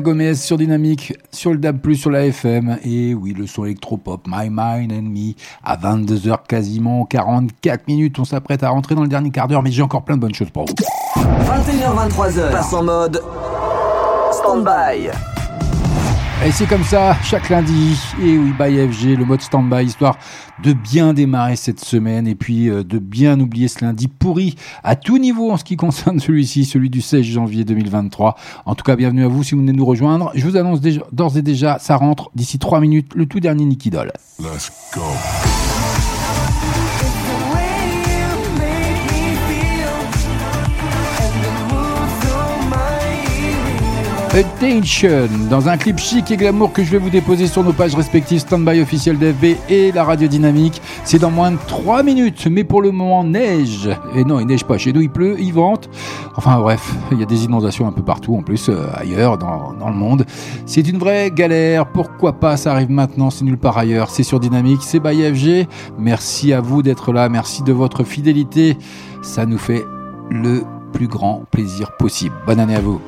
Gomez 0.00 0.34
sur 0.34 0.58
Dynamique, 0.58 1.14
sur 1.32 1.52
le 1.52 1.58
DAB+, 1.58 1.94
sur 1.94 2.10
la 2.10 2.26
FM, 2.26 2.78
et 2.84 3.14
oui, 3.14 3.34
le 3.36 3.46
son 3.46 3.64
électropop, 3.64 4.26
My 4.26 4.48
Mind 4.50 4.92
and 4.92 5.02
Me, 5.02 5.34
à 5.64 5.76
22h 5.76 6.46
quasiment, 6.48 7.04
44 7.04 7.86
minutes, 7.88 8.18
on 8.18 8.24
s'apprête 8.24 8.62
à 8.62 8.70
rentrer 8.70 8.94
dans 8.94 9.02
le 9.02 9.08
dernier 9.08 9.30
quart 9.30 9.48
d'heure, 9.48 9.62
mais 9.62 9.70
j'ai 9.70 9.82
encore 9.82 10.02
plein 10.02 10.16
de 10.16 10.20
bonnes 10.20 10.34
choses 10.34 10.50
pour 10.50 10.66
vous. 10.66 10.74
21h, 11.16 12.10
23h, 12.10 12.50
passe 12.52 12.72
en 12.72 12.82
mode 12.82 13.22
stand-by. 14.32 15.10
Et 16.46 16.52
c'est 16.52 16.66
comme 16.66 16.84
ça, 16.84 17.16
chaque 17.24 17.48
lundi, 17.48 17.98
et 18.22 18.38
oui, 18.38 18.52
by 18.56 18.88
FG, 18.88 19.18
le 19.18 19.24
mode 19.24 19.40
stand-by, 19.40 19.84
histoire 19.84 20.16
de 20.62 20.74
bien 20.74 21.12
démarrer 21.12 21.56
cette 21.56 21.80
semaine, 21.80 22.28
et 22.28 22.36
puis 22.36 22.70
euh, 22.70 22.84
de 22.84 23.00
bien 23.00 23.40
oublier 23.40 23.66
ce 23.66 23.84
lundi 23.84 24.06
pourri 24.06 24.54
à 24.84 24.94
tout 24.94 25.18
niveau 25.18 25.50
en 25.50 25.56
ce 25.56 25.64
qui 25.64 25.74
concerne 25.74 26.20
celui-ci, 26.20 26.64
celui 26.64 26.88
du 26.88 27.00
16 27.00 27.24
janvier 27.24 27.64
2023. 27.64 28.36
En 28.64 28.76
tout 28.76 28.84
cas, 28.84 28.94
bienvenue 28.94 29.24
à 29.24 29.28
vous 29.28 29.42
si 29.42 29.56
vous 29.56 29.60
venez 29.60 29.72
nous 29.72 29.84
rejoindre. 29.84 30.30
Je 30.36 30.46
vous 30.46 30.56
annonce 30.56 30.80
d'ores 31.10 31.36
et 31.36 31.42
déjà, 31.42 31.80
ça 31.80 31.96
rentre 31.96 32.30
d'ici 32.36 32.60
3 32.60 32.78
minutes, 32.78 33.12
le 33.16 33.26
tout 33.26 33.40
dernier 33.40 33.64
Nicky 33.64 33.90
Doll. 33.90 34.12
Let's 34.38 34.70
go. 34.94 35.02
Attention 44.36 45.30
Dans 45.48 45.70
un 45.70 45.78
clip 45.78 45.96
chic 45.98 46.30
et 46.30 46.36
glamour 46.36 46.70
que 46.70 46.84
je 46.84 46.90
vais 46.90 46.98
vous 46.98 47.08
déposer 47.08 47.46
sur 47.46 47.64
nos 47.64 47.72
pages 47.72 47.94
respectives 47.94 48.40
Standby 48.40 48.82
officiel 48.82 49.16
d'FB 49.16 49.56
et 49.70 49.92
la 49.92 50.04
radio 50.04 50.28
dynamique. 50.28 50.82
C'est 51.04 51.18
dans 51.18 51.30
moins 51.30 51.52
de 51.52 51.56
3 51.66 52.02
minutes, 52.02 52.46
mais 52.50 52.62
pour 52.62 52.82
le 52.82 52.90
moment 52.90 53.24
neige. 53.24 53.88
Et 54.14 54.24
non, 54.24 54.38
il 54.38 54.46
neige 54.46 54.64
pas 54.64 54.76
chez 54.76 54.92
nous, 54.92 55.00
il 55.00 55.08
pleut, 55.08 55.36
il 55.38 55.54
vente. 55.54 55.88
Enfin 56.36 56.60
bref, 56.60 56.94
il 57.12 57.18
y 57.18 57.22
a 57.22 57.24
des 57.24 57.46
inondations 57.46 57.86
un 57.88 57.92
peu 57.92 58.02
partout 58.02 58.36
en 58.36 58.42
plus, 58.42 58.68
euh, 58.68 58.84
ailleurs 58.94 59.38
dans, 59.38 59.72
dans 59.72 59.88
le 59.88 59.96
monde. 59.96 60.26
C'est 60.66 60.86
une 60.86 60.98
vraie 60.98 61.30
galère. 61.30 61.86
Pourquoi 61.86 62.34
pas? 62.34 62.58
Ça 62.58 62.72
arrive 62.72 62.90
maintenant, 62.90 63.30
c'est 63.30 63.46
nulle 63.46 63.56
part 63.56 63.78
ailleurs. 63.78 64.10
C'est 64.10 64.22
sur 64.22 64.38
Dynamique, 64.38 64.80
c'est 64.82 65.00
by 65.00 65.32
FG. 65.32 65.66
Merci 65.98 66.52
à 66.52 66.60
vous 66.60 66.82
d'être 66.82 67.10
là, 67.14 67.30
merci 67.30 67.62
de 67.62 67.72
votre 67.72 68.04
fidélité. 68.04 68.76
Ça 69.22 69.46
nous 69.46 69.58
fait 69.58 69.86
le 70.30 70.62
plus 70.92 71.08
grand 71.08 71.44
plaisir 71.50 71.96
possible. 71.96 72.34
Bonne 72.46 72.60
année 72.60 72.76
à 72.76 72.80
vous. 72.80 73.00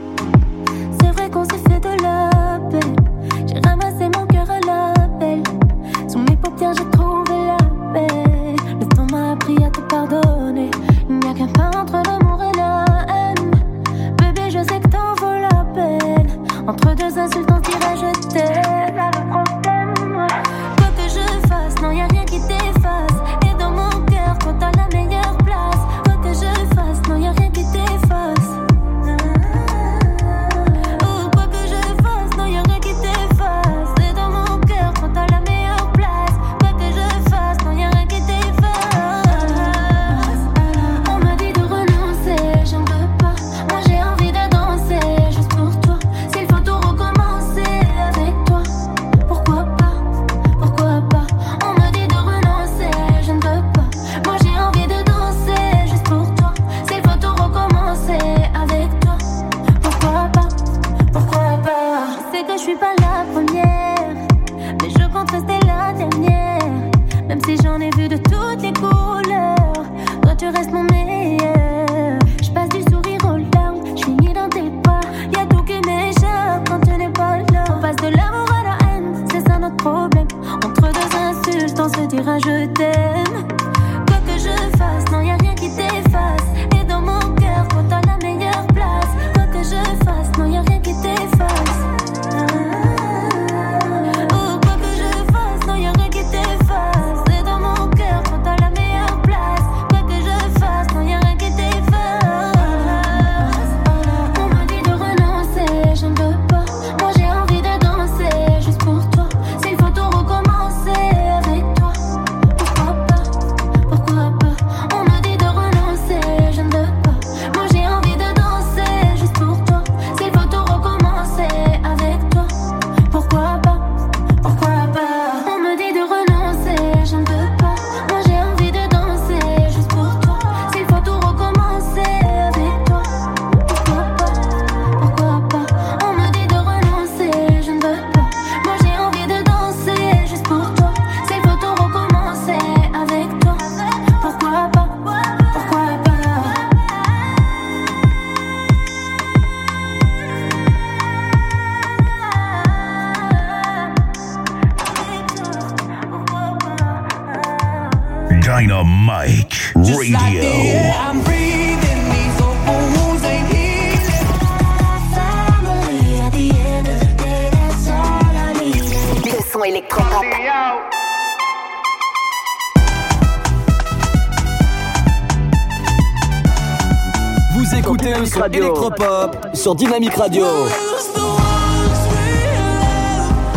Dynamique 179.74 180.15
Radio. 180.15 180.47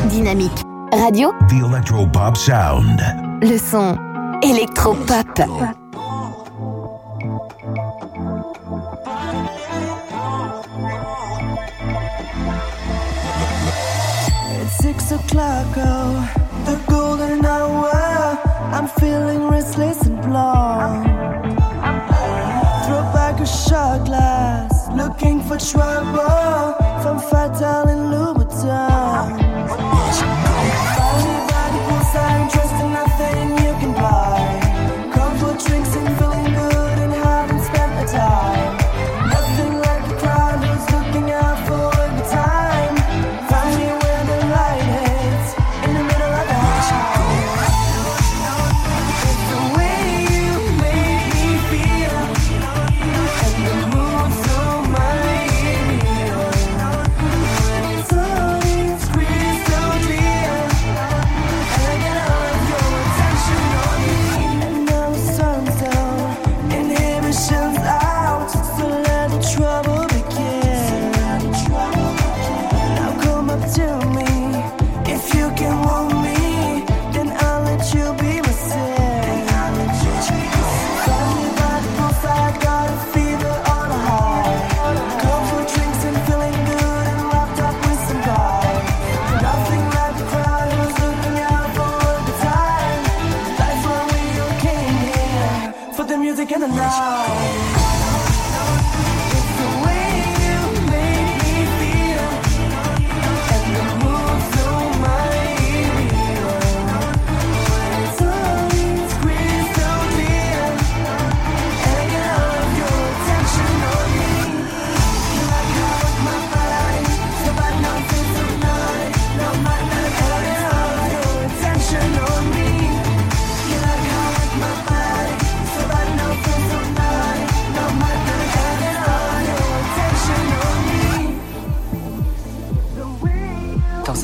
Dynamique 0.09 0.51
Radio. 0.91 1.31
The 1.47 1.65
Electropop 1.65 2.35
Sound. 2.35 3.01
Le 3.41 3.57
son 3.57 3.95
électropop. 4.41 5.80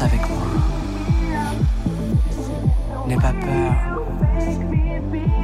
avec 0.01 0.21
moi. 0.29 0.47
N'aie 3.07 3.15
pas 3.15 3.33
peur. 3.33 3.73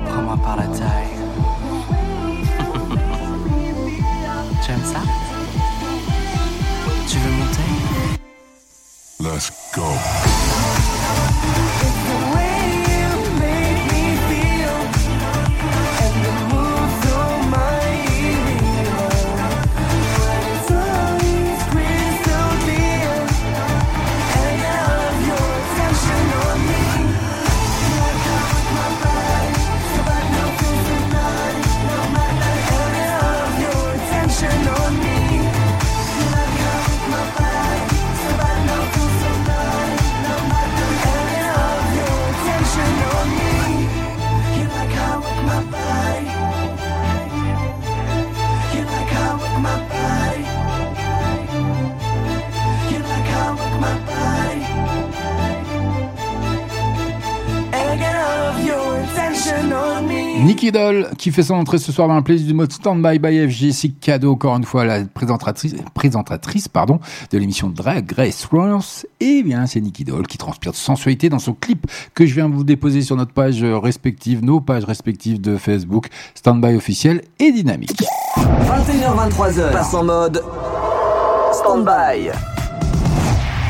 Prends-moi 0.06 0.38
par 0.44 0.58
la 0.58 0.68
taille. 0.68 1.23
Nicky 60.64 60.72
Doll 60.72 61.10
qui 61.18 61.32
fait 61.32 61.44
son 61.44 61.56
entrée 61.56 61.78
ce 61.78 61.92
soir 61.92 62.08
dans 62.08 62.16
la 62.16 62.22
playlist 62.22 62.48
du 62.48 62.54
mode 62.54 62.72
Standby 62.72 63.20
by 63.20 63.50
FG. 63.50 63.74
C'est 63.74 63.90
cadeau 63.90 64.32
encore 64.32 64.56
une 64.56 64.64
fois 64.64 64.84
à 64.84 64.86
la 64.86 65.04
présentatrice, 65.04 65.76
présentatrice 65.94 66.70
pardon, 66.70 67.02
de 67.32 67.38
l'émission 67.38 67.68
Drag 67.68 68.10
Race 68.14 68.46
Rose. 68.46 69.06
Et 69.20 69.44
bien, 69.44 69.66
c'est 69.66 69.82
Nicky 69.82 70.06
Doll 70.06 70.26
qui 70.26 70.38
transpire 70.38 70.72
de 70.72 70.78
sensualité 70.78 71.28
dans 71.28 71.40
son 71.40 71.52
clip 71.52 71.86
que 72.14 72.26
je 72.26 72.34
viens 72.34 72.48
vous 72.48 72.64
déposer 72.64 73.02
sur 73.02 73.18
notre 73.18 73.34
page 73.34 73.62
respective, 73.62 74.42
nos 74.42 74.62
pages 74.62 74.86
respectives 74.86 75.42
de 75.42 75.58
Facebook, 75.58 76.08
Standby 76.34 76.76
officiel 76.78 77.24
et 77.40 77.52
dynamique. 77.52 78.02
21h23h, 78.38 79.72
passe 79.74 79.94
en 79.94 80.06
mode 80.06 80.42
stand-by. 81.52 82.53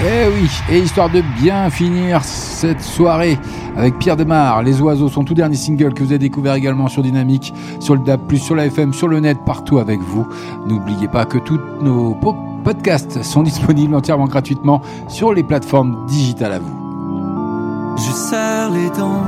Eh 0.01 0.27
oui, 0.33 0.49
et 0.69 0.79
histoire 0.79 1.09
de 1.09 1.21
bien 1.41 1.69
finir 1.69 2.23
cette 2.23 2.81
soirée 2.81 3.37
avec 3.77 3.97
Pierre 3.99 4.17
Demar, 4.17 4.61
Les 4.61 4.81
Oiseaux, 4.81 5.07
son 5.07 5.23
tout 5.23 5.33
dernier 5.33 5.55
single 5.55 5.93
que 5.93 6.03
vous 6.03 6.09
avez 6.09 6.19
découvert 6.19 6.55
également 6.55 6.87
sur 6.89 7.03
Dynamique, 7.03 7.53
sur 7.79 7.95
le 7.95 8.01
DAB+, 8.01 8.35
sur 8.35 8.55
la 8.55 8.65
FM, 8.65 8.93
sur 8.93 9.07
le 9.07 9.19
net, 9.21 9.37
partout 9.45 9.77
avec 9.79 10.01
vous. 10.01 10.27
N'oubliez 10.67 11.07
pas 11.07 11.25
que 11.25 11.37
tous 11.37 11.59
nos 11.81 12.15
po- 12.15 12.35
podcasts 12.63 13.23
sont 13.23 13.43
disponibles 13.43 13.95
entièrement 13.95 14.25
gratuitement 14.25 14.81
sur 15.07 15.31
les 15.33 15.43
plateformes 15.43 16.05
digitales 16.07 16.53
à 16.53 16.59
vous. 16.59 17.95
Je 17.97 18.11
serre 18.11 18.71
les 18.71 18.89
dents, 18.89 19.23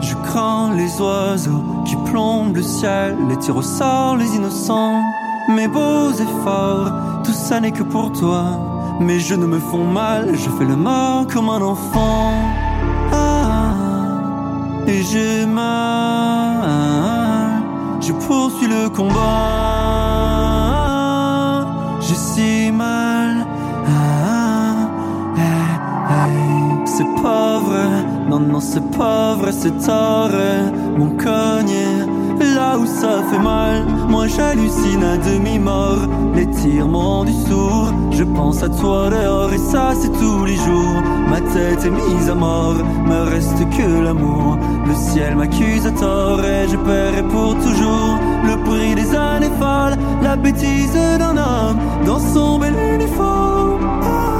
je 0.00 0.14
crains 0.24 0.74
les 0.74 1.00
oiseaux 1.00 1.62
qui 1.84 1.94
plombent 2.10 2.56
le 2.56 2.62
ciel, 2.62 3.16
les 3.28 3.36
tirs 3.36 3.56
au 3.56 3.62
sort, 3.62 4.16
les 4.16 4.34
innocents. 4.34 5.02
Mes 5.54 5.68
beaux 5.68 6.10
efforts, 6.10 6.90
tout 7.22 7.32
ça 7.32 7.60
n'est 7.60 7.70
que 7.70 7.84
pour 7.84 8.10
toi. 8.10 8.58
Mes 9.00 9.20
genoux 9.20 9.46
me 9.46 9.58
font 9.58 9.84
mal, 9.84 10.34
je 10.34 10.48
fais 10.50 10.64
le 10.64 10.76
mort 10.76 11.26
comme 11.26 11.50
un 11.50 11.60
enfant. 11.60 12.32
Ah, 13.12 13.74
et 14.86 15.02
j'ai 15.02 15.44
mal, 15.44 16.62
je 18.00 18.12
poursuis 18.12 18.68
le 18.68 18.88
combat. 18.88 19.14
J'ai 22.00 22.14
si 22.14 22.72
mal. 22.72 23.46
Ah, 23.86 24.88
eh, 25.36 25.40
eh. 25.40 26.86
C'est 26.86 27.22
pas 27.22 27.58
vrai, 27.58 27.88
non, 28.30 28.40
non, 28.40 28.60
c'est 28.60 28.90
pas 28.96 29.34
vrai, 29.34 29.52
c'est 29.52 29.78
tard. 29.86 30.30
Mon 30.96 31.10
cogné, 31.10 32.06
là 32.56 32.78
où 32.78 32.86
ça 32.86 33.22
fait 33.30 33.38
mal. 33.38 33.86
Moi 34.08 34.26
j'hallucine 34.28 35.04
à 35.04 35.16
demi-mort, 35.28 36.02
les 36.34 36.48
tirs 36.58 36.88
m'ont 36.88 37.24
du 37.24 37.32
sourd. 37.46 37.92
Je 38.10 38.24
pense 38.24 38.62
à 38.62 38.68
toi 38.68 39.10
dehors 39.10 39.52
et 39.52 39.62
ça 39.72 39.92
c'est 40.00 40.12
tous 40.20 40.44
les 40.50 40.56
jours. 40.66 41.00
Ma 41.30 41.40
tête 41.52 41.84
est 41.84 41.96
mise 42.02 42.28
à 42.30 42.34
mort, 42.34 42.78
me 43.10 43.20
reste 43.32 43.62
que 43.76 43.88
l'amour. 44.04 44.58
Le 44.88 44.94
ciel 44.94 45.36
m'accuse 45.36 45.86
à 45.86 45.92
tort 45.92 46.40
et 46.44 46.66
je 46.72 46.76
paierai 46.76 47.22
pour 47.34 47.52
toujours 47.66 48.14
le 48.50 48.56
prix 48.68 48.94
des 48.94 49.14
années 49.14 49.54
folles, 49.60 49.96
la 50.22 50.36
bêtise 50.36 50.98
d'un 51.20 51.36
homme 51.36 51.78
dans 52.06 52.20
son 52.34 52.58
bel 52.58 52.74
uniforme. 52.94 54.35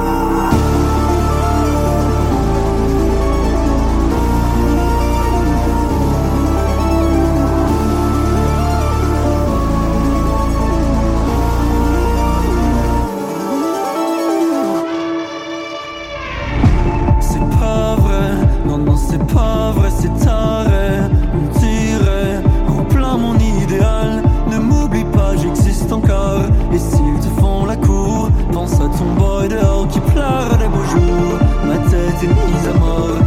C'est 19.17 19.35
pas 19.35 19.73
vrai, 19.73 19.89
c'est 19.91 20.25
taré. 20.25 21.09
On 21.35 21.59
tirait 21.59 22.43
en 22.69 22.85
plein 22.85 23.17
mon 23.17 23.35
idéal. 23.35 24.23
Ne 24.51 24.59
m'oublie 24.59 25.05
pas, 25.05 25.37
j'existe 25.37 25.93
encore. 25.93 26.43
Et 26.73 26.79
s'ils 26.79 27.21
te 27.21 27.41
font 27.41 27.65
la 27.67 27.77
cour, 27.77 28.31
pense 28.53 28.75
à 28.75 28.89
ton 28.99 29.15
boy 29.19 29.49
dehors 29.49 29.89
qui 29.89 30.01
pleure 30.01 30.57
des 30.59 30.69
beaux 30.69 30.85
jours. 30.85 31.39
Ma 31.67 31.79
tête 31.91 32.23
est 32.23 32.27
mise 32.27 32.69
à 32.75 32.79
mort, 32.79 33.19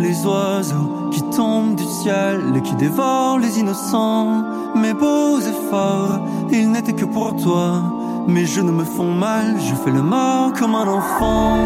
les 0.00 0.26
oiseaux 0.26 1.08
qui 1.10 1.22
tombent 1.22 1.74
du 1.74 1.84
ciel 1.84 2.40
et 2.56 2.62
qui 2.62 2.74
dévorent 2.74 3.38
les 3.38 3.58
innocents. 3.58 4.44
Mes 4.74 4.94
beaux 4.94 5.38
efforts, 5.38 6.20
ils 6.50 6.70
n'étaient 6.70 6.94
que 6.94 7.04
pour 7.04 7.36
toi. 7.36 7.82
Mes 8.26 8.46
genoux 8.46 8.72
me 8.72 8.84
font 8.84 9.12
mal, 9.12 9.56
je 9.60 9.74
fais 9.74 9.90
le 9.90 10.02
mort 10.02 10.52
comme 10.58 10.74
un 10.74 10.88
enfant. 10.88 11.58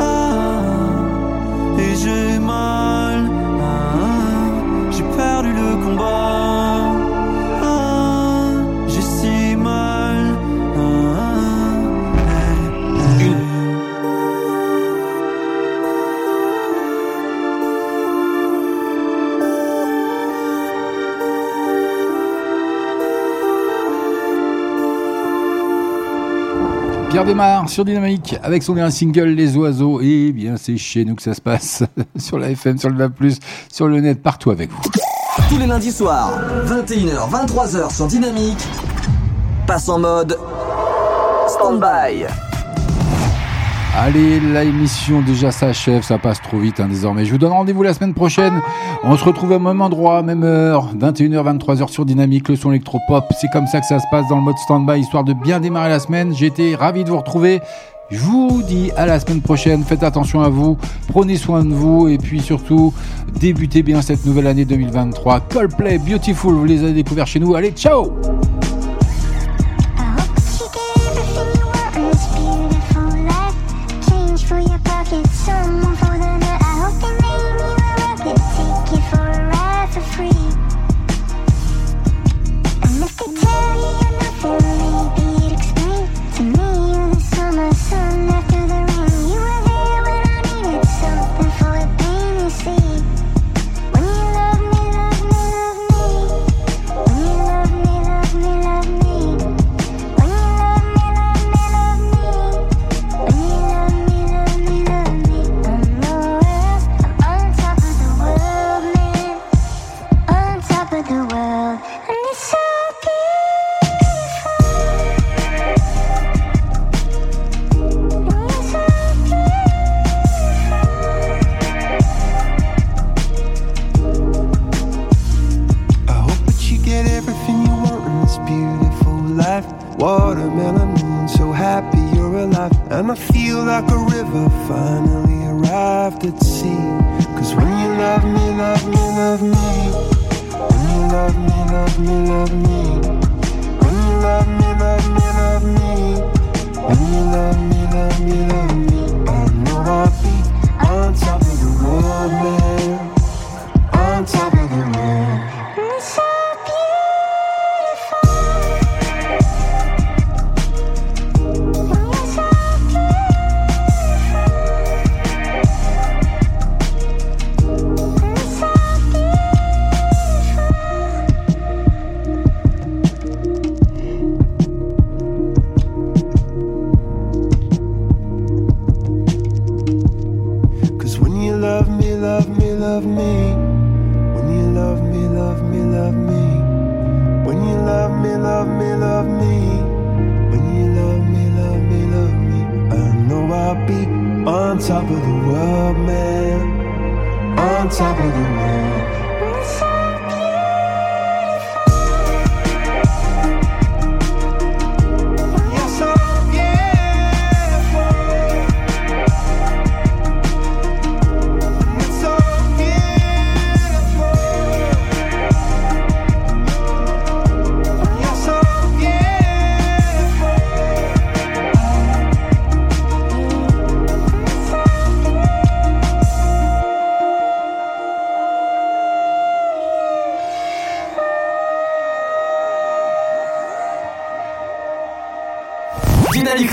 Ah, 0.00 0.62
et 1.78 1.94
j'ai 1.96 2.38
mal, 2.38 3.30
ah, 3.60 4.90
j'ai 4.90 5.04
perdu 5.16 5.52
le 5.52 5.84
combat. 5.84 6.61
Pierre 27.12 27.26
Demar 27.26 27.68
sur 27.68 27.84
Dynamique 27.84 28.36
avec 28.42 28.62
son 28.62 28.72
dernier 28.72 28.90
single 28.90 29.28
Les 29.28 29.54
Oiseaux. 29.58 30.00
Et 30.00 30.32
bien, 30.32 30.54
c'est 30.56 30.78
chez 30.78 31.04
nous 31.04 31.14
que 31.14 31.20
ça 31.20 31.34
se 31.34 31.42
passe 31.42 31.82
sur 32.16 32.38
la 32.38 32.48
FM, 32.48 32.78
sur 32.78 32.88
le 32.88 32.96
DAB+, 32.96 33.12
sur 33.70 33.86
le 33.86 34.00
net, 34.00 34.22
partout 34.22 34.50
avec 34.50 34.70
vous. 34.70 34.80
Tous 35.50 35.58
les 35.58 35.66
lundis 35.66 35.92
soirs, 35.92 36.32
21h, 36.64 37.30
23h 37.30 37.94
sur 37.94 38.06
Dynamique, 38.06 38.66
passe 39.66 39.90
en 39.90 39.98
mode 39.98 40.38
stand-by. 41.48 42.24
Allez, 43.94 44.40
l'émission 44.40 45.20
déjà 45.20 45.50
s'achève, 45.50 46.02
ça 46.02 46.16
passe 46.16 46.40
trop 46.40 46.58
vite 46.58 46.80
hein, 46.80 46.88
désormais. 46.88 47.26
Je 47.26 47.30
vous 47.30 47.36
donne 47.36 47.52
rendez-vous 47.52 47.82
la 47.82 47.92
semaine 47.92 48.14
prochaine. 48.14 48.54
On 49.04 49.18
se 49.18 49.24
retrouve 49.24 49.50
au 49.50 49.58
même 49.58 49.82
endroit, 49.82 50.22
même 50.22 50.44
heure, 50.44 50.94
21h, 50.96 51.58
23h 51.58 51.88
sur 51.88 52.06
Dynamique, 52.06 52.48
le 52.48 52.56
son 52.56 52.70
électropop. 52.70 53.26
C'est 53.38 53.50
comme 53.52 53.66
ça 53.66 53.80
que 53.80 53.86
ça 53.86 53.98
se 53.98 54.06
passe 54.10 54.26
dans 54.28 54.36
le 54.36 54.42
mode 54.42 54.56
stand-by, 54.56 54.98
histoire 54.98 55.24
de 55.24 55.34
bien 55.34 55.60
démarrer 55.60 55.90
la 55.90 56.00
semaine. 56.00 56.34
J'étais 56.34 56.74
ravi 56.74 57.04
de 57.04 57.10
vous 57.10 57.18
retrouver. 57.18 57.60
Je 58.10 58.18
vous 58.18 58.62
dis 58.62 58.90
à 58.96 59.04
la 59.04 59.20
semaine 59.20 59.42
prochaine. 59.42 59.84
Faites 59.84 60.02
attention 60.02 60.40
à 60.40 60.48
vous, 60.48 60.78
prenez 61.08 61.36
soin 61.36 61.62
de 61.62 61.74
vous 61.74 62.08
et 62.08 62.16
puis 62.16 62.40
surtout 62.40 62.94
débutez 63.40 63.82
bien 63.82 64.00
cette 64.00 64.24
nouvelle 64.24 64.46
année 64.46 64.64
2023. 64.64 65.40
Coldplay, 65.40 65.98
Beautiful, 65.98 66.54
vous 66.54 66.64
les 66.64 66.82
avez 66.82 66.94
découverts 66.94 67.26
chez 67.26 67.40
nous. 67.40 67.54
Allez, 67.54 67.72
ciao 67.72 68.10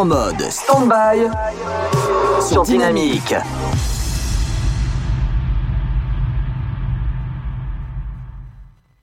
en 0.00 0.06
mode 0.06 0.50
stand-by 0.50 1.28
sur 2.40 2.62
Dynamique. 2.62 3.34